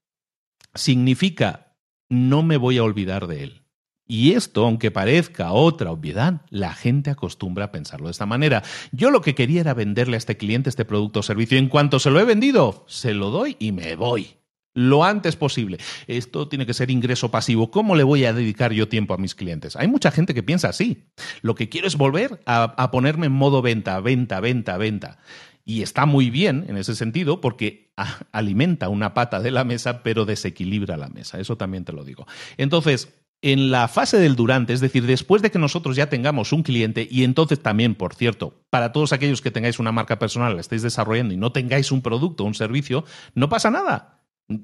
significa 0.74 1.78
no 2.10 2.44
me 2.44 2.58
voy 2.58 2.78
a 2.78 2.84
olvidar 2.84 3.28
de 3.28 3.44
él. 3.46 3.65
Y 4.08 4.34
esto, 4.34 4.66
aunque 4.66 4.92
parezca 4.92 5.52
otra 5.52 5.92
obviedad, 5.92 6.42
la 6.50 6.74
gente 6.74 7.10
acostumbra 7.10 7.66
a 7.66 7.72
pensarlo 7.72 8.08
de 8.08 8.12
esta 8.12 8.26
manera. 8.26 8.64
Yo 8.92 9.10
lo 9.10 9.22
que 9.22 9.36
quería 9.36 9.62
era 9.62 9.74
venderle 9.74 10.16
a 10.16 10.20
este 10.20 10.38
cliente 10.38 10.70
este 10.70 10.86
producto 10.86 11.22
o 11.22 11.24
servicio. 11.24 11.58
En 11.58 11.70
cuanto 11.70 12.00
se 12.00 12.12
lo 12.12 12.20
he 12.20 12.26
vendido, 12.26 12.86
se 12.88 13.14
lo 13.14 13.32
doy 13.32 13.56
y 13.60 13.72
me 13.72 13.96
voy 13.96 14.38
lo 14.76 15.04
antes 15.04 15.36
posible. 15.36 15.80
Esto 16.06 16.48
tiene 16.48 16.68
que 16.68 16.74
ser 16.74 16.92
ingreso 16.92 17.32
pasivo. 17.32 17.72
¿Cómo 17.72 17.96
le 17.96 18.04
voy 18.04 18.26
a 18.26 18.34
dedicar 18.34 18.74
yo 18.74 18.88
tiempo 18.88 19.14
a 19.14 19.18
mis 19.18 19.34
clientes? 19.34 19.76
Hay 19.76 19.88
mucha 19.88 20.12
gente 20.12 20.34
que 20.34 20.44
piensa 20.44 20.70
así. 20.70 21.06
Lo 21.42 21.56
que 21.56 21.70
quiero 21.70 21.88
es 21.88 21.96
volver 21.96 22.42
a, 22.46 22.92
ponerme 22.92 23.28
en 23.28 23.32
modo 23.32 23.62
venta, 23.62 24.00
venta, 24.02 24.40
venta, 24.40 24.78
venta. 24.78 25.18
Y 25.64 25.82
está 25.82 26.06
muy 26.06 26.30
bien 26.30 26.66
en 26.68 26.78
ese 26.78 26.94
sentido 26.94 27.42
porque 27.42 27.94
alimenta 28.32 28.90
una 28.90 29.16
pata 29.16 29.40
de 29.40 29.50
la 29.50 29.64
mesa, 29.64 30.04
pero 30.04 30.26
desequilibra 30.26 30.98
la 30.98 31.08
mesa. 31.08 31.40
Eso 31.40 31.58
también 31.58 31.86
te 31.86 31.94
lo 31.94 32.04
digo. 32.04 32.28
Entonces, 32.58 33.25
en 33.46 33.70
la 33.70 33.88
fase 33.88 34.18
del 34.18 34.36
durante, 34.36 34.74
es 34.74 34.80
decir, 34.80 35.06
después 35.06 35.44
de 35.44 35.52
que 35.52 35.60
nosotros 35.60 35.96
ya 35.96 36.10
tengamos 36.10 36.52
un 36.52 36.64
cliente, 36.64 37.08
y 37.12 37.24
entonces 37.24 37.62
también, 37.62 37.94
por 37.94 38.16
cierto, 38.16 38.66
para 38.72 38.92
todos 38.92 39.14
aquellos 39.14 39.40
que 39.40 39.52
tengáis 39.52 39.78
una 39.78 39.92
marca 39.92 40.18
personal, 40.18 40.56
la 40.56 40.62
estáis 40.62 40.82
desarrollando 40.82 41.32
y 41.32 41.38
no 41.38 41.52
tengáis 41.52 41.92
un 41.92 42.02
producto 42.02 42.44
o 42.44 42.48
un 42.48 42.56
servicio, 42.56 43.06
no 43.36 43.48
pasa 43.48 43.70
nada. 43.70 44.24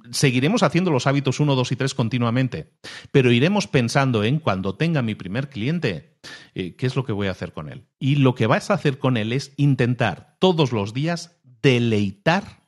Seguiremos 0.10 0.64
haciendo 0.64 0.90
los 0.90 1.06
hábitos 1.06 1.40
1, 1.40 1.54
2 1.54 1.72
y 1.72 1.76
3 1.76 1.94
continuamente, 1.94 2.74
pero 3.12 3.32
iremos 3.32 3.68
pensando 3.68 4.24
en 4.24 4.40
cuando 4.40 4.74
tenga 4.74 5.04
mi 5.04 5.14
primer 5.14 5.50
cliente, 5.50 6.18
eh, 6.56 6.76
¿qué 6.76 6.88
es 6.88 6.96
lo 6.96 7.06
que 7.06 7.14
voy 7.14 7.28
a 7.28 7.32
hacer 7.32 7.54
con 7.54 7.70
él? 7.70 7.86
Y 8.00 8.16
lo 8.16 8.34
que 8.34 8.48
vas 8.48 8.72
a 8.72 8.74
hacer 8.74 8.98
con 8.98 9.16
él 9.16 9.32
es 9.32 9.54
intentar 9.58 10.38
todos 10.40 10.72
los 10.72 10.92
días 10.96 11.40
deleitar 11.62 12.61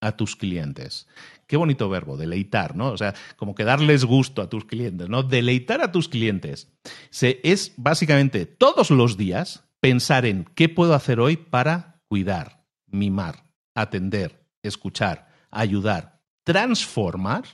a 0.00 0.12
tus 0.12 0.36
clientes. 0.36 1.06
Qué 1.46 1.56
bonito 1.56 1.88
verbo, 1.88 2.16
deleitar, 2.16 2.76
¿no? 2.76 2.92
O 2.92 2.96
sea, 2.96 3.14
como 3.36 3.54
que 3.54 3.64
darles 3.64 4.04
gusto 4.04 4.42
a 4.42 4.48
tus 4.48 4.64
clientes, 4.64 5.08
¿no? 5.08 5.22
Deleitar 5.22 5.82
a 5.82 5.92
tus 5.92 6.08
clientes. 6.08 6.68
Se, 7.10 7.40
es 7.42 7.74
básicamente 7.76 8.46
todos 8.46 8.90
los 8.90 9.16
días 9.16 9.64
pensar 9.80 10.26
en 10.26 10.44
qué 10.54 10.68
puedo 10.68 10.94
hacer 10.94 11.20
hoy 11.20 11.36
para 11.36 12.00
cuidar, 12.08 12.64
mimar, 12.86 13.44
atender, 13.74 14.46
escuchar, 14.62 15.28
ayudar, 15.50 16.20
transformar 16.44 17.44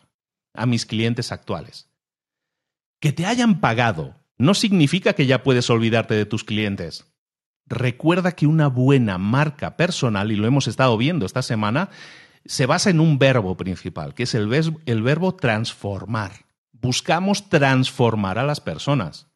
a 0.55 0.66
mis 0.66 0.86
clientes 0.86 1.32
actuales. 1.32 1.88
Que 3.01 3.12
te 3.12 3.26
hayan 3.26 3.61
pagado 3.61 4.16
no 4.38 4.55
significa 4.55 5.14
que 5.14 5.26
ya 5.26 5.42
puedes 5.42 5.70
olvidarte 5.70 6.14
de 6.14 6.26
tus 6.26 6.44
clientes. 6.44 7.07
Recuerda 7.66 8.32
que 8.32 8.47
una 8.47 8.68
buena 8.68 9.18
marca 9.18 9.76
personal, 9.76 10.30
y 10.30 10.36
lo 10.36 10.47
hemos 10.47 10.68
estado 10.68 10.97
viendo 10.97 11.26
esta 11.26 11.42
semana, 11.42 11.90
se 12.47 12.66
basa 12.66 12.90
en 12.90 13.01
un 13.01 13.18
verbo 13.18 13.57
principal, 13.57 14.14
que 14.14 14.24
es 14.24 14.34
el, 14.34 14.53
el 14.86 15.03
verbo 15.03 15.34
transformar. 15.34 16.47
Buscamos 16.72 17.49
transformar 17.49 18.38
a 18.38 18.44
las 18.44 18.61
personas. 18.61 19.28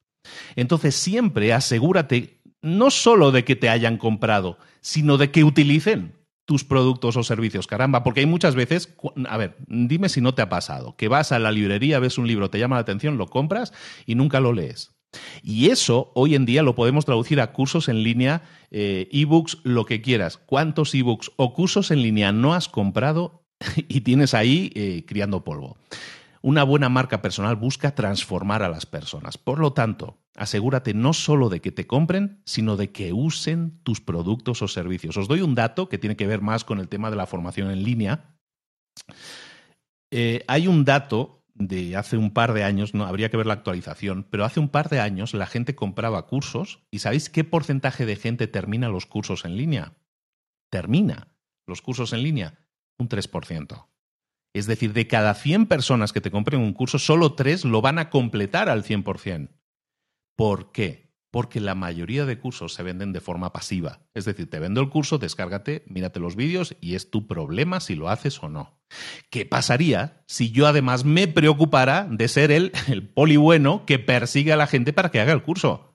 Entonces 0.56 0.94
siempre 0.94 1.52
asegúrate 1.52 2.40
no 2.62 2.90
solo 2.90 3.30
de 3.32 3.44
que 3.44 3.56
te 3.56 3.68
hayan 3.68 3.96
comprado, 3.96 4.58
sino 4.80 5.16
de 5.16 5.30
que 5.30 5.44
utilicen 5.44 6.14
tus 6.44 6.64
productos 6.64 7.16
o 7.16 7.22
servicios. 7.22 7.66
Caramba, 7.66 8.02
porque 8.02 8.20
hay 8.20 8.26
muchas 8.26 8.54
veces, 8.54 8.94
a 9.28 9.36
ver, 9.36 9.56
dime 9.68 10.08
si 10.08 10.20
no 10.20 10.34
te 10.34 10.42
ha 10.42 10.48
pasado, 10.48 10.96
que 10.96 11.08
vas 11.08 11.32
a 11.32 11.38
la 11.38 11.52
librería, 11.52 12.00
ves 12.00 12.18
un 12.18 12.26
libro, 12.26 12.50
te 12.50 12.58
llama 12.58 12.76
la 12.76 12.82
atención, 12.82 13.18
lo 13.18 13.28
compras 13.28 13.72
y 14.04 14.16
nunca 14.16 14.40
lo 14.40 14.52
lees. 14.52 14.92
Y 15.42 15.70
eso 15.70 16.12
hoy 16.14 16.34
en 16.34 16.46
día 16.46 16.62
lo 16.62 16.74
podemos 16.74 17.04
traducir 17.04 17.40
a 17.40 17.52
cursos 17.52 17.88
en 17.88 18.02
línea, 18.02 18.42
eh, 18.70 19.08
ebooks, 19.12 19.58
lo 19.64 19.84
que 19.84 20.02
quieras. 20.02 20.36
¿Cuántos 20.36 20.94
ebooks 20.94 21.32
o 21.36 21.54
cursos 21.54 21.90
en 21.90 22.02
línea 22.02 22.32
no 22.32 22.54
has 22.54 22.68
comprado 22.68 23.44
y 23.88 24.02
tienes 24.02 24.34
ahí 24.34 24.72
eh, 24.74 25.04
criando 25.06 25.44
polvo? 25.44 25.76
Una 26.42 26.64
buena 26.64 26.88
marca 26.88 27.20
personal 27.20 27.56
busca 27.56 27.94
transformar 27.94 28.62
a 28.62 28.70
las 28.70 28.86
personas. 28.86 29.36
Por 29.36 29.58
lo 29.58 29.74
tanto, 29.74 30.18
asegúrate 30.36 30.94
no 30.94 31.12
solo 31.12 31.50
de 31.50 31.60
que 31.60 31.70
te 31.70 31.86
compren, 31.86 32.40
sino 32.46 32.76
de 32.76 32.92
que 32.92 33.12
usen 33.12 33.78
tus 33.82 34.00
productos 34.00 34.62
o 34.62 34.68
servicios. 34.68 35.18
Os 35.18 35.28
doy 35.28 35.42
un 35.42 35.54
dato 35.54 35.90
que 35.90 35.98
tiene 35.98 36.16
que 36.16 36.26
ver 36.26 36.40
más 36.40 36.64
con 36.64 36.78
el 36.78 36.88
tema 36.88 37.10
de 37.10 37.16
la 37.16 37.26
formación 37.26 37.70
en 37.70 37.82
línea. 37.82 38.36
Eh, 40.10 40.42
hay 40.48 40.66
un 40.66 40.86
dato 40.86 41.39
de 41.60 41.94
hace 41.96 42.16
un 42.16 42.32
par 42.32 42.54
de 42.54 42.64
años, 42.64 42.94
no 42.94 43.04
habría 43.04 43.30
que 43.30 43.36
ver 43.36 43.46
la 43.46 43.52
actualización, 43.52 44.26
pero 44.30 44.44
hace 44.44 44.60
un 44.60 44.70
par 44.70 44.88
de 44.88 44.98
años 44.98 45.34
la 45.34 45.46
gente 45.46 45.74
compraba 45.74 46.26
cursos 46.26 46.80
y 46.90 47.00
¿sabéis 47.00 47.28
qué 47.28 47.44
porcentaje 47.44 48.06
de 48.06 48.16
gente 48.16 48.48
termina 48.48 48.88
los 48.88 49.06
cursos 49.06 49.44
en 49.44 49.56
línea? 49.56 49.94
Termina 50.70 51.28
los 51.66 51.82
cursos 51.82 52.12
en 52.12 52.22
línea 52.22 52.58
un 52.98 53.08
3%. 53.08 53.86
Es 54.54 54.66
decir, 54.66 54.92
de 54.92 55.06
cada 55.06 55.34
100 55.34 55.66
personas 55.66 56.12
que 56.12 56.20
te 56.20 56.30
compren 56.30 56.60
un 56.60 56.72
curso, 56.72 56.98
solo 56.98 57.34
3 57.34 57.66
lo 57.66 57.82
van 57.82 57.98
a 57.98 58.10
completar 58.10 58.68
al 58.68 58.82
100%. 58.82 59.50
¿Por 60.36 60.72
qué? 60.72 61.09
Porque 61.30 61.60
la 61.60 61.74
mayoría 61.74 62.26
de 62.26 62.38
cursos 62.38 62.74
se 62.74 62.82
venden 62.82 63.12
de 63.12 63.20
forma 63.20 63.52
pasiva. 63.52 64.00
Es 64.14 64.24
decir, 64.24 64.50
te 64.50 64.58
vendo 64.58 64.80
el 64.80 64.90
curso, 64.90 65.18
descárgate, 65.18 65.84
mírate 65.86 66.20
los 66.20 66.36
vídeos 66.36 66.76
y 66.80 66.94
es 66.94 67.10
tu 67.10 67.26
problema 67.26 67.80
si 67.80 67.94
lo 67.94 68.08
haces 68.08 68.42
o 68.42 68.48
no. 68.48 68.78
¿Qué 69.30 69.46
pasaría 69.46 70.22
si 70.26 70.50
yo 70.50 70.66
además 70.66 71.04
me 71.04 71.28
preocupara 71.28 72.06
de 72.10 72.28
ser 72.28 72.50
el, 72.50 72.72
el 72.88 73.08
poli 73.08 73.36
bueno 73.36 73.84
que 73.86 73.98
persigue 73.98 74.52
a 74.52 74.56
la 74.56 74.66
gente 74.66 74.92
para 74.92 75.10
que 75.10 75.20
haga 75.20 75.32
el 75.32 75.42
curso? 75.42 75.90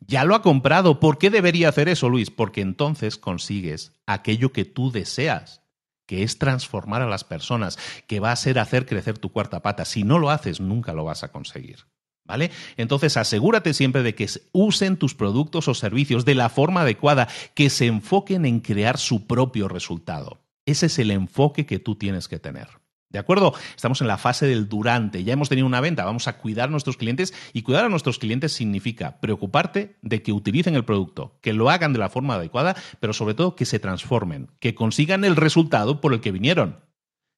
Ya 0.00 0.24
lo 0.24 0.34
ha 0.34 0.42
comprado. 0.42 0.98
¿Por 0.98 1.18
qué 1.18 1.30
debería 1.30 1.68
hacer 1.68 1.88
eso, 1.88 2.08
Luis? 2.08 2.30
Porque 2.30 2.60
entonces 2.60 3.16
consigues 3.16 3.92
aquello 4.06 4.52
que 4.52 4.64
tú 4.64 4.90
deseas, 4.90 5.62
que 6.06 6.22
es 6.22 6.38
transformar 6.38 7.02
a 7.02 7.08
las 7.08 7.22
personas, 7.22 7.78
que 8.08 8.18
va 8.18 8.32
a 8.32 8.36
ser 8.36 8.58
hacer 8.58 8.86
crecer 8.86 9.18
tu 9.18 9.30
cuarta 9.30 9.62
pata. 9.62 9.84
Si 9.84 10.02
no 10.02 10.18
lo 10.18 10.30
haces, 10.30 10.60
nunca 10.60 10.92
lo 10.92 11.04
vas 11.04 11.22
a 11.22 11.30
conseguir. 11.30 11.86
¿Vale? 12.30 12.52
Entonces 12.76 13.16
asegúrate 13.16 13.74
siempre 13.74 14.04
de 14.04 14.14
que 14.14 14.28
usen 14.52 14.96
tus 14.96 15.16
productos 15.16 15.66
o 15.66 15.74
servicios 15.74 16.24
de 16.24 16.36
la 16.36 16.48
forma 16.48 16.82
adecuada, 16.82 17.26
que 17.54 17.70
se 17.70 17.86
enfoquen 17.86 18.44
en 18.44 18.60
crear 18.60 18.98
su 18.98 19.26
propio 19.26 19.66
resultado. 19.66 20.38
Ese 20.64 20.86
es 20.86 21.00
el 21.00 21.10
enfoque 21.10 21.66
que 21.66 21.80
tú 21.80 21.96
tienes 21.96 22.28
que 22.28 22.38
tener. 22.38 22.68
¿De 23.08 23.18
acuerdo? 23.18 23.52
Estamos 23.74 24.00
en 24.00 24.06
la 24.06 24.16
fase 24.16 24.46
del 24.46 24.68
durante. 24.68 25.24
Ya 25.24 25.32
hemos 25.32 25.48
tenido 25.48 25.66
una 25.66 25.80
venta, 25.80 26.04
vamos 26.04 26.28
a 26.28 26.38
cuidar 26.38 26.68
a 26.68 26.70
nuestros 26.70 26.96
clientes 26.96 27.34
y 27.52 27.62
cuidar 27.62 27.84
a 27.84 27.88
nuestros 27.88 28.20
clientes 28.20 28.52
significa 28.52 29.18
preocuparte 29.18 29.96
de 30.02 30.22
que 30.22 30.30
utilicen 30.30 30.76
el 30.76 30.84
producto, 30.84 31.36
que 31.40 31.52
lo 31.52 31.68
hagan 31.68 31.92
de 31.92 31.98
la 31.98 32.10
forma 32.10 32.36
adecuada, 32.36 32.76
pero 33.00 33.12
sobre 33.12 33.34
todo 33.34 33.56
que 33.56 33.66
se 33.66 33.80
transformen, 33.80 34.52
que 34.60 34.76
consigan 34.76 35.24
el 35.24 35.34
resultado 35.34 36.00
por 36.00 36.14
el 36.14 36.20
que 36.20 36.30
vinieron. 36.30 36.78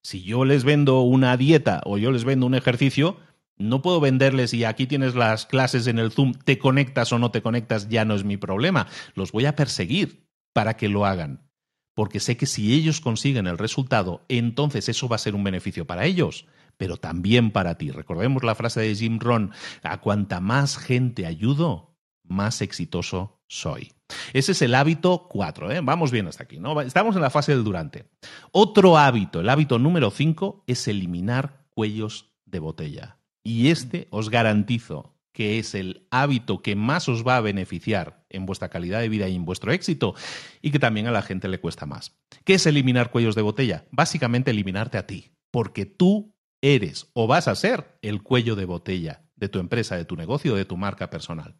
Si 0.02 0.22
yo 0.22 0.44
les 0.44 0.64
vendo 0.64 1.00
una 1.00 1.36
dieta 1.38 1.80
o 1.86 1.96
yo 1.96 2.10
les 2.10 2.24
vendo 2.24 2.44
un 2.44 2.56
ejercicio, 2.56 3.16
no 3.58 3.82
puedo 3.82 4.00
venderles 4.00 4.54
y 4.54 4.64
aquí 4.64 4.86
tienes 4.86 5.14
las 5.14 5.46
clases 5.46 5.86
en 5.86 5.98
el 5.98 6.12
Zoom, 6.12 6.32
te 6.32 6.58
conectas 6.58 7.12
o 7.12 7.18
no 7.18 7.30
te 7.30 7.42
conectas, 7.42 7.88
ya 7.88 8.04
no 8.04 8.14
es 8.14 8.24
mi 8.24 8.36
problema. 8.36 8.86
Los 9.14 9.32
voy 9.32 9.46
a 9.46 9.56
perseguir 9.56 10.26
para 10.52 10.76
que 10.76 10.88
lo 10.88 11.06
hagan. 11.06 11.48
Porque 11.94 12.20
sé 12.20 12.36
que 12.36 12.46
si 12.46 12.72
ellos 12.72 13.00
consiguen 13.00 13.46
el 13.46 13.58
resultado, 13.58 14.24
entonces 14.28 14.88
eso 14.88 15.08
va 15.08 15.16
a 15.16 15.20
ser 15.20 15.34
un 15.34 15.44
beneficio 15.44 15.86
para 15.86 16.06
ellos, 16.06 16.46
pero 16.78 16.96
también 16.96 17.50
para 17.50 17.76
ti. 17.76 17.90
Recordemos 17.90 18.44
la 18.44 18.54
frase 18.54 18.80
de 18.80 18.94
Jim 18.94 19.18
Ron, 19.20 19.52
a 19.82 20.00
cuanta 20.00 20.40
más 20.40 20.78
gente 20.78 21.26
ayudo, 21.26 21.94
más 22.24 22.62
exitoso 22.62 23.42
soy. 23.46 23.92
Ese 24.32 24.52
es 24.52 24.62
el 24.62 24.74
hábito 24.74 25.26
4, 25.28 25.70
¿eh? 25.70 25.80
vamos 25.82 26.10
bien 26.10 26.26
hasta 26.26 26.44
aquí, 26.44 26.58
¿no? 26.58 26.80
Estamos 26.80 27.14
en 27.16 27.22
la 27.22 27.30
fase 27.30 27.52
del 27.52 27.64
durante. 27.64 28.06
Otro 28.52 28.96
hábito, 28.96 29.40
el 29.40 29.48
hábito 29.50 29.78
número 29.78 30.10
5, 30.10 30.64
es 30.66 30.88
eliminar 30.88 31.66
cuellos 31.70 32.32
de 32.46 32.58
botella. 32.58 33.21
Y 33.44 33.68
este 33.68 34.08
os 34.10 34.30
garantizo 34.30 35.12
que 35.32 35.58
es 35.58 35.74
el 35.74 36.06
hábito 36.10 36.62
que 36.62 36.76
más 36.76 37.08
os 37.08 37.26
va 37.26 37.36
a 37.36 37.40
beneficiar 37.40 38.24
en 38.28 38.46
vuestra 38.46 38.68
calidad 38.68 39.00
de 39.00 39.08
vida 39.08 39.28
y 39.28 39.34
en 39.34 39.44
vuestro 39.44 39.72
éxito 39.72 40.14
y 40.60 40.70
que 40.70 40.78
también 40.78 41.06
a 41.06 41.10
la 41.10 41.22
gente 41.22 41.48
le 41.48 41.60
cuesta 41.60 41.86
más. 41.86 42.18
¿Qué 42.44 42.54
es 42.54 42.66
eliminar 42.66 43.10
cuellos 43.10 43.34
de 43.34 43.42
botella? 43.42 43.86
Básicamente 43.90 44.50
eliminarte 44.50 44.98
a 44.98 45.06
ti, 45.06 45.32
porque 45.50 45.86
tú 45.86 46.34
eres 46.60 47.10
o 47.14 47.26
vas 47.26 47.48
a 47.48 47.54
ser 47.54 47.98
el 48.02 48.22
cuello 48.22 48.56
de 48.56 48.66
botella 48.66 49.24
de 49.36 49.48
tu 49.48 49.58
empresa, 49.58 49.96
de 49.96 50.04
tu 50.04 50.16
negocio, 50.16 50.54
de 50.54 50.64
tu 50.64 50.76
marca 50.76 51.10
personal. 51.10 51.56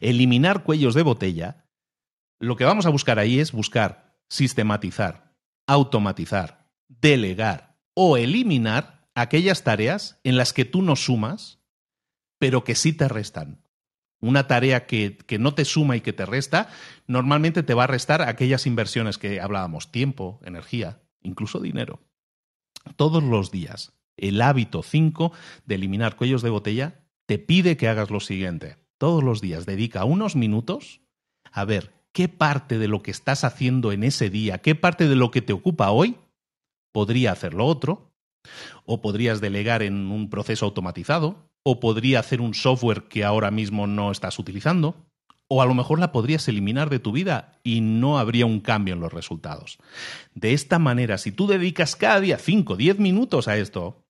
Eliminar 0.00 0.62
cuellos 0.62 0.94
de 0.94 1.02
botella, 1.02 1.64
lo 2.38 2.56
que 2.56 2.64
vamos 2.64 2.84
a 2.84 2.90
buscar 2.90 3.18
ahí 3.18 3.38
es 3.38 3.52
buscar 3.52 4.18
sistematizar, 4.28 5.34
automatizar, 5.66 6.68
delegar 6.88 7.78
o 7.94 8.16
eliminar 8.16 8.93
aquellas 9.14 9.64
tareas 9.64 10.20
en 10.24 10.36
las 10.36 10.52
que 10.52 10.64
tú 10.64 10.82
no 10.82 10.96
sumas, 10.96 11.60
pero 12.38 12.64
que 12.64 12.74
sí 12.74 12.92
te 12.92 13.08
restan. 13.08 13.62
Una 14.20 14.46
tarea 14.46 14.86
que, 14.86 15.18
que, 15.18 15.38
no 15.38 15.54
te 15.54 15.64
suma 15.64 15.96
y 15.96 16.00
que 16.00 16.12
te 16.12 16.24
resta, 16.24 16.68
normalmente 17.06 17.62
te 17.62 17.74
va 17.74 17.84
a 17.84 17.88
restar 17.88 18.22
aquellas 18.22 18.66
inversiones 18.66 19.18
que 19.18 19.40
hablábamos, 19.40 19.92
tiempo, 19.92 20.40
energía, 20.44 21.02
incluso 21.22 21.60
dinero. 21.60 22.00
Todos 22.96 23.22
los 23.22 23.50
días, 23.50 23.92
el 24.16 24.40
hábito 24.40 24.82
5 24.82 25.32
de 25.66 25.74
eliminar 25.74 26.16
cuellos 26.16 26.42
de 26.42 26.50
botella 26.50 27.04
te 27.26 27.38
pide 27.38 27.76
que 27.76 27.88
hagas 27.88 28.10
lo 28.10 28.20
siguiente. 28.20 28.76
Todos 28.98 29.22
los 29.22 29.40
días 29.40 29.66
dedica 29.66 30.04
unos 30.04 30.36
minutos 30.36 31.00
a 31.50 31.64
ver 31.64 31.92
qué 32.12 32.28
parte 32.28 32.78
de 32.78 32.88
lo 32.88 33.02
que 33.02 33.10
estás 33.10 33.44
haciendo 33.44 33.92
en 33.92 34.04
ese 34.04 34.30
día, 34.30 34.58
qué 34.58 34.74
parte 34.74 35.08
de 35.08 35.16
lo 35.16 35.30
que 35.30 35.42
te 35.42 35.52
ocupa 35.52 35.90
hoy, 35.90 36.16
podría 36.92 37.32
hacer 37.32 37.54
lo 37.54 37.66
otro, 37.66 38.13
o 38.84 39.00
podrías 39.00 39.40
delegar 39.40 39.82
en 39.82 40.10
un 40.10 40.30
proceso 40.30 40.66
automatizado, 40.66 41.48
o 41.62 41.80
podría 41.80 42.20
hacer 42.20 42.40
un 42.40 42.54
software 42.54 43.04
que 43.04 43.24
ahora 43.24 43.50
mismo 43.50 43.86
no 43.86 44.10
estás 44.10 44.38
utilizando, 44.38 44.96
o 45.48 45.62
a 45.62 45.66
lo 45.66 45.74
mejor 45.74 45.98
la 45.98 46.12
podrías 46.12 46.48
eliminar 46.48 46.90
de 46.90 46.98
tu 46.98 47.12
vida 47.12 47.60
y 47.62 47.80
no 47.80 48.18
habría 48.18 48.46
un 48.46 48.60
cambio 48.60 48.94
en 48.94 49.00
los 49.00 49.12
resultados. 49.12 49.78
De 50.34 50.52
esta 50.52 50.78
manera, 50.78 51.18
si 51.18 51.32
tú 51.32 51.46
dedicas 51.46 51.96
cada 51.96 52.20
día 52.20 52.38
5 52.38 52.72
o 52.72 52.76
10 52.76 52.98
minutos 52.98 53.48
a 53.48 53.56
esto, 53.56 54.03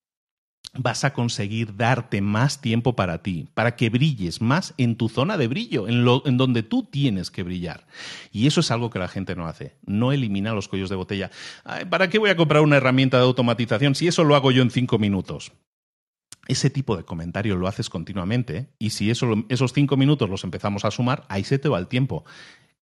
vas 0.77 1.05
a 1.05 1.12
conseguir 1.12 1.77
darte 1.77 2.20
más 2.20 2.61
tiempo 2.61 2.97
para 2.97 3.22
ti, 3.22 3.49
para 3.55 3.77
que 3.77 3.91
brilles 3.91 4.41
más 4.41 4.75
en 4.77 4.97
tu 4.97 5.09
zona 5.09 5.37
de 5.37 5.49
brillo, 5.49 5.89
en, 5.89 6.05
lo, 6.05 6.22
en 6.27 6.37
donde 6.37 6.62
tú 6.62 6.85
tienes 6.85 7.31
que 7.31 7.43
brillar. 7.43 7.87
Y 8.33 8.47
eso 8.47 8.61
es 8.61 8.70
algo 8.70 8.91
que 8.91 8.99
la 8.99 9.09
gente 9.09 9.37
no 9.37 9.47
hace, 9.47 9.77
no 9.87 10.12
elimina 10.12 10.53
los 10.53 10.68
cuellos 10.68 10.91
de 10.91 10.97
botella. 10.97 11.31
¿Para 11.91 12.09
qué 12.09 12.18
voy 12.18 12.31
a 12.31 12.37
comprar 12.37 12.62
una 12.62 12.77
herramienta 12.77 13.18
de 13.18 13.25
automatización 13.25 13.95
si 13.95 14.09
eso 14.09 14.25
lo 14.25 14.35
hago 14.35 14.51
yo 14.51 14.62
en 14.62 14.70
cinco 14.70 14.99
minutos? 14.99 15.53
ese 16.47 16.68
tipo 16.68 16.95
de 16.95 17.05
comentario 17.05 17.57
lo 17.57 17.68
haces 17.68 17.89
continuamente 17.89 18.68
y 18.79 18.91
si 18.91 19.11
eso, 19.11 19.27
esos 19.49 19.72
cinco 19.72 19.97
minutos 19.97 20.29
los 20.29 20.45
empezamos 20.45 20.85
a 20.85 20.91
sumar, 20.91 21.25
ahí 21.31 21.43
se 21.43 21.59
te 21.59 21.70
va 21.70 21.79
el 21.79 21.89
tiempo. 21.89 22.27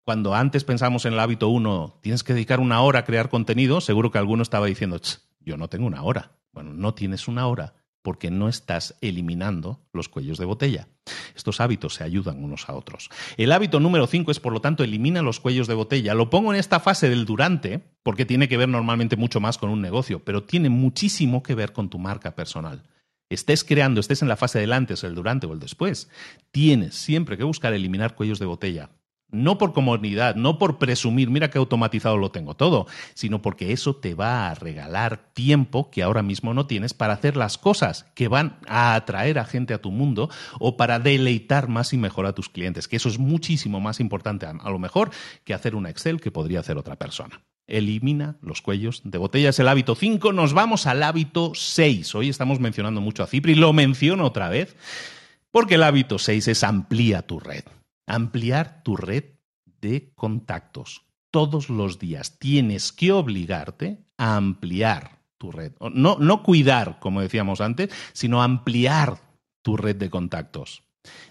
Cuando 0.03 0.35
antes 0.35 0.65
pensamos 0.65 1.05
en 1.05 1.13
el 1.13 1.21
hábito 1.21 1.49
uno, 1.49 1.99
tienes 2.01 2.25
que 2.25 2.35
dedicar 2.35 2.59
una 2.59 2.81
hora 2.81 3.01
a 3.01 3.05
crear 3.05 3.29
contenido, 3.29 3.81
seguro 3.81 4.11
que 4.11 4.19
alguno 4.19 4.43
estaba 4.43 4.67
diciendo, 4.67 5.01
yo 5.39 5.57
no 5.57 5.69
tengo 5.69 5.87
una 5.87 6.03
hora. 6.03 6.33
Bueno, 6.53 6.75
no 6.75 6.93
tienes 6.95 7.29
una 7.29 7.47
hora 7.47 7.75
porque 8.03 8.31
no 8.31 8.49
estás 8.49 8.97
eliminando 9.01 9.81
los 9.93 10.09
cuellos 10.09 10.39
de 10.39 10.45
botella. 10.45 10.89
Estos 11.35 11.61
hábitos 11.61 11.95
se 11.95 12.05
ayudan 12.05 12.43
unos 12.43 12.69
a 12.69 12.75
otros. 12.75 13.09
El 13.37 13.53
hábito 13.53 13.81
número 13.81 14.07
5 14.07 14.31
es, 14.31 14.41
por 14.41 14.53
lo 14.53 14.61
tanto, 14.61 14.85
elimina 14.85 15.23
los 15.23 15.41
cuellos 15.41 15.67
de 15.67 15.75
botella. 15.75 16.15
Lo 16.15 16.31
pongo 16.31 16.53
en 16.53 16.59
esta 16.59 16.81
fase 16.81 17.09
del 17.09 17.25
durante, 17.25 17.81
porque 18.03 18.27
tiene 18.27 18.49
que 18.49 18.57
ver 18.57 18.69
normalmente 18.69 19.17
mucho 19.17 19.41
más 19.41 19.59
con 19.59 19.71
un 19.71 19.81
negocio, 19.81 20.25
pero 20.25 20.43
tiene 20.45 20.69
muchísimo 20.69 21.43
que 21.43 21.55
ver 21.55 21.73
con 21.73 21.89
tu 21.89 21.99
marca 21.99 22.35
personal. 22.35 22.83
Estés 23.31 23.65
creando, 23.65 24.01
estés 24.01 24.21
en 24.23 24.29
la 24.29 24.37
fase 24.37 24.59
del 24.59 24.73
antes, 24.73 25.05
el 25.05 25.15
durante 25.15 25.47
o 25.47 25.53
el 25.55 25.61
después, 25.61 26.11
tienes 26.51 26.95
siempre 26.95 27.39
que 27.39 27.45
buscar 27.45 27.73
eliminar 27.73 28.15
cuellos 28.15 28.39
de 28.39 28.47
botella 28.47 28.91
no 29.33 29.59
por 29.59 29.73
comodidad, 29.73 30.37
no 30.37 30.59
por 30.59 30.79
presumir, 30.79 31.31
mira 31.31 31.51
que 31.51 31.59
automatizado 31.59 32.17
lo 32.19 32.31
tengo 32.31 32.55
todo, 32.55 32.87
sino 33.15 33.43
porque 33.43 33.73
eso 33.73 33.97
te 33.97 34.15
va 34.15 34.51
a 34.51 34.55
regalar 34.55 35.33
tiempo 35.33 35.91
que 35.91 36.03
ahora 36.03 36.23
mismo 36.23 36.55
no 36.55 36.67
tienes 36.67 36.95
para 36.95 37.15
hacer 37.15 37.37
las 37.37 37.59
cosas 37.59 38.05
que 38.15 38.29
van 38.29 38.59
a 38.69 38.95
atraer 38.95 39.39
a 39.39 39.45
gente 39.45 39.75
a 39.75 39.81
tu 39.81 39.91
mundo 39.91 40.31
o 40.61 40.77
para 40.77 40.99
deleitar 40.99 41.69
más 41.69 41.93
y 41.93 41.97
mejor 41.97 42.27
a 42.27 42.35
tus 42.35 42.49
clientes, 42.49 42.87
que 42.87 42.97
eso 42.97 43.09
es 43.09 43.19
muchísimo 43.19 43.81
más 43.81 43.99
importante 43.99 44.47
a, 44.47 44.53
lo 44.53 44.79
mejor 44.79 45.11
que 45.45 45.55
hacer 45.55 45.75
un 45.75 45.87
Excel 45.87 46.21
que 46.21 46.31
podría 46.31 46.61
hacer 46.61 46.77
otra 46.77 46.97
persona. 46.97 47.41
Elimina 47.67 48.37
los 48.43 48.61
cuellos 48.61 49.01
de 49.05 49.19
botella. 49.19 49.51
Es 49.51 49.59
el 49.59 49.69
hábito 49.69 49.95
5. 49.95 50.33
Nos 50.33 50.53
vamos 50.53 50.87
al 50.87 51.03
hábito 51.03 51.53
6. 51.55 52.15
Hoy 52.17 52.29
estamos 52.29 52.61
mencionando 52.61 53.01
mucho 53.01 53.23
a 53.23 53.27
Cipri. 53.27 53.55
Lo 53.55 53.73
menciono 53.73 54.27
otra 54.27 54.49
vez 54.49 54.77
porque 55.51 55.77
el 55.77 55.85
hábito 55.85 56.19
6 56.19 56.49
es 56.49 56.65
amplía 56.65 57.23
tu 57.23 57.39
red. 57.39 57.63
Ampliar 58.07 58.83
tu 58.83 58.97
red 58.97 59.25
de 59.81 60.13
contactos. 60.15 61.07
Todos 61.31 61.71
los 61.71 61.99
días 61.99 62.39
tienes 62.39 62.93
que 62.93 63.13
obligarte 63.13 64.05
a 64.19 64.37
ampliar 64.37 65.23
tu 65.39 65.51
red. 65.51 65.73
No, 65.93 66.17
no 66.19 66.43
cuidar, 66.43 66.99
como 67.01 67.21
decíamos 67.21 67.61
antes, 67.61 67.91
sino 68.13 68.43
ampliar 68.43 69.19
tu 69.63 69.77
red 69.77 69.97
de 69.97 70.11
contactos. 70.11 70.83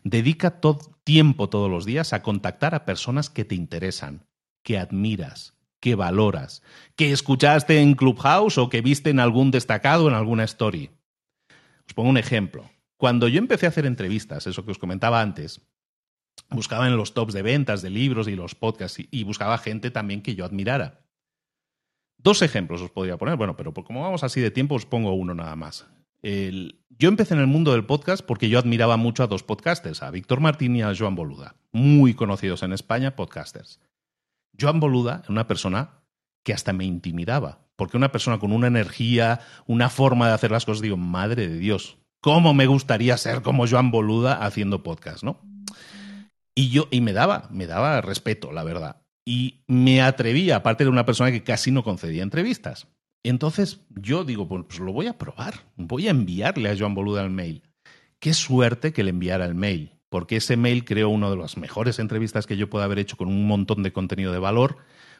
Dedica 0.03 0.59
todo, 0.59 0.79
tiempo 1.03 1.49
todos 1.49 1.69
los 1.69 1.85
días 1.85 2.13
a 2.13 2.21
contactar 2.21 2.75
a 2.75 2.85
personas 2.85 3.29
que 3.29 3.45
te 3.45 3.55
interesan, 3.55 4.25
que 4.63 4.77
admiras, 4.77 5.57
que 5.79 5.95
valoras, 5.95 6.61
que 6.95 7.11
escuchaste 7.11 7.79
en 7.81 7.93
Clubhouse 7.93 8.57
o 8.57 8.69
que 8.69 8.81
viste 8.81 9.09
en 9.09 9.19
algún 9.19 9.51
destacado 9.51 10.07
en 10.07 10.13
alguna 10.13 10.43
story. 10.43 10.91
Os 11.87 11.93
pongo 11.93 12.09
un 12.09 12.17
ejemplo. 12.17 12.69
Cuando 12.97 13.27
yo 13.27 13.39
empecé 13.39 13.65
a 13.65 13.69
hacer 13.69 13.85
entrevistas, 13.85 14.45
eso 14.45 14.63
que 14.63 14.71
os 14.71 14.77
comentaba 14.77 15.21
antes, 15.21 15.61
buscaba 16.49 16.87
en 16.87 16.97
los 16.97 17.13
tops 17.13 17.33
de 17.33 17.41
ventas 17.41 17.81
de 17.81 17.89
libros 17.89 18.27
y 18.27 18.35
los 18.35 18.55
podcasts 18.55 19.01
y, 19.09 19.23
buscaba 19.23 19.57
gente 19.57 19.91
también 19.91 20.21
que 20.21 20.35
yo 20.35 20.45
admirara. 20.45 21.01
Dos 22.17 22.41
ejemplos 22.41 22.81
os 22.81 22.91
podría 22.91 23.17
poner, 23.17 23.35
bueno, 23.35 23.55
pero 23.55 23.73
como 23.73 24.03
vamos 24.03 24.23
así 24.23 24.41
de 24.41 24.51
tiempo 24.51 24.75
os 24.75 24.85
pongo 24.85 25.13
uno 25.13 25.33
nada 25.33 25.55
más. 25.55 25.87
yo 26.21 27.09
empecé 27.09 27.33
en 27.33 27.39
el 27.39 27.47
mundo 27.47 27.71
del 27.71 27.85
podcast 27.85 28.23
porque 28.23 28.49
yo 28.49 28.59
admiraba 28.59 28.97
mucho 28.97 29.23
a 29.23 29.27
dos 29.27 29.43
podcasters, 29.43 30.03
a 30.03 30.11
Víctor 30.11 30.39
Martín 30.39 30.75
y 30.75 30.83
a 30.83 30.93
Joan 30.95 31.15
Boluda, 31.15 31.55
muy 31.71 32.13
conocidos 32.13 32.61
en 32.63 32.73
España, 32.73 33.15
podcasters. 33.15 33.79
Joan 34.59 34.79
Boluda 34.79 35.21
era 35.23 35.31
una 35.31 35.47
persona 35.47 36.01
que 36.43 36.53
hasta 36.53 36.73
me 36.73 36.85
intimidaba, 36.85 37.59
porque 37.75 37.97
una 37.97 38.11
persona 38.11 38.39
con 38.39 38.51
una 38.51 38.67
energía, 38.67 39.39
una 39.65 39.89
forma 39.89 40.27
de 40.27 40.33
hacer 40.33 40.51
las 40.51 40.65
cosas, 40.65 40.81
digo, 40.81 40.97
madre 40.97 41.47
de 41.47 41.57
Dios, 41.57 41.97
¿cómo 42.19 42.53
me 42.53 42.67
gustaría 42.67 43.17
ser 43.17 43.41
como 43.41 43.67
Joan 43.67 43.89
Boluda 43.89 44.45
haciendo 44.45 44.83
podcast, 44.83 45.23
no? 45.23 45.50
Y 46.55 46.69
yo, 46.69 46.87
y 46.91 47.01
me 47.01 47.13
daba, 47.13 47.47
me 47.51 47.67
daba 47.67 48.01
respeto, 48.01 48.51
la 48.51 48.63
verdad. 48.63 49.01
Y 49.25 49.63
me 49.67 50.01
atrevía, 50.01 50.57
aparte 50.57 50.83
de 50.83 50.89
una 50.89 51.05
persona 51.05 51.31
que 51.31 51.43
casi 51.43 51.71
no 51.71 51.83
concedía 51.83 52.23
entrevistas. 52.23 52.87
Entonces 53.23 53.81
yo 53.89 54.23
digo, 54.25 54.47
pues, 54.47 54.79
lo 54.79 54.93
voy 54.93 55.07
a 55.07 55.17
probar, 55.17 55.53
voy 55.75 56.07
a 56.07 56.11
enviarle 56.11 56.69
a 56.69 56.77
Joan 56.77 56.95
Boluda 56.95 57.23
el 57.23 57.29
mail. 57.29 57.63
Qué 58.19 58.33
suerte 58.33 58.93
que 58.93 59.03
le 59.03 59.11
enviara 59.11 59.45
el 59.45 59.55
mail, 59.55 59.99
porque 60.09 60.37
ese 60.37 60.57
mail 60.57 60.85
creó 60.85 61.09
una 61.09 61.29
de 61.29 61.37
las 61.37 61.57
mejores 61.57 61.99
entrevistas 61.99 62.47
que 62.47 62.57
yo 62.57 62.69
pueda 62.69 62.85
haber 62.85 62.99
hecho 62.99 63.17
con 63.17 63.27
un 63.27 63.47
montón 63.47 63.83
de 63.83 63.93
contenido 63.93 64.31
de 64.31 64.39
valor, 64.39 64.77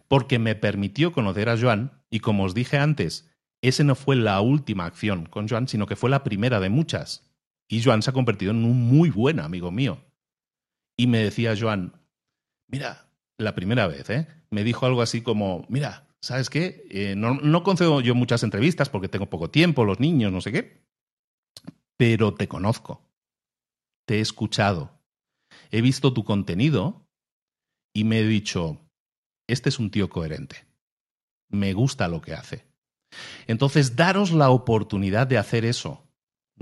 porque 0.07 0.39
me 0.39 0.55
permitió 0.55 1.13
conocer 1.13 1.47
a 1.49 1.57
Joan 1.57 1.91
y 2.09 2.19
como 2.19 2.43
os 2.43 2.53
dije 2.53 2.77
antes, 2.77 3.29
ese 3.61 3.83
no 3.83 3.95
fue 3.95 4.15
la 4.15 4.41
última 4.41 4.85
acción 4.85 5.25
con 5.25 5.47
Joan, 5.47 5.67
sino 5.67 5.85
que 5.85 5.95
fue 5.95 6.09
la 6.09 6.23
primera 6.23 6.59
de 6.59 6.69
muchas. 6.69 7.31
Y 7.69 7.81
Joan 7.81 8.01
se 8.01 8.09
ha 8.09 8.13
convertido 8.13 8.51
en 8.51 8.65
un 8.65 8.77
muy 8.77 9.09
buen 9.09 9.39
amigo 9.39 9.71
mío. 9.71 9.99
Y 10.97 11.07
me 11.07 11.19
decía 11.19 11.55
Joan, 11.59 11.93
mira, 12.67 13.09
la 13.37 13.55
primera 13.55 13.87
vez, 13.87 14.09
¿eh? 14.09 14.27
me 14.49 14.63
dijo 14.63 14.85
algo 14.85 15.01
así 15.01 15.21
como, 15.21 15.65
mira, 15.69 16.07
¿sabes 16.21 16.49
qué? 16.49 16.85
Eh, 16.89 17.15
no, 17.15 17.35
no 17.35 17.63
concedo 17.63 18.01
yo 18.01 18.15
muchas 18.15 18.43
entrevistas 18.43 18.89
porque 18.89 19.09
tengo 19.09 19.29
poco 19.29 19.49
tiempo, 19.49 19.85
los 19.85 19.99
niños, 19.99 20.31
no 20.31 20.41
sé 20.41 20.51
qué, 20.51 20.83
pero 21.97 22.33
te 22.33 22.47
conozco, 22.47 23.01
te 24.05 24.17
he 24.17 24.19
escuchado, 24.19 25.01
he 25.71 25.81
visto 25.81 26.13
tu 26.13 26.23
contenido 26.23 27.07
y 27.93 28.03
me 28.03 28.19
he 28.19 28.27
dicho, 28.27 28.79
este 29.47 29.69
es 29.69 29.79
un 29.79 29.91
tío 29.91 30.09
coherente, 30.09 30.67
me 31.49 31.73
gusta 31.73 32.07
lo 32.07 32.21
que 32.21 32.33
hace. 32.33 32.65
Entonces, 33.47 33.95
daros 33.97 34.31
la 34.31 34.49
oportunidad 34.51 35.27
de 35.27 35.37
hacer 35.37 35.65
eso 35.65 36.10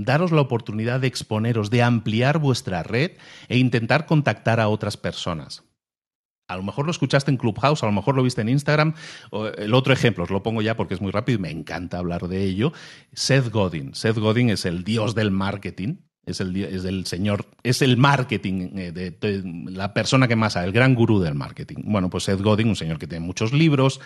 daros 0.04 0.32
la 0.32 0.42
oportunidad 0.42 1.00
de 1.00 1.08
exponeros, 1.08 1.70
de 1.70 1.84
ampliar 1.84 2.40
vuestra 2.40 2.84
red 2.84 3.12
e 3.48 3.58
intentar 3.58 4.06
contactar 4.06 4.60
a 4.60 4.68
otras 4.68 4.98
personas. 4.98 5.64
A 6.50 6.58
lo 6.58 6.64
mejor 6.64 6.86
lo 6.86 6.92
escuchaste 6.92 7.30
en 7.30 7.38
Clubhouse, 7.38 7.84
a 7.84 7.86
lo 7.86 7.92
mejor 7.92 8.16
lo 8.16 8.24
viste 8.24 8.42
en 8.42 8.50
Instagram. 8.50 8.96
El 9.58 9.74
otro 9.76 9.94
ejemplo, 9.94 10.24
os 10.24 10.32
lo 10.32 10.42
pongo 10.42 10.64
ya 10.64 10.76
porque 10.76 10.96
es 10.96 11.02
muy 11.02 11.12
rápido 11.12 11.38
y 11.38 11.42
me 11.42 11.52
encanta 11.52 12.00
hablar 12.00 12.28
de 12.28 12.44
ello. 12.44 12.74
Seth 13.14 13.50
Godin. 13.50 13.94
Seth 13.94 14.18
Godin 14.18 14.50
es 14.50 14.66
el 14.66 14.84
dios 14.84 15.14
del 15.14 15.30
marketing. 15.30 15.98
Es 16.26 16.42
el, 16.42 17.06
señor, 17.06 17.46
es 17.64 17.82
el 17.82 17.98
marketing, 17.98 18.78
eh, 18.78 18.92
de, 18.92 19.44
la 19.72 19.94
persona 19.94 20.28
que 20.28 20.36
más 20.36 20.54
sabe, 20.54 20.68
el 20.68 20.74
gran 20.74 20.94
gurú 20.94 21.20
del 21.20 21.34
marketing. 21.34 21.78
Bueno, 21.86 22.10
pues 22.10 22.26
Seth 22.26 22.42
Godin, 22.42 22.70
un 22.70 22.76
señor 22.76 23.00
que 23.00 23.08
tiene 23.08 23.26
muchos 23.26 23.52
libros, 23.52 24.00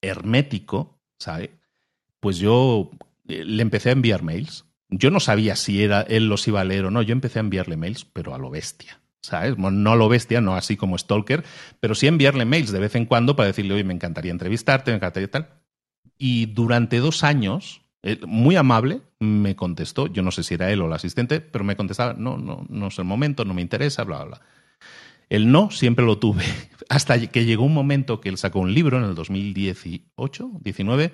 hermético, 0.00 0.98
¿sabe? 1.18 1.60
Pues 2.18 2.38
yo 2.38 2.90
eh, 3.28 3.44
le 3.44 3.62
empecé 3.62 3.90
a 3.90 3.92
enviar 3.92 4.22
mails 4.24 4.64
yo 4.92 5.10
no 5.10 5.20
sabía 5.20 5.56
si 5.56 5.82
era, 5.82 6.02
él 6.02 6.28
los 6.28 6.46
iba 6.46 6.60
a 6.60 6.64
leer 6.64 6.84
o 6.84 6.90
no. 6.90 7.02
Yo 7.02 7.12
empecé 7.12 7.38
a 7.38 7.40
enviarle 7.40 7.76
mails, 7.76 8.04
pero 8.04 8.34
a 8.34 8.38
lo 8.38 8.50
bestia. 8.50 9.00
¿Sabes? 9.22 9.56
No 9.56 9.92
a 9.92 9.96
lo 9.96 10.08
bestia, 10.08 10.40
no 10.40 10.56
así 10.56 10.76
como 10.76 10.98
Stalker, 10.98 11.44
pero 11.78 11.94
sí 11.94 12.08
enviarle 12.08 12.44
mails 12.44 12.72
de 12.72 12.80
vez 12.80 12.96
en 12.96 13.06
cuando 13.06 13.36
para 13.36 13.46
decirle, 13.46 13.74
oye, 13.74 13.84
me 13.84 13.94
encantaría 13.94 14.32
entrevistarte, 14.32 14.90
me 14.90 14.96
encantaría 14.96 15.30
tal. 15.30 15.48
Y 16.18 16.46
durante 16.46 16.98
dos 16.98 17.22
años, 17.22 17.82
muy 18.26 18.56
amable, 18.56 19.00
me 19.20 19.54
contestó, 19.54 20.08
yo 20.08 20.22
no 20.22 20.32
sé 20.32 20.42
si 20.42 20.54
era 20.54 20.72
él 20.72 20.82
o 20.82 20.86
el 20.86 20.92
asistente, 20.92 21.40
pero 21.40 21.64
me 21.64 21.76
contestaba, 21.76 22.14
no, 22.14 22.36
no, 22.36 22.66
no 22.68 22.88
es 22.88 22.98
el 22.98 23.04
momento, 23.04 23.44
no 23.44 23.54
me 23.54 23.62
interesa, 23.62 24.02
bla, 24.02 24.24
bla, 24.24 24.26
bla. 24.26 24.40
El 25.32 25.50
no 25.50 25.70
siempre 25.70 26.04
lo 26.04 26.18
tuve, 26.18 26.44
hasta 26.90 27.18
que 27.28 27.46
llegó 27.46 27.64
un 27.64 27.72
momento 27.72 28.20
que 28.20 28.28
él 28.28 28.36
sacó 28.36 28.60
un 28.60 28.74
libro 28.74 28.98
en 28.98 29.04
el 29.04 29.14
2018, 29.14 30.50
19, 30.60 31.12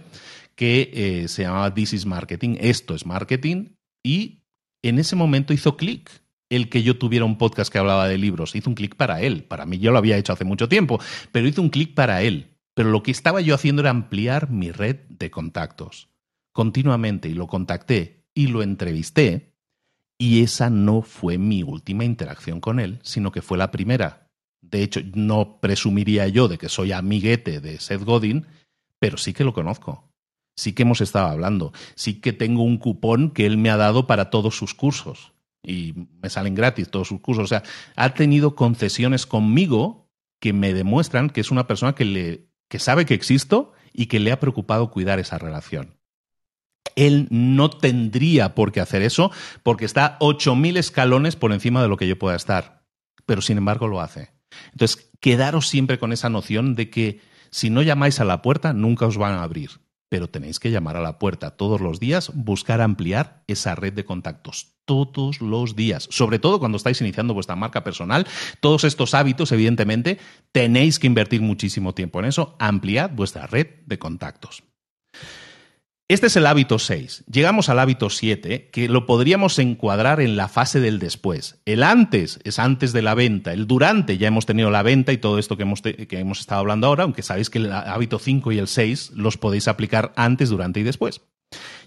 que 0.56 0.90
eh, 0.92 1.28
se 1.28 1.42
llamaba 1.42 1.72
This 1.72 1.92
is 1.92 2.04
Marketing, 2.04 2.56
esto 2.58 2.96
es 2.96 3.06
marketing, 3.06 3.76
y 4.04 4.42
en 4.82 4.98
ese 4.98 5.14
momento 5.14 5.52
hizo 5.52 5.76
clic 5.76 6.10
el 6.50 6.68
que 6.68 6.82
yo 6.82 6.98
tuviera 6.98 7.24
un 7.24 7.38
podcast 7.38 7.72
que 7.72 7.78
hablaba 7.78 8.08
de 8.08 8.18
libros. 8.18 8.56
Hizo 8.56 8.70
un 8.70 8.74
clic 8.74 8.96
para 8.96 9.20
él. 9.20 9.44
Para 9.44 9.66
mí 9.66 9.78
yo 9.78 9.92
lo 9.92 9.98
había 9.98 10.16
hecho 10.16 10.32
hace 10.32 10.44
mucho 10.44 10.68
tiempo, 10.68 10.98
pero 11.30 11.46
hizo 11.46 11.62
un 11.62 11.68
clic 11.68 11.94
para 11.94 12.20
él. 12.22 12.56
Pero 12.74 12.90
lo 12.90 13.04
que 13.04 13.12
estaba 13.12 13.40
yo 13.40 13.54
haciendo 13.54 13.82
era 13.82 13.90
ampliar 13.90 14.50
mi 14.50 14.72
red 14.72 14.96
de 15.10 15.30
contactos 15.30 16.08
continuamente 16.52 17.28
y 17.28 17.34
lo 17.34 17.46
contacté 17.46 18.24
y 18.34 18.48
lo 18.48 18.64
entrevisté. 18.64 19.54
Y 20.18 20.42
esa 20.42 20.68
no 20.68 21.02
fue 21.02 21.38
mi 21.38 21.62
última 21.62 22.04
interacción 22.04 22.60
con 22.60 22.80
él, 22.80 22.98
sino 23.02 23.30
que 23.30 23.42
fue 23.42 23.56
la 23.56 23.70
primera. 23.70 24.26
De 24.60 24.82
hecho, 24.82 25.00
no 25.14 25.60
presumiría 25.60 26.26
yo 26.28 26.48
de 26.48 26.58
que 26.58 26.68
soy 26.68 26.92
amiguete 26.92 27.60
de 27.60 27.78
Seth 27.78 28.02
Godin, 28.02 28.46
pero 28.98 29.16
sí 29.16 29.32
que 29.32 29.44
lo 29.44 29.54
conozco 29.54 30.08
sí 30.58 30.72
que 30.72 30.82
hemos 30.82 31.00
estado 31.00 31.28
hablando, 31.28 31.72
sí 31.94 32.20
que 32.20 32.32
tengo 32.32 32.64
un 32.64 32.78
cupón 32.78 33.30
que 33.30 33.46
él 33.46 33.58
me 33.58 33.70
ha 33.70 33.76
dado 33.76 34.08
para 34.08 34.28
todos 34.28 34.56
sus 34.56 34.74
cursos 34.74 35.32
y 35.62 35.94
me 36.20 36.30
salen 36.30 36.56
gratis 36.56 36.90
todos 36.90 37.06
sus 37.06 37.20
cursos. 37.20 37.44
O 37.44 37.46
sea, 37.46 37.62
ha 37.94 38.12
tenido 38.14 38.56
concesiones 38.56 39.24
conmigo 39.24 40.08
que 40.40 40.52
me 40.52 40.74
demuestran 40.74 41.30
que 41.30 41.40
es 41.40 41.52
una 41.52 41.68
persona 41.68 41.94
que, 41.94 42.04
le, 42.04 42.48
que 42.68 42.80
sabe 42.80 43.06
que 43.06 43.14
existo 43.14 43.72
y 43.92 44.06
que 44.06 44.18
le 44.18 44.32
ha 44.32 44.40
preocupado 44.40 44.90
cuidar 44.90 45.20
esa 45.20 45.38
relación. 45.38 45.97
Él 46.96 47.26
no 47.30 47.70
tendría 47.70 48.54
por 48.54 48.72
qué 48.72 48.80
hacer 48.80 49.02
eso 49.02 49.30
porque 49.62 49.84
está 49.84 50.18
8.000 50.20 50.76
escalones 50.76 51.36
por 51.36 51.52
encima 51.52 51.82
de 51.82 51.88
lo 51.88 51.96
que 51.96 52.08
yo 52.08 52.18
pueda 52.18 52.36
estar, 52.36 52.84
pero 53.26 53.42
sin 53.42 53.58
embargo 53.58 53.88
lo 53.88 54.00
hace. 54.00 54.30
Entonces, 54.72 55.10
quedaros 55.20 55.68
siempre 55.68 55.98
con 55.98 56.12
esa 56.12 56.28
noción 56.28 56.74
de 56.74 56.90
que 56.90 57.20
si 57.50 57.70
no 57.70 57.82
llamáis 57.82 58.20
a 58.20 58.24
la 58.24 58.42
puerta, 58.42 58.72
nunca 58.72 59.06
os 59.06 59.16
van 59.16 59.34
a 59.34 59.42
abrir 59.42 59.70
pero 60.08 60.28
tenéis 60.28 60.58
que 60.58 60.70
llamar 60.70 60.96
a 60.96 61.02
la 61.02 61.18
puerta 61.18 61.50
todos 61.50 61.80
los 61.80 62.00
días, 62.00 62.32
buscar 62.34 62.80
ampliar 62.80 63.42
esa 63.46 63.74
red 63.74 63.92
de 63.92 64.04
contactos 64.04 64.74
todos 64.84 65.42
los 65.42 65.76
días, 65.76 66.08
sobre 66.10 66.38
todo 66.38 66.58
cuando 66.58 66.76
estáis 66.76 67.00
iniciando 67.02 67.34
vuestra 67.34 67.56
marca 67.56 67.84
personal. 67.84 68.26
Todos 68.60 68.84
estos 68.84 69.12
hábitos, 69.12 69.52
evidentemente, 69.52 70.18
tenéis 70.50 70.98
que 70.98 71.06
invertir 71.06 71.42
muchísimo 71.42 71.94
tiempo 71.94 72.20
en 72.20 72.24
eso, 72.24 72.56
ampliad 72.58 73.10
vuestra 73.10 73.46
red 73.46 73.66
de 73.84 73.98
contactos. 73.98 74.62
Este 76.10 76.28
es 76.28 76.36
el 76.36 76.46
hábito 76.46 76.78
6. 76.78 77.24
Llegamos 77.30 77.68
al 77.68 77.78
hábito 77.78 78.08
7, 78.08 78.70
que 78.72 78.88
lo 78.88 79.04
podríamos 79.04 79.58
encuadrar 79.58 80.22
en 80.22 80.36
la 80.38 80.48
fase 80.48 80.80
del 80.80 80.98
después. 80.98 81.60
El 81.66 81.82
antes 81.82 82.40
es 82.44 82.58
antes 82.58 82.94
de 82.94 83.02
la 83.02 83.14
venta, 83.14 83.52
el 83.52 83.66
durante 83.66 84.16
ya 84.16 84.26
hemos 84.26 84.46
tenido 84.46 84.70
la 84.70 84.82
venta 84.82 85.12
y 85.12 85.18
todo 85.18 85.38
esto 85.38 85.58
que 85.58 85.64
hemos, 85.64 85.82
que 85.82 86.18
hemos 86.18 86.40
estado 86.40 86.60
hablando 86.60 86.86
ahora, 86.86 87.02
aunque 87.02 87.22
sabéis 87.22 87.50
que 87.50 87.58
el 87.58 87.70
hábito 87.70 88.18
5 88.18 88.52
y 88.52 88.58
el 88.58 88.68
6 88.68 89.10
los 89.16 89.36
podéis 89.36 89.68
aplicar 89.68 90.14
antes, 90.16 90.48
durante 90.48 90.80
y 90.80 90.82
después. 90.82 91.20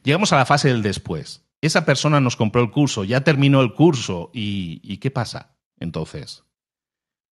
Llegamos 0.03 0.31
a 0.33 0.37
la 0.37 0.45
fase 0.45 0.67
del 0.67 0.83
después. 0.83 1.43
Esa 1.59 1.83
persona 1.83 2.21
nos 2.21 2.35
compró 2.35 2.61
el 2.61 2.69
curso, 2.69 3.03
ya 3.03 3.21
terminó 3.21 3.61
el 3.61 3.73
curso 3.73 4.29
y, 4.35 4.81
¿y 4.83 4.97
qué 4.97 5.09
pasa? 5.09 5.57
Entonces, 5.79 6.43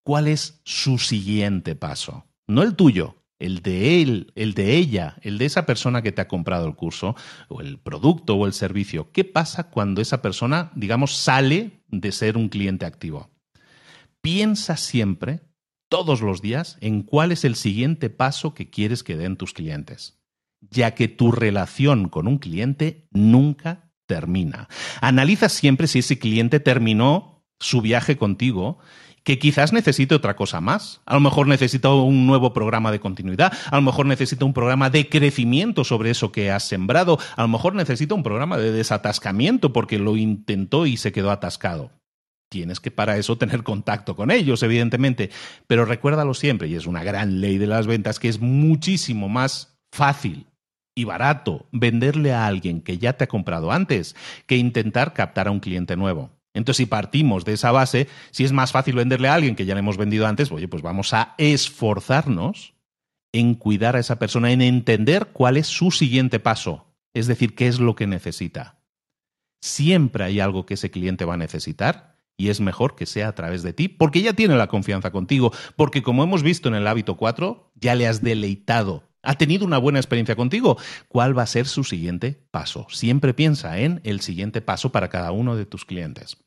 ¿cuál 0.02 0.26
es 0.26 0.60
su 0.64 0.98
siguiente 0.98 1.76
paso? 1.76 2.26
No 2.48 2.64
el 2.64 2.74
tuyo, 2.74 3.19
el 3.40 3.62
de 3.62 4.02
él, 4.02 4.32
el 4.36 4.54
de 4.54 4.76
ella, 4.76 5.16
el 5.22 5.38
de 5.38 5.46
esa 5.46 5.66
persona 5.66 6.02
que 6.02 6.12
te 6.12 6.20
ha 6.20 6.28
comprado 6.28 6.68
el 6.68 6.76
curso, 6.76 7.16
o 7.48 7.60
el 7.60 7.78
producto 7.78 8.36
o 8.36 8.46
el 8.46 8.52
servicio. 8.52 9.10
¿Qué 9.10 9.24
pasa 9.24 9.70
cuando 9.70 10.00
esa 10.00 10.22
persona, 10.22 10.70
digamos, 10.76 11.16
sale 11.16 11.82
de 11.88 12.12
ser 12.12 12.36
un 12.36 12.48
cliente 12.48 12.86
activo? 12.86 13.30
Piensa 14.20 14.76
siempre, 14.76 15.40
todos 15.88 16.20
los 16.20 16.42
días, 16.42 16.76
en 16.80 17.02
cuál 17.02 17.32
es 17.32 17.44
el 17.44 17.56
siguiente 17.56 18.10
paso 18.10 18.54
que 18.54 18.70
quieres 18.70 19.02
que 19.02 19.16
den 19.16 19.36
tus 19.36 19.54
clientes, 19.54 20.20
ya 20.60 20.94
que 20.94 21.08
tu 21.08 21.32
relación 21.32 22.08
con 22.08 22.28
un 22.28 22.38
cliente 22.38 23.08
nunca 23.10 23.90
termina. 24.06 24.68
Analiza 25.00 25.48
siempre 25.48 25.86
si 25.86 26.00
ese 26.00 26.18
cliente 26.18 26.60
terminó 26.60 27.42
su 27.58 27.80
viaje 27.80 28.16
contigo 28.16 28.78
que 29.24 29.38
quizás 29.38 29.72
necesite 29.72 30.14
otra 30.14 30.36
cosa 30.36 30.60
más. 30.60 31.00
A 31.06 31.14
lo 31.14 31.20
mejor 31.20 31.46
necesita 31.46 31.90
un 31.90 32.26
nuevo 32.26 32.52
programa 32.52 32.90
de 32.90 33.00
continuidad, 33.00 33.52
a 33.70 33.76
lo 33.76 33.82
mejor 33.82 34.06
necesita 34.06 34.44
un 34.44 34.52
programa 34.52 34.90
de 34.90 35.08
crecimiento 35.08 35.84
sobre 35.84 36.10
eso 36.10 36.32
que 36.32 36.50
has 36.50 36.64
sembrado, 36.64 37.18
a 37.36 37.42
lo 37.42 37.48
mejor 37.48 37.74
necesita 37.74 38.14
un 38.14 38.22
programa 38.22 38.56
de 38.58 38.72
desatascamiento 38.72 39.72
porque 39.72 39.98
lo 39.98 40.16
intentó 40.16 40.86
y 40.86 40.96
se 40.96 41.12
quedó 41.12 41.30
atascado. 41.30 41.90
Tienes 42.50 42.80
que 42.80 42.90
para 42.90 43.16
eso 43.16 43.38
tener 43.38 43.62
contacto 43.62 44.16
con 44.16 44.32
ellos, 44.32 44.62
evidentemente, 44.64 45.30
pero 45.68 45.84
recuérdalo 45.84 46.34
siempre, 46.34 46.66
y 46.66 46.74
es 46.74 46.86
una 46.86 47.04
gran 47.04 47.40
ley 47.40 47.58
de 47.58 47.68
las 47.68 47.86
ventas, 47.86 48.18
que 48.18 48.28
es 48.28 48.40
muchísimo 48.40 49.28
más 49.28 49.78
fácil 49.92 50.46
y 50.96 51.04
barato 51.04 51.66
venderle 51.70 52.32
a 52.32 52.46
alguien 52.46 52.80
que 52.80 52.98
ya 52.98 53.12
te 53.12 53.24
ha 53.24 53.28
comprado 53.28 53.70
antes 53.70 54.16
que 54.46 54.56
intentar 54.56 55.12
captar 55.12 55.46
a 55.46 55.52
un 55.52 55.60
cliente 55.60 55.96
nuevo. 55.96 56.30
Entonces, 56.54 56.78
si 56.78 56.86
partimos 56.86 57.44
de 57.44 57.52
esa 57.52 57.70
base, 57.70 58.08
si 58.30 58.44
es 58.44 58.52
más 58.52 58.72
fácil 58.72 58.96
venderle 58.96 59.28
a 59.28 59.34
alguien 59.34 59.54
que 59.54 59.66
ya 59.66 59.74
le 59.74 59.80
hemos 59.80 59.96
vendido 59.96 60.26
antes, 60.26 60.50
oye, 60.50 60.68
pues 60.68 60.82
vamos 60.82 61.14
a 61.14 61.34
esforzarnos 61.38 62.74
en 63.32 63.54
cuidar 63.54 63.96
a 63.96 64.00
esa 64.00 64.18
persona, 64.18 64.50
en 64.50 64.60
entender 64.60 65.28
cuál 65.32 65.56
es 65.56 65.68
su 65.68 65.90
siguiente 65.90 66.40
paso, 66.40 66.86
es 67.14 67.26
decir, 67.26 67.54
qué 67.54 67.68
es 67.68 67.78
lo 67.78 67.94
que 67.94 68.06
necesita. 68.06 68.80
Siempre 69.62 70.24
hay 70.24 70.40
algo 70.40 70.66
que 70.66 70.74
ese 70.74 70.90
cliente 70.90 71.24
va 71.24 71.34
a 71.34 71.38
necesitar 71.38 72.16
y 72.36 72.48
es 72.48 72.60
mejor 72.60 72.96
que 72.96 73.06
sea 73.06 73.28
a 73.28 73.34
través 73.34 73.62
de 73.62 73.72
ti, 73.72 73.88
porque 73.88 74.22
ya 74.22 74.32
tiene 74.32 74.56
la 74.56 74.66
confianza 74.66 75.12
contigo, 75.12 75.52
porque 75.76 76.02
como 76.02 76.24
hemos 76.24 76.42
visto 76.42 76.68
en 76.68 76.74
el 76.74 76.86
hábito 76.86 77.16
4, 77.16 77.70
ya 77.74 77.94
le 77.94 78.08
has 78.08 78.22
deleitado 78.22 79.09
ha 79.22 79.34
tenido 79.36 79.64
una 79.64 79.78
buena 79.78 79.98
experiencia 79.98 80.36
contigo. 80.36 80.78
¿Cuál 81.08 81.36
va 81.36 81.42
a 81.42 81.46
ser 81.46 81.66
su 81.66 81.84
siguiente 81.84 82.40
paso? 82.50 82.86
Siempre 82.90 83.34
piensa 83.34 83.78
en 83.78 84.00
el 84.04 84.20
siguiente 84.20 84.60
paso 84.60 84.92
para 84.92 85.08
cada 85.08 85.32
uno 85.32 85.56
de 85.56 85.66
tus 85.66 85.84
clientes. 85.84 86.38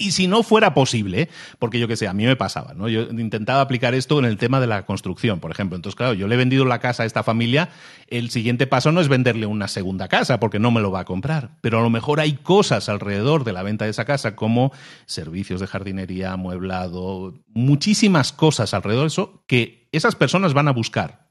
Y 0.00 0.12
si 0.12 0.28
no 0.28 0.44
fuera 0.44 0.74
posible, 0.74 1.28
porque 1.58 1.80
yo 1.80 1.88
qué 1.88 1.96
sé, 1.96 2.06
a 2.06 2.12
mí 2.12 2.24
me 2.24 2.36
pasaba, 2.36 2.72
¿no? 2.72 2.88
Yo 2.88 3.02
intentaba 3.10 3.60
aplicar 3.60 3.94
esto 3.94 4.20
en 4.20 4.26
el 4.26 4.38
tema 4.38 4.60
de 4.60 4.68
la 4.68 4.86
construcción, 4.86 5.40
por 5.40 5.50
ejemplo. 5.50 5.74
Entonces, 5.74 5.96
claro, 5.96 6.14
yo 6.14 6.28
le 6.28 6.36
he 6.36 6.38
vendido 6.38 6.64
la 6.64 6.78
casa 6.78 7.02
a 7.02 7.06
esta 7.06 7.24
familia, 7.24 7.70
el 8.06 8.30
siguiente 8.30 8.68
paso 8.68 8.92
no 8.92 9.00
es 9.00 9.08
venderle 9.08 9.46
una 9.46 9.66
segunda 9.66 10.06
casa, 10.06 10.38
porque 10.38 10.60
no 10.60 10.70
me 10.70 10.80
lo 10.80 10.92
va 10.92 11.00
a 11.00 11.04
comprar. 11.04 11.58
Pero 11.62 11.80
a 11.80 11.82
lo 11.82 11.90
mejor 11.90 12.20
hay 12.20 12.34
cosas 12.34 12.88
alrededor 12.88 13.42
de 13.42 13.52
la 13.52 13.64
venta 13.64 13.86
de 13.86 13.90
esa 13.90 14.04
casa, 14.04 14.36
como 14.36 14.70
servicios 15.06 15.58
de 15.58 15.66
jardinería, 15.66 16.30
amueblado, 16.30 17.34
muchísimas 17.48 18.32
cosas 18.32 18.74
alrededor 18.74 19.02
de 19.02 19.08
eso 19.08 19.42
que 19.48 19.88
esas 19.90 20.14
personas 20.14 20.54
van 20.54 20.68
a 20.68 20.72
buscar. 20.72 21.27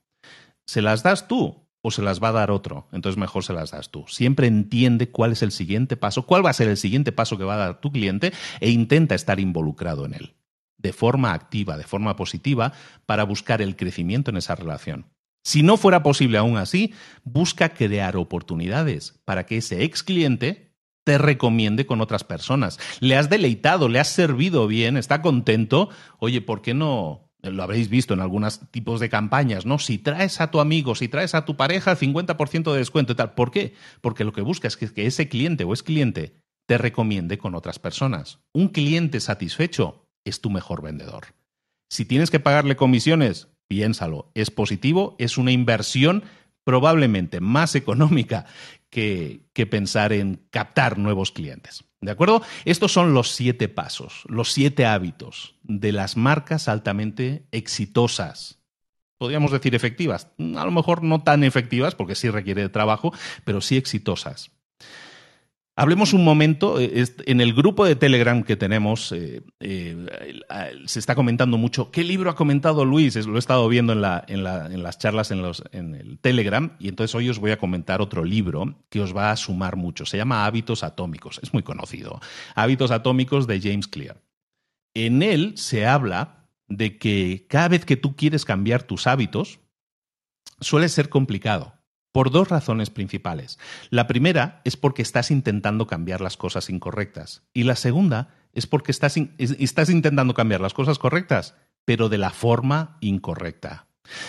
¿Se 0.67 0.81
las 0.81 1.01
das 1.01 1.27
tú 1.27 1.65
o 1.81 1.91
se 1.91 2.01
las 2.01 2.21
va 2.21 2.29
a 2.29 2.33
dar 2.33 2.51
otro? 2.51 2.87
Entonces 2.91 3.17
mejor 3.17 3.43
se 3.43 3.53
las 3.53 3.71
das 3.71 3.89
tú. 3.89 4.05
Siempre 4.07 4.47
entiende 4.47 5.09
cuál 5.09 5.31
es 5.31 5.41
el 5.41 5.51
siguiente 5.51 5.95
paso, 5.95 6.25
cuál 6.25 6.45
va 6.45 6.49
a 6.49 6.53
ser 6.53 6.67
el 6.67 6.77
siguiente 6.77 7.13
paso 7.13 7.37
que 7.37 7.45
va 7.45 7.53
a 7.53 7.57
dar 7.57 7.81
tu 7.81 7.91
cliente 7.91 8.33
e 8.59 8.69
intenta 8.69 9.15
estar 9.15 9.39
involucrado 9.39 10.05
en 10.05 10.13
él, 10.13 10.35
de 10.77 10.91
forma 10.91 11.33
activa, 11.33 11.77
de 11.77 11.85
forma 11.85 12.17
positiva, 12.17 12.73
para 13.05 13.23
buscar 13.23 13.61
el 13.61 13.77
crecimiento 13.77 14.29
en 14.29 14.37
esa 14.37 14.55
relación. 14.55 15.07
Si 15.45 15.63
no 15.63 15.77
fuera 15.77 16.03
posible 16.03 16.37
aún 16.37 16.57
así, 16.57 16.93
busca 17.23 17.69
crear 17.69 18.17
oportunidades 18.17 19.21
para 19.23 19.45
que 19.45 19.57
ese 19.57 19.85
ex 19.85 20.03
cliente 20.03 20.75
te 21.05 21.17
recomiende 21.17 21.85
con 21.85 22.01
otras 22.01 22.25
personas. 22.25 22.77
Le 22.99 23.15
has 23.15 23.29
deleitado, 23.29 23.87
le 23.87 24.01
has 24.01 24.09
servido 24.09 24.67
bien, 24.67 24.97
está 24.97 25.21
contento. 25.21 25.87
Oye, 26.19 26.41
¿por 26.41 26.61
qué 26.61 26.73
no 26.73 27.26
lo 27.41 27.63
habréis 27.63 27.89
visto 27.89 28.13
en 28.13 28.21
algunos 28.21 28.61
tipos 28.71 28.99
de 28.99 29.09
campañas, 29.09 29.65
¿no? 29.65 29.79
Si 29.79 29.97
traes 29.97 30.41
a 30.41 30.51
tu 30.51 30.59
amigo, 30.59 30.95
si 30.95 31.07
traes 31.07 31.35
a 31.35 31.45
tu 31.45 31.55
pareja, 31.55 31.95
50% 31.95 32.71
de 32.71 32.77
descuento 32.77 33.13
y 33.13 33.15
tal. 33.15 33.33
¿Por 33.33 33.51
qué? 33.51 33.73
Porque 34.01 34.23
lo 34.23 34.33
que 34.33 34.41
buscas 34.41 34.77
es 34.81 34.91
que 34.91 35.05
ese 35.05 35.29
cliente 35.29 35.63
o 35.63 35.73
es 35.73 35.83
cliente 35.83 36.35
te 36.67 36.77
recomiende 36.77 37.37
con 37.37 37.55
otras 37.55 37.79
personas. 37.79 38.39
Un 38.53 38.69
cliente 38.69 39.19
satisfecho 39.19 40.05
es 40.25 40.41
tu 40.41 40.49
mejor 40.49 40.81
vendedor. 40.81 41.27
Si 41.89 42.05
tienes 42.05 42.29
que 42.29 42.41
pagarle 42.41 42.75
comisiones, 42.75 43.47
piénsalo. 43.67 44.31
Es 44.33 44.51
positivo, 44.51 45.15
es 45.19 45.37
una 45.37 45.51
inversión 45.51 46.23
probablemente 46.65 47.39
más 47.39 47.75
económica 47.75 48.45
que, 48.97 49.67
pensar 49.67 50.11
en 50.11 50.47
captar 50.49 50.97
nuevos 50.97 51.31
clientes. 51.31 51.83
¿De 52.01 52.09
acuerdo? 52.09 52.41
Estos 52.65 52.91
son 52.91 53.13
los 53.13 53.29
siete 53.29 53.69
pasos, 53.69 54.23
los 54.27 54.51
siete 54.51 54.87
hábitos 54.87 55.55
de 55.61 55.91
las 55.91 56.17
marcas 56.17 56.67
altamente 56.67 57.45
exitosas. 57.51 58.59
Podríamos 59.19 59.51
decir 59.51 59.75
efectivas, 59.75 60.31
a 60.39 60.65
lo 60.65 60.71
mejor 60.71 61.03
no 61.03 61.21
tan 61.21 61.43
efectivas 61.43 61.93
porque 61.93 62.15
sí 62.15 62.29
requiere 62.29 62.63
de 62.63 62.69
trabajo, 62.69 63.13
pero 63.43 63.61
sí 63.61 63.77
exitosas. 63.77 64.49
Hablemos 65.79 66.13
un 66.13 66.23
momento, 66.23 66.79
eh, 66.79 67.05
en 67.27 67.39
el 67.39 67.53
grupo 67.53 67.85
de 67.85 67.95
Telegram 67.95 68.41
que 68.41 68.55
tenemos 68.55 69.11
eh, 69.11 69.43
eh, 69.59 70.07
se 70.85 70.97
está 70.97 71.13
comentando 71.13 71.59
mucho, 71.59 71.91
¿qué 71.91 72.03
libro 72.03 72.31
ha 72.31 72.35
comentado 72.35 72.83
Luis? 72.83 73.15
Lo 73.27 73.35
he 73.35 73.39
estado 73.39 73.69
viendo 73.69 73.93
en, 73.93 74.01
las 74.01 74.97
charlas 74.97 75.29
en, 75.29 75.43
en, 75.73 75.93
el 75.93 76.17
Telegram 76.17 76.75
y 76.79 76.87
entonces 76.87 77.13
hoy 77.13 77.29
os 77.29 77.37
voy 77.37 77.51
a 77.51 77.59
comentar 77.59 78.01
otro 78.01 78.23
libro 78.23 78.83
que 78.89 79.01
os 79.01 79.15
va 79.15 79.29
a 79.29 79.35
sumar 79.35 79.75
mucho. 79.75 80.07
Se 80.07 80.17
llama 80.17 80.47
Hábitos 80.47 80.81
Atómicos, 80.81 81.39
es 81.43 81.53
muy 81.53 81.61
conocido. 81.61 82.19
Hábitos 82.55 82.89
Atómicos 82.89 83.45
de 83.45 83.61
James 83.61 83.87
Clear. 83.87 84.19
En 84.95 85.21
él 85.21 85.53
se 85.57 85.85
habla 85.85 86.49
de 86.67 86.97
que 86.97 87.45
cada 87.47 87.67
vez 87.67 87.85
que 87.85 87.97
tú 87.97 88.15
quieres 88.15 88.45
cambiar 88.45 88.81
tus 88.81 89.05
hábitos, 89.05 89.59
suele 90.59 90.89
ser 90.89 91.09
complicado 91.09 91.76
por 92.11 92.31
dos 92.31 92.49
razones 92.49 92.89
principales. 92.89 93.59
La 93.89 94.07
primera 94.07 94.61
es 94.63 94.77
porque 94.77 95.01
estás 95.01 95.31
intentando 95.31 95.87
cambiar 95.87 96.21
las 96.21 96.37
cosas 96.37 96.69
incorrectas. 96.69 97.43
Y 97.53 97.63
la 97.63 97.75
segunda 97.75 98.33
es 98.53 98.65
porque 98.65 98.91
estás, 98.91 99.17
intentando 99.17 100.33
cambiar 100.33 100.61
las 100.61 100.73
cosas 100.73 100.97
correctas, 100.97 101.55
pero 101.85 102.09
de 102.09 102.17
la 102.17 102.31
forma 102.31 102.97
incorrecta. 103.01 103.87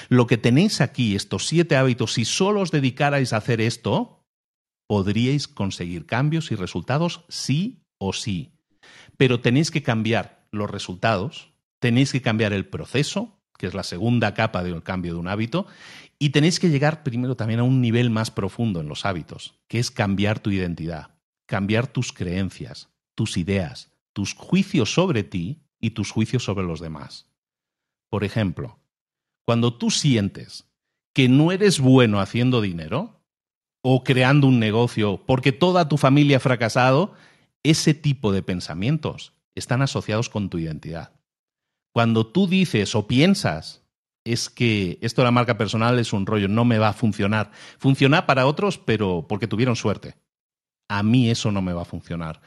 Lo 0.09 0.27
que 0.27 0.37
tenéis 0.37 0.81
aquí, 0.81 1.15
estos 1.15 1.47
siete 1.47 1.77
hábitos, 1.77 2.13
si 2.15 2.25
solo 2.25 2.61
os 2.61 2.71
dedicarais 2.71 3.33
a 3.33 3.39
hacer 3.39 3.61
esto, 3.61 4.27
podríais 4.87 5.49
conseguir 5.49 6.05
cambios 6.05 6.51
y 6.51 6.57
resultados 6.57 7.25
sí 7.29 7.85
o 7.97 8.13
sí. 8.13 8.53
Pero 9.17 9.41
tenéis 9.41 9.71
que 9.71 9.83
cambiar 9.83 10.47
los 10.51 10.71
resultados, 10.71 11.53
tenéis 11.79 12.13
que 12.13 12.23
cambiar 12.23 12.53
el 12.53 12.67
proceso, 12.67 13.39
que 13.57 13.67
es 13.67 13.75
la 13.75 13.83
segunda 13.83 14.35
capa 14.35 14.63
del 14.63 14.83
cambio 14.83 15.15
de 15.15 15.21
un 15.21 15.29
hábito, 15.29 15.67
y 16.19 16.31
tenéis 16.31 16.59
que 16.59 16.71
llegar 16.71 17.03
primero 17.03 17.37
también 17.37 17.61
a 17.61 17.65
un 17.65 17.81
nivel 17.81 18.11
más 18.11 18.31
profundo 18.31 18.81
en 18.81 18.89
los 18.89 19.07
hábitos, 19.07 19.55
que 19.69 19.79
es 19.79 19.91
cambiar 19.91 20.41
tu 20.41 20.51
identidad, 20.51 21.15
cambiar 21.47 21.87
tus 21.87 22.13
creencias, 22.13 22.89
tus 23.15 23.37
ideas, 23.37 23.93
tus 24.13 24.35
juicios 24.35 24.93
sobre 24.93 25.23
ti 25.23 25.63
y 25.81 25.91
tus 25.91 26.11
juicios 26.11 26.43
sobre 26.43 26.67
los 26.67 26.81
demás. 26.81 27.31
Por 28.11 28.25
ejemplo, 28.25 28.81
cuando 29.45 29.75
tú 29.75 29.91
sientes 29.91 30.69
que 31.15 31.29
no 31.29 31.53
eres 31.53 31.81
bueno 31.81 32.21
haciendo 32.21 32.61
dinero 32.61 33.23
o 33.83 34.03
creando 34.03 34.47
un 34.47 34.59
negocio 34.59 35.25
porque 35.25 35.53
toda 35.53 35.89
tu 35.89 35.97
familia 35.99 36.39
ha 36.39 36.41
fracasado, 36.41 37.15
ese 37.63 37.95
tipo 37.95 38.33
de 38.33 38.43
pensamientos 38.43 39.35
están 39.55 39.83
asociados 39.83 40.29
con 40.29 40.51
tu 40.51 40.59
identidad. 40.59 41.13
Cuando 41.93 42.27
tú 42.27 42.47
dices 42.47 42.95
o 42.95 43.07
piensas 43.07 43.88
es 44.33 44.51
que 44.51 44.99
esto 45.01 45.23
de 45.23 45.27
la 45.27 45.33
marca 45.33 45.57
personal 45.57 45.99
es 45.99 46.13
un 46.13 46.27
rollo, 46.27 46.49
no 46.49 46.65
me 46.65 46.79
va 46.79 46.89
a 46.89 46.93
funcionar. 46.93 47.51
Funciona 47.79 48.27
para 48.27 48.47
otros, 48.47 48.79
pero 48.79 49.27
porque 49.29 49.49
tuvieron 49.49 49.77
suerte. 49.77 50.17
A 50.89 51.03
mí 51.03 51.31
eso 51.31 51.53
no 51.53 51.63
me 51.63 51.73
va 51.73 51.83
a 51.83 51.87
funcionar. 51.87 52.41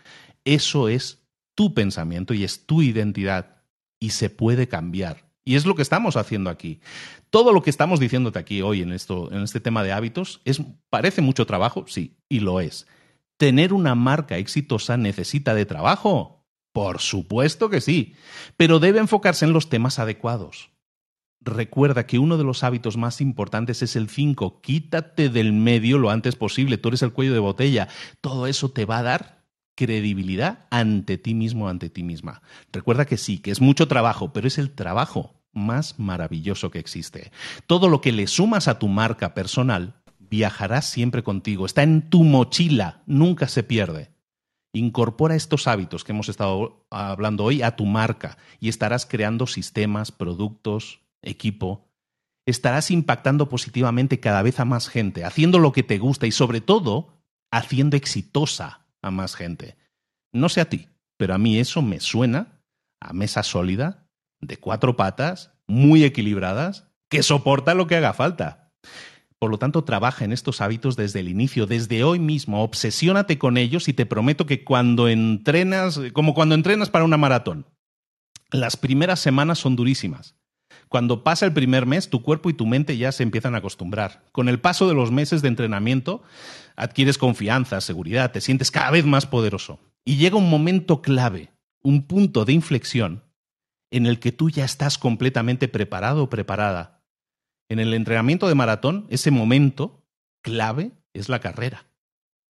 Eso 0.46 0.90
es 0.90 1.28
tu 1.56 1.74
pensamiento 1.74 2.34
y 2.34 2.44
es 2.44 2.66
tu 2.66 2.82
identidad 2.82 3.64
y 4.00 4.12
se 4.12 4.30
puede 4.30 4.68
cambiar. 4.68 5.32
Y 5.44 5.56
es 5.56 5.66
lo 5.66 5.76
que 5.76 5.82
estamos 5.82 6.18
haciendo 6.18 6.50
aquí. 6.50 6.82
Todo 7.30 7.54
lo 7.54 7.62
que 7.64 7.70
estamos 7.70 8.00
diciéndote 8.00 8.40
aquí 8.40 8.62
hoy 8.62 8.82
en, 8.82 8.92
esto, 8.92 9.32
en 9.32 9.42
este 9.42 9.60
tema 9.60 9.84
de 9.84 9.92
hábitos 9.92 10.42
es, 10.46 10.62
parece 10.90 11.22
mucho 11.22 11.46
trabajo, 11.46 11.86
sí, 11.88 12.18
y 12.30 12.40
lo 12.40 12.60
es. 12.60 12.88
¿Tener 13.38 13.74
una 13.74 13.96
marca 13.96 14.38
exitosa 14.38 14.98
necesita 14.98 15.56
de 15.56 15.66
trabajo? 15.66 16.46
Por 16.74 17.00
supuesto 17.00 17.70
que 17.70 17.82
sí, 17.82 18.16
pero 18.56 18.80
debe 18.80 19.00
enfocarse 19.00 19.46
en 19.46 19.54
los 19.54 19.68
temas 19.68 20.00
adecuados. 20.00 20.72
Recuerda 21.44 22.06
que 22.06 22.20
uno 22.20 22.38
de 22.38 22.44
los 22.44 22.64
hábitos 22.64 22.98
más 22.98 23.20
importantes 23.20 23.82
es 23.82 23.96
el 23.96 24.10
5. 24.10 24.62
Quítate 24.62 25.30
del 25.30 25.54
medio 25.54 25.98
lo 25.98 26.12
antes 26.12 26.36
posible. 26.36 26.78
Tú 26.78 26.90
eres 26.90 27.02
el 27.02 27.14
cuello 27.14 27.34
de 27.34 27.40
botella. 27.40 27.88
Todo 28.22 28.46
eso 28.46 28.70
te 28.70 28.86
va 28.86 29.00
a 29.00 29.04
dar 29.04 29.42
credibilidad 29.76 30.68
ante 30.70 31.18
ti 31.18 31.34
mismo, 31.34 31.68
ante 31.68 31.90
ti 31.90 32.04
misma. 32.04 32.44
Recuerda 32.72 33.06
que 33.06 33.18
sí, 33.18 33.40
que 33.40 33.50
es 33.50 33.60
mucho 33.60 33.88
trabajo, 33.88 34.32
pero 34.34 34.48
es 34.48 34.60
el 34.60 34.72
trabajo 34.72 35.42
más 35.52 36.00
maravilloso 36.00 36.70
que 36.70 36.80
existe. 36.80 37.32
Todo 37.66 37.90
lo 37.90 38.02
que 38.02 38.12
le 38.12 38.28
sumas 38.28 38.68
a 38.68 38.78
tu 38.78 38.88
marca 38.88 39.34
personal 39.34 39.96
viajará 40.20 40.84
siempre 40.84 41.24
contigo. 41.24 41.66
Está 41.66 41.82
en 41.82 42.10
tu 42.10 42.24
mochila, 42.24 43.02
nunca 43.08 43.48
se 43.48 43.64
pierde. 43.64 44.12
Incorpora 44.74 45.36
estos 45.36 45.68
hábitos 45.68 46.04
que 46.04 46.12
hemos 46.12 46.30
estado 46.30 46.86
hablando 46.92 47.44
hoy 47.44 47.62
a 47.64 47.76
tu 47.76 47.86
marca 47.86 48.38
y 48.60 48.70
estarás 48.70 49.06
creando 49.06 49.48
sistemas, 49.48 50.12
productos, 50.12 51.02
equipo, 51.22 51.88
estarás 52.46 52.92
impactando 52.92 53.50
positivamente 53.50 54.20
cada 54.20 54.42
vez 54.42 54.60
a 54.60 54.66
más 54.66 54.88
gente, 54.88 55.24
haciendo 55.24 55.60
lo 55.60 55.72
que 55.72 55.84
te 55.84 55.98
gusta 55.98 56.28
y 56.28 56.32
sobre 56.32 56.62
todo 56.62 57.22
haciendo 57.52 57.98
exitosa 57.98 58.86
a 59.02 59.12
más 59.12 59.36
gente. 59.36 59.78
No 60.34 60.50
sé 60.50 60.62
a 60.62 60.70
ti, 60.70 60.90
pero 61.18 61.34
a 61.34 61.38
mí 61.38 61.60
eso 61.60 61.82
me 61.82 62.00
suena 62.00 62.62
a 63.00 63.14
mesa 63.14 63.44
sólida, 63.44 64.08
de 64.40 64.58
cuatro 64.58 64.96
patas, 64.96 65.54
muy 65.68 66.04
equilibradas, 66.04 66.88
que 67.10 67.24
soporta 67.24 67.74
lo 67.74 67.88
que 67.88 67.96
haga 67.96 68.14
falta. 68.14 68.72
Por 69.40 69.50
lo 69.50 69.58
tanto, 69.58 69.84
trabaja 69.84 70.24
en 70.24 70.32
estos 70.32 70.62
hábitos 70.62 70.96
desde 70.96 71.20
el 71.20 71.28
inicio, 71.28 71.66
desde 71.66 72.04
hoy 72.04 72.20
mismo, 72.20 72.64
obsesiónate 72.64 73.40
con 73.40 73.58
ellos 73.58 73.88
y 73.88 73.94
te 73.94 74.06
prometo 74.06 74.46
que 74.46 74.64
cuando 74.64 75.08
entrenas, 75.10 76.00
como 76.14 76.36
cuando 76.36 76.54
entrenas 76.54 76.92
para 76.92 77.06
una 77.06 77.18
maratón, 77.18 77.66
las 78.52 78.78
primeras 78.78 79.20
semanas 79.20 79.58
son 79.58 79.76
durísimas. 79.76 80.36
Cuando 80.92 81.24
pasa 81.24 81.46
el 81.46 81.54
primer 81.54 81.86
mes, 81.86 82.10
tu 82.10 82.22
cuerpo 82.22 82.50
y 82.50 82.54
tu 82.54 82.66
mente 82.66 82.98
ya 82.98 83.14
se 83.14 83.24
empiezan 83.24 83.56
a 83.56 83.60
acostumbrar. 83.60 84.26
Con 84.34 84.50
el 84.50 84.60
paso 84.60 84.90
de 84.90 84.94
los 84.94 85.10
meses 85.10 85.42
de 85.42 85.48
entrenamiento, 85.48 86.22
adquieres 86.76 87.18
confianza, 87.18 87.80
seguridad, 87.80 88.34
te 88.34 88.42
sientes 88.42 88.72
cada 88.72 88.92
vez 88.92 89.06
más 89.06 89.26
poderoso. 89.26 89.80
Y 90.04 90.18
llega 90.18 90.36
un 90.36 90.50
momento 90.50 91.02
clave, 91.02 91.54
un 91.82 92.08
punto 92.08 92.44
de 92.44 92.52
inflexión, 92.52 93.24
en 93.90 94.06
el 94.06 94.20
que 94.20 94.34
tú 94.34 94.50
ya 94.50 94.66
estás 94.66 94.98
completamente 94.98 95.70
preparado 95.70 96.24
o 96.24 96.30
preparada. 96.30 97.06
En 97.70 97.80
el 97.80 97.94
entrenamiento 97.94 98.50
de 98.50 98.56
maratón, 98.56 99.08
ese 99.10 99.32
momento 99.32 100.06
clave 100.42 100.92
es 101.14 101.30
la 101.30 101.40
carrera. 101.40 101.86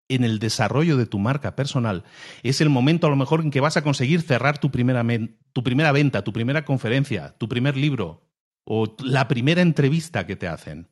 En 0.08 0.24
el 0.24 0.38
desarrollo 0.38 0.96
de 0.96 1.04
tu 1.04 1.18
marca 1.18 1.56
personal, 1.56 2.04
es 2.42 2.62
el 2.62 2.70
momento 2.70 3.06
a 3.06 3.10
lo 3.10 3.16
mejor 3.16 3.42
en 3.42 3.50
que 3.50 3.60
vas 3.60 3.76
a 3.76 3.82
conseguir 3.82 4.22
cerrar 4.22 4.56
tu 4.56 4.70
primera, 4.70 5.04
tu 5.52 5.62
primera 5.62 5.92
venta, 5.92 6.24
tu 6.24 6.32
primera 6.32 6.64
conferencia, 6.64 7.36
tu 7.36 7.46
primer 7.46 7.76
libro, 7.76 8.29
o 8.72 8.94
la 9.02 9.26
primera 9.26 9.62
entrevista 9.62 10.28
que 10.28 10.36
te 10.36 10.46
hacen. 10.46 10.86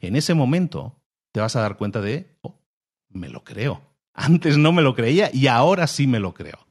En 0.00 0.16
ese 0.16 0.34
momento 0.34 1.00
te 1.30 1.38
vas 1.38 1.54
a 1.54 1.60
dar 1.60 1.76
cuenta 1.76 2.00
de, 2.00 2.36
oh, 2.40 2.60
me 3.08 3.28
lo 3.28 3.44
creo. 3.44 3.82
Antes 4.12 4.58
no 4.58 4.72
me 4.72 4.82
lo 4.82 4.96
creía 4.96 5.30
y 5.32 5.46
ahora 5.46 5.86
sí 5.86 6.08
me 6.08 6.18
lo 6.18 6.34
creo. 6.34 6.66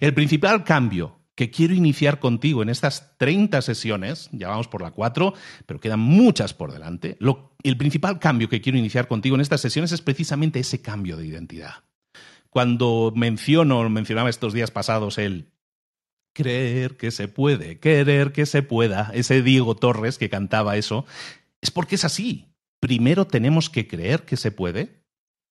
El 0.00 0.12
principal 0.12 0.64
cambio 0.64 1.18
que 1.34 1.50
quiero 1.50 1.72
iniciar 1.72 2.18
contigo 2.18 2.62
en 2.62 2.68
estas 2.68 3.16
30 3.16 3.62
sesiones, 3.62 4.28
ya 4.32 4.48
vamos 4.48 4.68
por 4.68 4.82
la 4.82 4.90
4, 4.90 5.32
pero 5.64 5.80
quedan 5.80 6.00
muchas 6.00 6.52
por 6.52 6.72
delante, 6.72 7.16
el 7.62 7.76
principal 7.78 8.18
cambio 8.18 8.50
que 8.50 8.60
quiero 8.60 8.76
iniciar 8.76 9.08
contigo 9.08 9.34
en 9.36 9.40
estas 9.40 9.62
sesiones 9.62 9.92
es 9.92 10.02
precisamente 10.02 10.60
ese 10.60 10.82
cambio 10.82 11.16
de 11.16 11.26
identidad. 11.26 11.84
Cuando 12.50 13.14
menciono, 13.16 13.88
mencionaba 13.88 14.28
estos 14.28 14.52
días 14.52 14.70
pasados 14.70 15.16
el 15.16 15.52
creer 16.32 16.96
que 16.96 17.10
se 17.10 17.28
puede, 17.28 17.78
querer 17.78 18.32
que 18.32 18.46
se 18.46 18.62
pueda, 18.62 19.10
ese 19.14 19.42
Diego 19.42 19.76
Torres 19.76 20.18
que 20.18 20.30
cantaba 20.30 20.76
eso, 20.76 21.04
es 21.60 21.70
porque 21.70 21.94
es 21.96 22.04
así. 22.04 22.48
Primero 22.80 23.26
tenemos 23.26 23.70
que 23.70 23.86
creer 23.86 24.24
que 24.24 24.36
se 24.36 24.50
puede 24.50 25.02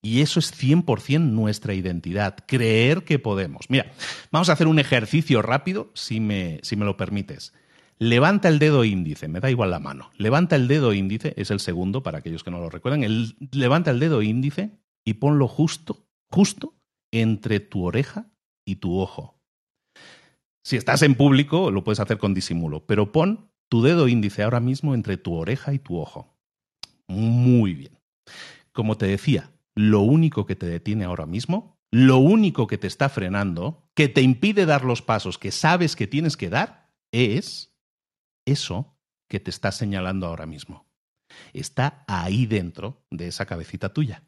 y 0.02 0.22
eso 0.22 0.40
es 0.40 0.52
100% 0.52 1.20
nuestra 1.20 1.74
identidad, 1.74 2.36
creer 2.48 3.04
que 3.04 3.20
podemos. 3.20 3.70
Mira, 3.70 3.92
vamos 4.32 4.50
a 4.50 4.54
hacer 4.54 4.68
un 4.68 4.80
ejercicio 4.80 5.42
rápido, 5.42 5.92
si 5.94 6.20
me, 6.20 6.60
si 6.64 6.76
me 6.76 6.86
lo 6.86 6.98
permites. 6.98 7.54
Levanta 8.00 8.50
el 8.50 8.58
dedo 8.58 8.84
índice, 8.84 9.28
me 9.28 9.40
da 9.40 9.52
igual 9.52 9.70
la 9.70 9.80
mano. 9.80 10.10
Levanta 10.18 10.56
el 10.56 10.68
dedo 10.68 10.94
índice, 10.94 11.36
es 11.38 11.52
el 11.52 11.60
segundo 11.60 12.02
para 12.02 12.18
aquellos 12.18 12.44
que 12.44 12.50
no 12.50 12.60
lo 12.60 12.70
recuerdan. 12.70 13.04
El, 13.04 13.36
levanta 13.52 13.92
el 13.92 14.00
dedo 14.00 14.24
índice 14.24 14.72
y 15.06 15.14
ponlo 15.14 15.48
justo, 15.48 16.08
justo 16.32 16.74
entre 17.12 17.60
tu 17.60 17.86
oreja 17.86 18.32
y 18.66 18.78
tu 18.78 19.00
ojo. 19.00 19.41
Si 20.64 20.78
estás 20.78 21.02
en 21.02 21.16
público, 21.16 21.72
lo 21.72 21.84
puedes 21.84 22.00
hacer 22.00 22.18
con 22.18 22.34
disimulo, 22.34 22.86
pero 22.86 23.12
pon 23.12 23.52
tu 23.68 23.82
dedo 23.82 24.08
índice 24.08 24.44
ahora 24.44 24.60
mismo 24.60 24.94
entre 24.94 25.18
tu 25.18 25.34
oreja 25.34 25.74
y 25.74 25.80
tu 25.80 25.98
ojo. 25.98 26.38
Muy 27.08 27.74
bien. 27.74 27.98
Como 28.72 28.98
te 28.98 29.08
decía, 29.08 29.52
lo 29.76 30.02
único 30.02 30.46
que 30.46 30.56
te 30.56 30.68
detiene 30.68 31.06
ahora 31.06 31.26
mismo, 31.26 31.80
lo 31.90 32.18
único 32.18 32.68
que 32.68 32.78
te 32.78 32.88
está 32.88 33.10
frenando, 33.10 33.90
que 33.96 34.08
te 34.08 34.22
impide 34.22 34.66
dar 34.66 34.86
los 34.86 35.02
pasos 35.02 35.38
que 35.38 35.52
sabes 35.52 35.96
que 35.96 36.08
tienes 36.08 36.38
que 36.38 36.50
dar, 36.50 36.90
es 37.12 37.74
eso 38.46 38.98
que 39.28 39.40
te 39.40 39.50
está 39.50 39.72
señalando 39.72 40.28
ahora 40.28 40.46
mismo. 40.46 40.86
Está 41.54 42.04
ahí 42.08 42.46
dentro 42.46 43.06
de 43.10 43.28
esa 43.28 43.46
cabecita 43.46 43.94
tuya. 43.94 44.24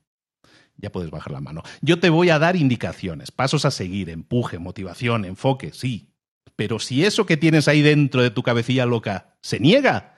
Ya 0.77 0.91
puedes 0.91 1.11
bajar 1.11 1.31
la 1.31 1.41
mano. 1.41 1.61
Yo 1.81 1.99
te 1.99 2.09
voy 2.09 2.29
a 2.29 2.39
dar 2.39 2.55
indicaciones, 2.55 3.31
pasos 3.31 3.65
a 3.65 3.71
seguir, 3.71 4.09
empuje, 4.09 4.57
motivación, 4.57 5.25
enfoque, 5.25 5.71
sí, 5.71 6.12
pero 6.56 6.80
si 6.80 7.04
eso 7.04 7.26
que 7.26 7.38
tienes 7.38 7.68
ahí 7.68 7.82
dentro 7.82 8.22
de 8.22 8.30
tu 8.30 8.43
cabecilla 8.43 8.86
loca 8.86 9.36
se 9.41 9.60
niega, 9.60 10.16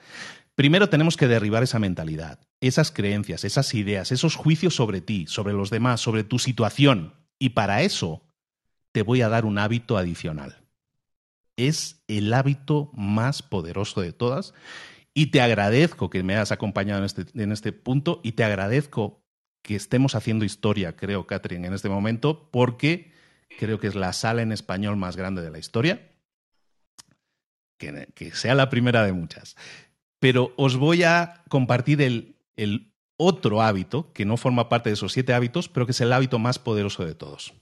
primero 0.54 0.88
tenemos 0.88 1.16
que 1.16 1.28
derribar 1.28 1.62
esa 1.62 1.78
mentalidad, 1.78 2.40
esas 2.60 2.90
creencias, 2.90 3.44
esas 3.44 3.72
ideas, 3.74 4.12
esos 4.12 4.36
juicios 4.36 4.74
sobre 4.74 5.00
ti, 5.00 5.26
sobre 5.28 5.54
los 5.54 5.70
demás, 5.70 6.00
sobre 6.00 6.24
tu 6.24 6.38
situación. 6.38 7.14
Y 7.38 7.50
para 7.50 7.82
eso 7.82 8.22
te 8.92 9.02
voy 9.02 9.22
a 9.22 9.28
dar 9.28 9.44
un 9.44 9.58
hábito 9.58 9.96
adicional. 9.96 10.62
Es 11.56 12.02
el 12.06 12.32
hábito 12.34 12.90
más 12.94 13.42
poderoso 13.42 14.02
de 14.02 14.12
todas. 14.12 14.52
Y 15.14 15.26
te 15.26 15.40
agradezco 15.40 16.10
que 16.10 16.22
me 16.22 16.34
hayas 16.34 16.52
acompañado 16.52 16.98
en 16.98 17.06
este, 17.06 17.24
en 17.42 17.52
este 17.52 17.72
punto 17.72 18.20
y 18.22 18.32
te 18.32 18.44
agradezco 18.44 19.22
que 19.62 19.74
estemos 19.74 20.14
haciendo 20.14 20.44
historia, 20.44 20.94
creo, 20.94 21.26
Catherine, 21.26 21.66
en 21.66 21.72
este 21.72 21.88
momento, 21.88 22.50
porque 22.52 23.12
creo 23.58 23.80
que 23.80 23.86
es 23.86 23.94
la 23.94 24.12
sala 24.12 24.42
en 24.42 24.52
español 24.52 24.96
más 24.96 25.16
grande 25.16 25.40
de 25.40 25.50
la 25.50 25.58
historia 25.58 26.15
que, 27.76 28.30
sea 28.32 28.54
la 28.54 28.70
primera 28.70 29.04
de 29.04 29.12
muchas. 29.12 29.56
Pero 30.18 30.52
os 30.56 30.76
voy 30.76 31.02
a 31.02 31.42
compartir 31.48 32.02
el, 32.02 32.92
otro 33.18 33.62
hábito, 33.62 34.12
que 34.12 34.26
no 34.26 34.36
forma 34.36 34.68
parte 34.68 34.90
de 34.90 34.94
esos 34.94 35.12
siete 35.12 35.32
hábitos, 35.32 35.70
pero 35.70 35.86
que 35.86 35.92
es 35.92 36.00
el 36.02 36.12
hábito 36.12 36.38
más 36.38 36.58
poderoso 36.58 37.04
de 37.04 37.14
todos. 37.14 37.54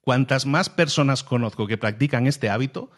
Cuantas 0.00 0.46
más 0.46 0.70
personas 0.70 1.24
conozco 1.24 1.66
que 1.66 1.78
practican 1.78 2.28
este 2.28 2.48
hábito, 2.48 2.92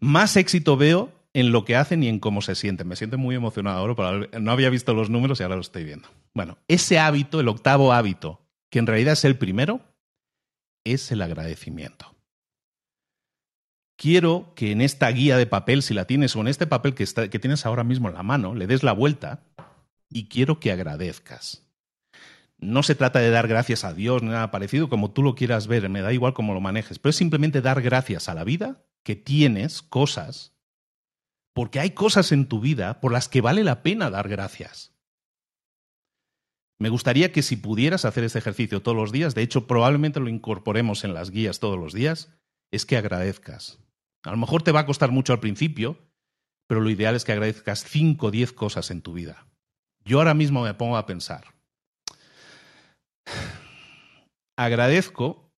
más 0.00 0.36
éxito 0.36 0.76
veo 0.76 1.12
en 1.32 1.52
lo 1.52 1.64
que 1.64 1.76
hacen 1.76 2.02
y 2.02 2.08
en 2.08 2.18
cómo 2.18 2.42
se 2.42 2.56
sienten. 2.56 2.88
Me 2.88 2.96
siento 2.96 3.16
muy 3.16 3.36
emocionado 3.36 3.78
ahora, 3.78 3.94
pero 3.94 4.40
no 4.40 4.50
había 4.50 4.70
visto 4.70 4.92
los 4.92 5.08
números 5.08 5.38
y 5.38 5.44
ahora 5.44 5.54
lo 5.54 5.60
estoy 5.60 5.84
viendo. 5.84 6.08
Bueno, 6.34 6.58
ese 6.66 6.98
hábito, 6.98 7.38
el 7.38 7.46
octavo 7.46 7.92
hábito, 7.92 8.40
que 8.68 8.80
en 8.80 8.88
realidad 8.88 9.12
es 9.12 9.24
el 9.24 9.38
primero, 9.38 9.80
es 10.82 11.12
el 11.12 11.22
agradecimiento 11.22 12.12
quiero 14.00 14.54
que 14.54 14.72
en 14.72 14.80
esta 14.80 15.10
guía 15.10 15.36
de 15.36 15.44
papel, 15.44 15.82
si 15.82 15.92
la 15.92 16.06
tienes, 16.06 16.34
o 16.34 16.40
en 16.40 16.48
este 16.48 16.66
papel 16.66 16.94
que, 16.94 17.04
que 17.04 17.38
tienes 17.38 17.66
ahora 17.66 17.84
mismo 17.84 18.08
en 18.08 18.14
la 18.14 18.22
mano, 18.22 18.54
le 18.54 18.66
des 18.66 18.82
la 18.82 18.92
vuelta 18.92 19.44
y 20.08 20.28
quiero 20.28 20.58
que 20.58 20.72
agradezcas. 20.72 21.66
No 22.56 22.82
se 22.82 22.94
trata 22.94 23.18
de 23.18 23.28
dar 23.28 23.46
gracias 23.46 23.84
a 23.84 23.92
Dios 23.92 24.22
ni 24.22 24.30
nada 24.30 24.50
parecido, 24.50 24.88
como 24.88 25.10
tú 25.10 25.22
lo 25.22 25.34
quieras 25.34 25.66
ver, 25.66 25.86
me 25.90 26.00
da 26.00 26.14
igual 26.14 26.32
cómo 26.32 26.54
lo 26.54 26.62
manejes, 26.62 26.98
pero 26.98 27.10
es 27.10 27.16
simplemente 27.16 27.60
dar 27.60 27.82
gracias 27.82 28.30
a 28.30 28.34
la 28.34 28.42
vida 28.42 28.86
que 29.04 29.16
tienes 29.16 29.82
cosas, 29.82 30.54
porque 31.52 31.78
hay 31.78 31.90
cosas 31.90 32.32
en 32.32 32.46
tu 32.46 32.58
vida 32.58 33.00
por 33.00 33.12
las 33.12 33.28
que 33.28 33.42
vale 33.42 33.64
la 33.64 33.82
pena 33.82 34.08
dar 34.08 34.30
gracias. 34.30 34.94
Me 36.78 36.88
gustaría 36.88 37.32
que 37.32 37.42
si 37.42 37.56
pudieras 37.56 38.06
hacer 38.06 38.24
este 38.24 38.38
ejercicio 38.38 38.80
todos 38.80 38.96
los 38.96 39.12
días, 39.12 39.34
de 39.34 39.42
hecho 39.42 39.66
probablemente 39.66 40.20
lo 40.20 40.30
incorporemos 40.30 41.04
en 41.04 41.12
las 41.12 41.30
guías 41.30 41.60
todos 41.60 41.78
los 41.78 41.92
días, 41.92 42.32
es 42.70 42.86
que 42.86 42.96
agradezcas. 42.96 43.78
A 44.22 44.30
lo 44.30 44.36
mejor 44.36 44.62
te 44.62 44.72
va 44.72 44.80
a 44.80 44.86
costar 44.86 45.10
mucho 45.10 45.32
al 45.32 45.40
principio, 45.40 45.98
pero 46.66 46.80
lo 46.80 46.90
ideal 46.90 47.16
es 47.16 47.24
que 47.24 47.32
agradezcas 47.32 47.84
5 47.84 48.26
o 48.26 48.30
10 48.30 48.52
cosas 48.52 48.90
en 48.90 49.02
tu 49.02 49.12
vida. 49.12 49.46
Yo 50.04 50.18
ahora 50.18 50.34
mismo 50.34 50.62
me 50.62 50.74
pongo 50.74 50.96
a 50.96 51.06
pensar. 51.06 51.54
Agradezco 54.56 55.52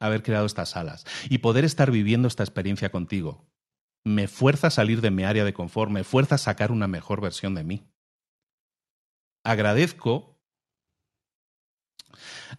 haber 0.00 0.22
creado 0.22 0.46
estas 0.46 0.70
salas 0.70 1.04
y 1.28 1.38
poder 1.38 1.64
estar 1.64 1.90
viviendo 1.90 2.28
esta 2.28 2.42
experiencia 2.42 2.90
contigo. 2.90 3.48
Me 4.04 4.28
fuerza 4.28 4.68
a 4.68 4.70
salir 4.70 5.00
de 5.00 5.10
mi 5.10 5.24
área 5.24 5.44
de 5.44 5.54
confort, 5.54 5.90
me 5.90 6.04
fuerza 6.04 6.36
a 6.36 6.38
sacar 6.38 6.72
una 6.72 6.88
mejor 6.88 7.20
versión 7.20 7.54
de 7.54 7.64
mí. 7.64 7.88
Agradezco 9.44 10.36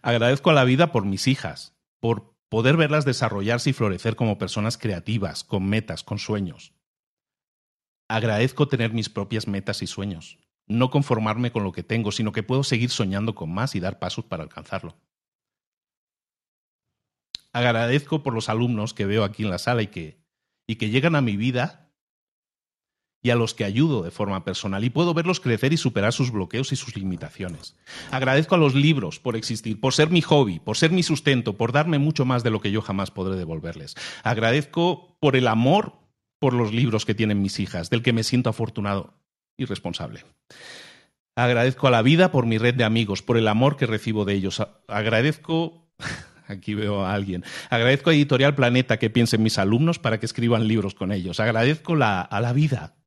agradezco 0.02 0.50
a 0.50 0.54
la 0.54 0.64
vida 0.64 0.92
por 0.92 1.04
mis 1.04 1.26
hijas, 1.26 1.76
por 2.00 2.37
poder 2.48 2.76
verlas 2.76 3.04
desarrollarse 3.04 3.70
y 3.70 3.72
florecer 3.72 4.16
como 4.16 4.38
personas 4.38 4.78
creativas, 4.78 5.44
con 5.44 5.68
metas, 5.68 6.02
con 6.02 6.18
sueños. 6.18 6.74
Agradezco 8.08 8.68
tener 8.68 8.92
mis 8.92 9.08
propias 9.08 9.46
metas 9.46 9.82
y 9.82 9.86
sueños, 9.86 10.38
no 10.66 10.90
conformarme 10.90 11.52
con 11.52 11.62
lo 11.64 11.72
que 11.72 11.82
tengo, 11.82 12.12
sino 12.12 12.32
que 12.32 12.42
puedo 12.42 12.64
seguir 12.64 12.90
soñando 12.90 13.34
con 13.34 13.52
más 13.52 13.74
y 13.74 13.80
dar 13.80 13.98
pasos 13.98 14.24
para 14.24 14.42
alcanzarlo. 14.42 14.96
Agradezco 17.52 18.22
por 18.22 18.34
los 18.34 18.48
alumnos 18.48 18.94
que 18.94 19.06
veo 19.06 19.24
aquí 19.24 19.42
en 19.42 19.50
la 19.50 19.58
sala 19.58 19.82
y 19.82 19.88
que, 19.88 20.22
y 20.66 20.76
que 20.76 20.90
llegan 20.90 21.16
a 21.16 21.22
mi 21.22 21.36
vida 21.36 21.87
y 23.22 23.30
a 23.30 23.36
los 23.36 23.54
que 23.54 23.64
ayudo 23.64 24.02
de 24.02 24.10
forma 24.10 24.44
personal 24.44 24.84
y 24.84 24.90
puedo 24.90 25.14
verlos 25.14 25.40
crecer 25.40 25.72
y 25.72 25.76
superar 25.76 26.12
sus 26.12 26.30
bloqueos 26.30 26.72
y 26.72 26.76
sus 26.76 26.96
limitaciones. 26.96 27.76
Agradezco 28.10 28.54
a 28.54 28.58
los 28.58 28.74
libros 28.74 29.18
por 29.18 29.36
existir, 29.36 29.80
por 29.80 29.92
ser 29.92 30.10
mi 30.10 30.20
hobby, 30.20 30.60
por 30.60 30.76
ser 30.76 30.92
mi 30.92 31.02
sustento, 31.02 31.56
por 31.56 31.72
darme 31.72 31.98
mucho 31.98 32.24
más 32.24 32.44
de 32.44 32.50
lo 32.50 32.60
que 32.60 32.70
yo 32.70 32.80
jamás 32.80 33.10
podré 33.10 33.36
devolverles. 33.36 33.96
Agradezco 34.22 35.16
por 35.20 35.36
el 35.36 35.48
amor 35.48 35.94
por 36.38 36.54
los 36.54 36.72
libros 36.72 37.04
que 37.04 37.14
tienen 37.14 37.42
mis 37.42 37.58
hijas, 37.58 37.90
del 37.90 38.02
que 38.02 38.12
me 38.12 38.22
siento 38.22 38.50
afortunado 38.50 39.14
y 39.56 39.64
responsable. 39.64 40.24
Agradezco 41.34 41.88
a 41.88 41.90
la 41.90 42.02
vida 42.02 42.30
por 42.30 42.46
mi 42.46 42.58
red 42.58 42.74
de 42.74 42.84
amigos, 42.84 43.22
por 43.22 43.36
el 43.36 43.48
amor 43.48 43.76
que 43.76 43.86
recibo 43.86 44.24
de 44.24 44.34
ellos. 44.34 44.62
Agradezco 44.86 45.88
Aquí 46.48 46.72
veo 46.74 47.04
a 47.04 47.12
alguien. 47.12 47.44
Agradezco 47.68 48.08
a 48.08 48.14
Editorial 48.14 48.54
Planeta 48.54 48.98
que 48.98 49.10
piense 49.10 49.36
en 49.36 49.42
mis 49.42 49.58
alumnos 49.58 49.98
para 49.98 50.18
que 50.18 50.24
escriban 50.24 50.66
libros 50.66 50.94
con 50.94 51.12
ellos. 51.12 51.40
Agradezco 51.40 51.92
a 51.92 52.40
la 52.40 52.52
vida 52.54 52.97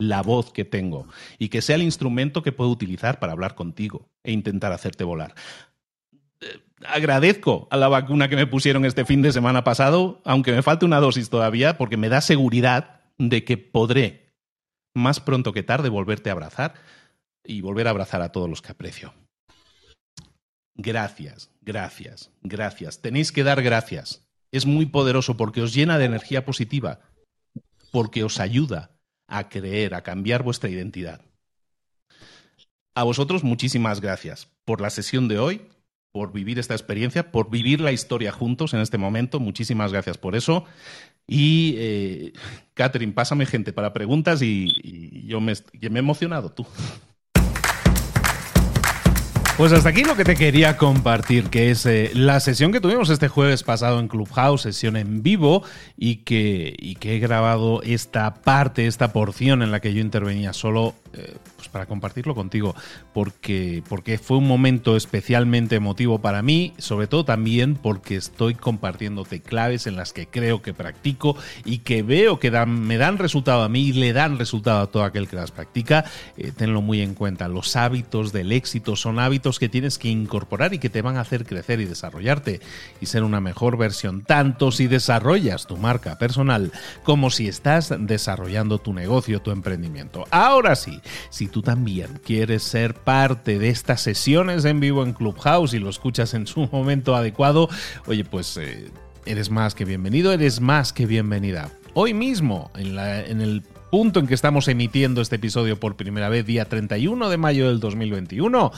la 0.00 0.22
voz 0.22 0.50
que 0.52 0.64
tengo 0.64 1.06
y 1.38 1.50
que 1.50 1.60
sea 1.60 1.76
el 1.76 1.82
instrumento 1.82 2.42
que 2.42 2.52
puedo 2.52 2.70
utilizar 2.70 3.20
para 3.20 3.32
hablar 3.32 3.54
contigo 3.54 4.08
e 4.24 4.32
intentar 4.32 4.72
hacerte 4.72 5.04
volar. 5.04 5.34
Eh, 6.40 6.58
agradezco 6.86 7.68
a 7.70 7.76
la 7.76 7.88
vacuna 7.88 8.28
que 8.28 8.36
me 8.36 8.46
pusieron 8.46 8.86
este 8.86 9.04
fin 9.04 9.20
de 9.20 9.30
semana 9.30 9.62
pasado, 9.62 10.22
aunque 10.24 10.52
me 10.52 10.62
falte 10.62 10.86
una 10.86 11.00
dosis 11.00 11.28
todavía, 11.28 11.76
porque 11.76 11.98
me 11.98 12.08
da 12.08 12.22
seguridad 12.22 13.02
de 13.18 13.44
que 13.44 13.58
podré, 13.58 14.32
más 14.94 15.20
pronto 15.20 15.52
que 15.52 15.62
tarde, 15.62 15.90
volverte 15.90 16.30
a 16.30 16.32
abrazar 16.32 16.74
y 17.44 17.60
volver 17.60 17.86
a 17.86 17.90
abrazar 17.90 18.22
a 18.22 18.32
todos 18.32 18.48
los 18.48 18.62
que 18.62 18.72
aprecio. 18.72 19.12
Gracias, 20.76 21.50
gracias, 21.60 22.30
gracias. 22.40 23.02
Tenéis 23.02 23.32
que 23.32 23.44
dar 23.44 23.62
gracias. 23.62 24.26
Es 24.50 24.64
muy 24.64 24.86
poderoso 24.86 25.36
porque 25.36 25.60
os 25.60 25.74
llena 25.74 25.98
de 25.98 26.06
energía 26.06 26.46
positiva, 26.46 27.00
porque 27.92 28.24
os 28.24 28.40
ayuda 28.40 28.99
a 29.30 29.48
creer, 29.48 29.94
a 29.94 30.02
cambiar 30.02 30.42
vuestra 30.42 30.68
identidad. 30.68 31.22
A 32.94 33.04
vosotros 33.04 33.44
muchísimas 33.44 34.00
gracias 34.00 34.48
por 34.64 34.80
la 34.80 34.90
sesión 34.90 35.28
de 35.28 35.38
hoy, 35.38 35.62
por 36.12 36.32
vivir 36.32 36.58
esta 36.58 36.74
experiencia, 36.74 37.30
por 37.30 37.48
vivir 37.48 37.80
la 37.80 37.92
historia 37.92 38.32
juntos 38.32 38.74
en 38.74 38.80
este 38.80 38.98
momento. 38.98 39.38
Muchísimas 39.40 39.92
gracias 39.92 40.18
por 40.18 40.34
eso. 40.34 40.64
Y, 41.26 41.76
eh, 41.78 42.32
Catherine, 42.74 43.12
pásame 43.12 43.46
gente 43.46 43.72
para 43.72 43.92
preguntas 43.92 44.42
y, 44.42 45.26
yo 45.26 45.40
me, 45.40 45.54
me 45.80 45.98
he 45.98 46.00
emocionado, 46.00 46.50
tú. 46.50 46.66
Pues 49.60 49.74
hasta 49.74 49.90
aquí 49.90 50.04
lo 50.04 50.16
que 50.16 50.24
te 50.24 50.36
quería 50.36 50.78
compartir, 50.78 51.50
que 51.50 51.70
es 51.70 51.84
eh, 51.84 52.12
la 52.14 52.40
sesión 52.40 52.72
que 52.72 52.80
tuvimos 52.80 53.10
este 53.10 53.28
jueves 53.28 53.62
pasado 53.62 54.00
en 54.00 54.08
Clubhouse, 54.08 54.62
sesión 54.62 54.96
en 54.96 55.22
vivo, 55.22 55.62
y 55.98 56.24
que, 56.24 56.74
y 56.78 56.94
que 56.94 57.16
he 57.16 57.18
grabado 57.18 57.82
esta 57.82 58.32
parte, 58.36 58.86
esta 58.86 59.12
porción 59.12 59.60
en 59.60 59.70
la 59.70 59.80
que 59.80 59.92
yo 59.92 60.00
intervenía 60.00 60.54
solo 60.54 60.94
eh, 61.12 61.36
pues 61.56 61.68
para 61.68 61.86
compartirlo 61.86 62.34
contigo, 62.34 62.74
porque, 63.12 63.82
porque 63.88 64.18
fue 64.18 64.36
un 64.36 64.46
momento 64.46 64.96
especialmente 64.96 65.76
emotivo 65.76 66.20
para 66.20 66.40
mí, 66.40 66.72
sobre 66.78 67.06
todo 67.06 67.24
también 67.24 67.74
porque 67.74 68.16
estoy 68.16 68.54
compartiéndote 68.54 69.40
claves 69.40 69.86
en 69.86 69.96
las 69.96 70.12
que 70.12 70.26
creo 70.26 70.62
que 70.62 70.72
practico 70.72 71.36
y 71.64 71.78
que 71.78 72.02
veo 72.02 72.38
que 72.38 72.50
me 72.50 72.96
dan 72.96 73.18
resultado 73.18 73.62
a 73.62 73.68
mí 73.68 73.88
y 73.88 73.92
le 73.92 74.12
dan 74.12 74.38
resultado 74.38 74.80
a 74.80 74.86
todo 74.86 75.04
aquel 75.04 75.28
que 75.28 75.36
las 75.36 75.50
practica. 75.50 76.04
Eh, 76.36 76.52
tenlo 76.56 76.80
muy 76.80 77.00
en 77.00 77.14
cuenta, 77.14 77.48
los 77.48 77.74
hábitos 77.76 78.32
del 78.32 78.52
éxito 78.52 78.94
son 78.94 79.18
hábitos 79.18 79.58
que 79.58 79.68
tienes 79.68 79.98
que 79.98 80.08
incorporar 80.08 80.74
y 80.74 80.78
que 80.78 80.90
te 80.90 81.02
van 81.02 81.16
a 81.16 81.22
hacer 81.22 81.44
crecer 81.44 81.80
y 81.80 81.86
desarrollarte 81.86 82.60
y 83.00 83.06
ser 83.06 83.24
una 83.24 83.40
mejor 83.40 83.76
versión, 83.76 84.22
tanto 84.22 84.70
si 84.70 84.86
desarrollas 84.86 85.66
tu 85.66 85.76
marca 85.76 86.18
personal 86.18 86.72
como 87.02 87.30
si 87.30 87.48
estás 87.48 87.92
desarrollando 87.98 88.78
tu 88.78 88.92
negocio, 88.92 89.40
tu 89.40 89.50
emprendimiento. 89.50 90.26
Ahora 90.30 90.76
sí, 90.76 90.99
si 91.30 91.46
tú 91.46 91.62
también 91.62 92.20
quieres 92.24 92.62
ser 92.62 92.94
parte 92.94 93.58
de 93.58 93.68
estas 93.68 94.00
sesiones 94.00 94.64
en 94.64 94.80
vivo 94.80 95.02
en 95.02 95.12
Clubhouse 95.12 95.74
y 95.74 95.78
lo 95.78 95.90
escuchas 95.90 96.34
en 96.34 96.46
su 96.46 96.68
momento 96.72 97.14
adecuado, 97.14 97.68
oye, 98.06 98.24
pues 98.24 98.56
eh, 98.56 98.90
eres 99.26 99.50
más 99.50 99.74
que 99.74 99.84
bienvenido, 99.84 100.32
eres 100.32 100.60
más 100.60 100.92
que 100.92 101.06
bienvenida. 101.06 101.70
Hoy 101.94 102.14
mismo, 102.14 102.70
en, 102.76 102.98
en 102.98 103.40
el 103.40 103.62
punto 103.90 104.20
en 104.20 104.26
que 104.26 104.34
estamos 104.34 104.68
emitiendo 104.68 105.20
este 105.20 105.36
episodio 105.36 105.78
por 105.78 105.96
primera 105.96 106.28
vez, 106.28 106.46
día 106.46 106.64
31 106.64 107.28
de 107.28 107.36
mayo 107.36 107.68
del 107.68 107.80
2021, 107.80 108.72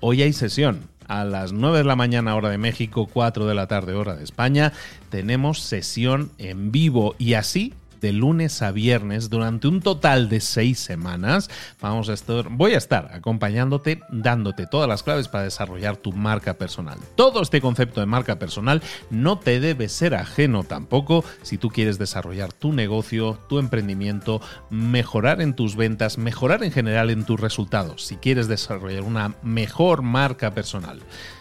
hoy 0.00 0.22
hay 0.22 0.32
sesión. 0.32 0.88
A 1.08 1.24
las 1.24 1.52
9 1.52 1.78
de 1.78 1.84
la 1.84 1.94
mañana 1.94 2.34
hora 2.34 2.50
de 2.50 2.58
México, 2.58 3.08
4 3.12 3.46
de 3.46 3.54
la 3.54 3.68
tarde 3.68 3.94
hora 3.94 4.16
de 4.16 4.24
España, 4.24 4.72
tenemos 5.08 5.60
sesión 5.60 6.32
en 6.38 6.72
vivo 6.72 7.14
y 7.16 7.34
así 7.34 7.74
de 8.06 8.12
lunes 8.12 8.62
a 8.62 8.70
viernes 8.70 9.30
durante 9.30 9.66
un 9.66 9.80
total 9.80 10.28
de 10.28 10.38
seis 10.38 10.78
semanas. 10.78 11.50
Vamos 11.80 12.08
a 12.08 12.12
estar, 12.12 12.48
voy 12.50 12.74
a 12.74 12.78
estar 12.78 13.10
acompañándote, 13.12 14.00
dándote 14.10 14.68
todas 14.68 14.88
las 14.88 15.02
claves 15.02 15.26
para 15.26 15.42
desarrollar 15.42 15.96
tu 15.96 16.12
marca 16.12 16.54
personal. 16.54 17.00
Todo 17.16 17.42
este 17.42 17.60
concepto 17.60 17.98
de 17.98 18.06
marca 18.06 18.38
personal 18.38 18.80
no 19.10 19.40
te 19.40 19.58
debe 19.58 19.88
ser 19.88 20.14
ajeno 20.14 20.62
tampoco 20.62 21.24
si 21.42 21.58
tú 21.58 21.68
quieres 21.70 21.98
desarrollar 21.98 22.52
tu 22.52 22.72
negocio, 22.72 23.40
tu 23.48 23.58
emprendimiento, 23.58 24.40
mejorar 24.70 25.40
en 25.40 25.54
tus 25.54 25.74
ventas, 25.74 26.16
mejorar 26.16 26.62
en 26.62 26.70
general 26.70 27.10
en 27.10 27.24
tus 27.24 27.40
resultados. 27.40 28.04
Si 28.04 28.18
quieres 28.18 28.46
desarrollar 28.46 29.02
una 29.02 29.34
mejor 29.42 30.02
marca 30.02 30.52
personal. 30.54 31.00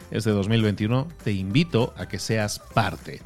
Este 0.10 0.32
2021 0.32 1.10
te 1.24 1.32
invito 1.32 1.94
a 1.96 2.08
que 2.08 2.18
seas 2.18 2.58
parte 2.58 3.22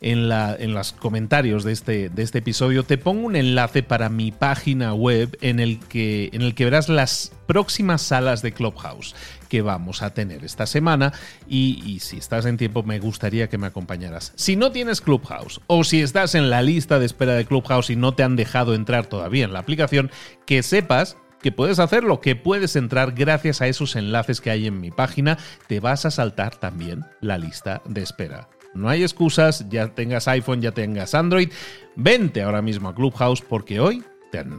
en, 0.00 0.28
la, 0.28 0.56
los 0.58 0.92
comentarios 0.92 1.64
de 1.64 1.72
este, 1.72 2.08
de 2.08 2.22
este 2.22 2.38
episodio, 2.38 2.84
te 2.84 2.98
pongo 2.98 3.26
un 3.26 3.36
enlace 3.36 3.82
para 3.82 4.08
mi 4.08 4.30
página 4.30 4.94
web 4.94 5.36
en 5.40 5.60
el, 5.60 5.78
que, 5.80 6.30
verás 6.58 6.88
las 6.88 7.32
próximas 7.46 8.02
salas 8.02 8.42
de 8.42 8.52
Clubhouse 8.52 9.14
que 9.48 9.62
vamos 9.62 10.02
a 10.02 10.12
tener 10.12 10.44
esta 10.44 10.66
semana 10.66 11.12
y, 11.48 11.98
si 12.00 12.18
estás 12.18 12.46
en 12.46 12.56
tiempo 12.56 12.82
me 12.82 12.98
gustaría 12.98 13.48
que 13.48 13.58
me 13.58 13.68
acompañaras. 13.68 14.32
Si 14.36 14.56
no 14.56 14.72
tienes 14.72 15.00
Clubhouse 15.00 15.60
o 15.66 15.84
si 15.84 16.02
estás 16.02 16.34
en 16.34 16.50
la 16.50 16.62
lista 16.62 16.98
de 16.98 17.06
espera 17.06 17.34
de 17.34 17.46
Clubhouse 17.46 17.90
y 17.90 17.96
no 17.96 18.14
te 18.14 18.22
han 18.22 18.36
dejado 18.36 18.74
entrar 18.74 19.06
todavía 19.06 19.44
en 19.44 19.52
la 19.52 19.60
aplicación, 19.60 20.10
que 20.46 20.62
sepas 20.62 21.16
que 21.40 21.52
puedes 21.52 21.78
hacerlo, 21.78 22.20
que 22.20 22.34
puedes 22.34 22.74
entrar 22.76 23.12
gracias 23.12 23.60
a 23.60 23.68
esos 23.68 23.94
enlaces 23.94 24.40
que 24.40 24.50
hay 24.50 24.66
en 24.66 24.80
mi 24.80 24.90
página, 24.90 25.38
te 25.68 25.80
vas 25.80 26.04
a 26.04 26.10
saltar 26.10 26.56
también 26.56 27.04
la 27.20 27.38
lista 27.38 27.82
de 27.84 28.02
espera. 28.02 28.48
No 28.76 28.88
hay 28.88 29.02
excusas, 29.02 29.68
ya 29.68 29.88
tengas 29.88 30.28
iPhone, 30.28 30.60
ya 30.60 30.72
tengas 30.72 31.14
Android. 31.14 31.50
Vente 31.96 32.42
ahora 32.42 32.62
mismo 32.62 32.88
a 32.88 32.94
Clubhouse 32.94 33.40
porque 33.40 33.80
hoy 33.80 34.04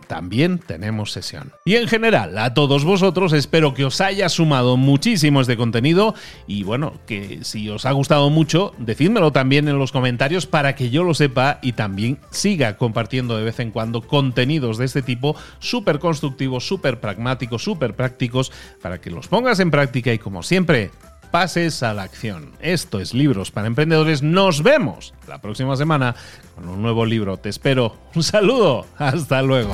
también 0.08 0.60
tenemos 0.60 1.12
sesión. 1.12 1.52
Y 1.66 1.76
en 1.76 1.88
general, 1.88 2.38
a 2.38 2.54
todos 2.54 2.84
vosotros 2.84 3.34
espero 3.34 3.74
que 3.74 3.86
os 3.86 4.02
haya 4.02 4.30
sumado 4.30 4.78
muchísimo 4.78 5.42
este 5.42 5.58
contenido 5.58 6.16
y 6.48 6.64
bueno, 6.64 6.94
que 7.06 7.40
si 7.44 7.70
os 7.70 7.86
ha 7.86 7.92
gustado 7.92 8.30
mucho, 8.30 8.74
decídmelo 8.78 9.32
también 9.32 9.68
en 9.68 9.78
los 9.78 9.92
comentarios 9.92 10.46
para 10.46 10.76
que 10.76 10.90
yo 10.90 11.04
lo 11.04 11.14
sepa 11.14 11.60
y 11.62 11.74
también 11.74 12.18
siga 12.32 12.78
compartiendo 12.78 13.38
de 13.38 13.44
vez 13.44 13.60
en 13.60 13.72
cuando 13.72 14.02
contenidos 14.02 14.78
de 14.78 14.86
este 14.86 15.02
tipo 15.02 15.36
súper 15.60 16.00
constructivos, 16.00 16.68
súper 16.68 17.00
pragmáticos, 17.00 17.64
súper 17.64 17.96
prácticos, 17.96 18.52
para 18.82 19.00
que 19.00 19.12
los 19.12 19.28
pongas 19.28 19.60
en 19.60 19.72
práctica 19.72 20.14
y 20.14 20.18
como 20.18 20.44
siempre, 20.44 20.92
pases 21.28 21.84
a 21.84 21.94
la 21.94 22.04
acción. 22.04 22.52
Esto 22.60 23.00
es 23.00 23.14
Libros 23.14 23.52
para 23.52 23.68
Emprendedores. 23.68 24.22
Nos 24.24 24.64
vemos 24.64 25.14
la 25.28 25.40
próxima 25.40 25.76
semana 25.76 26.16
con 26.56 26.68
un 26.68 26.82
nuevo 26.82 27.06
libro. 27.06 27.38
Te 27.38 27.50
espero. 27.50 27.96
Un 28.16 28.24
saludo. 28.24 28.86
Hasta 28.98 29.42
luego. 29.42 29.74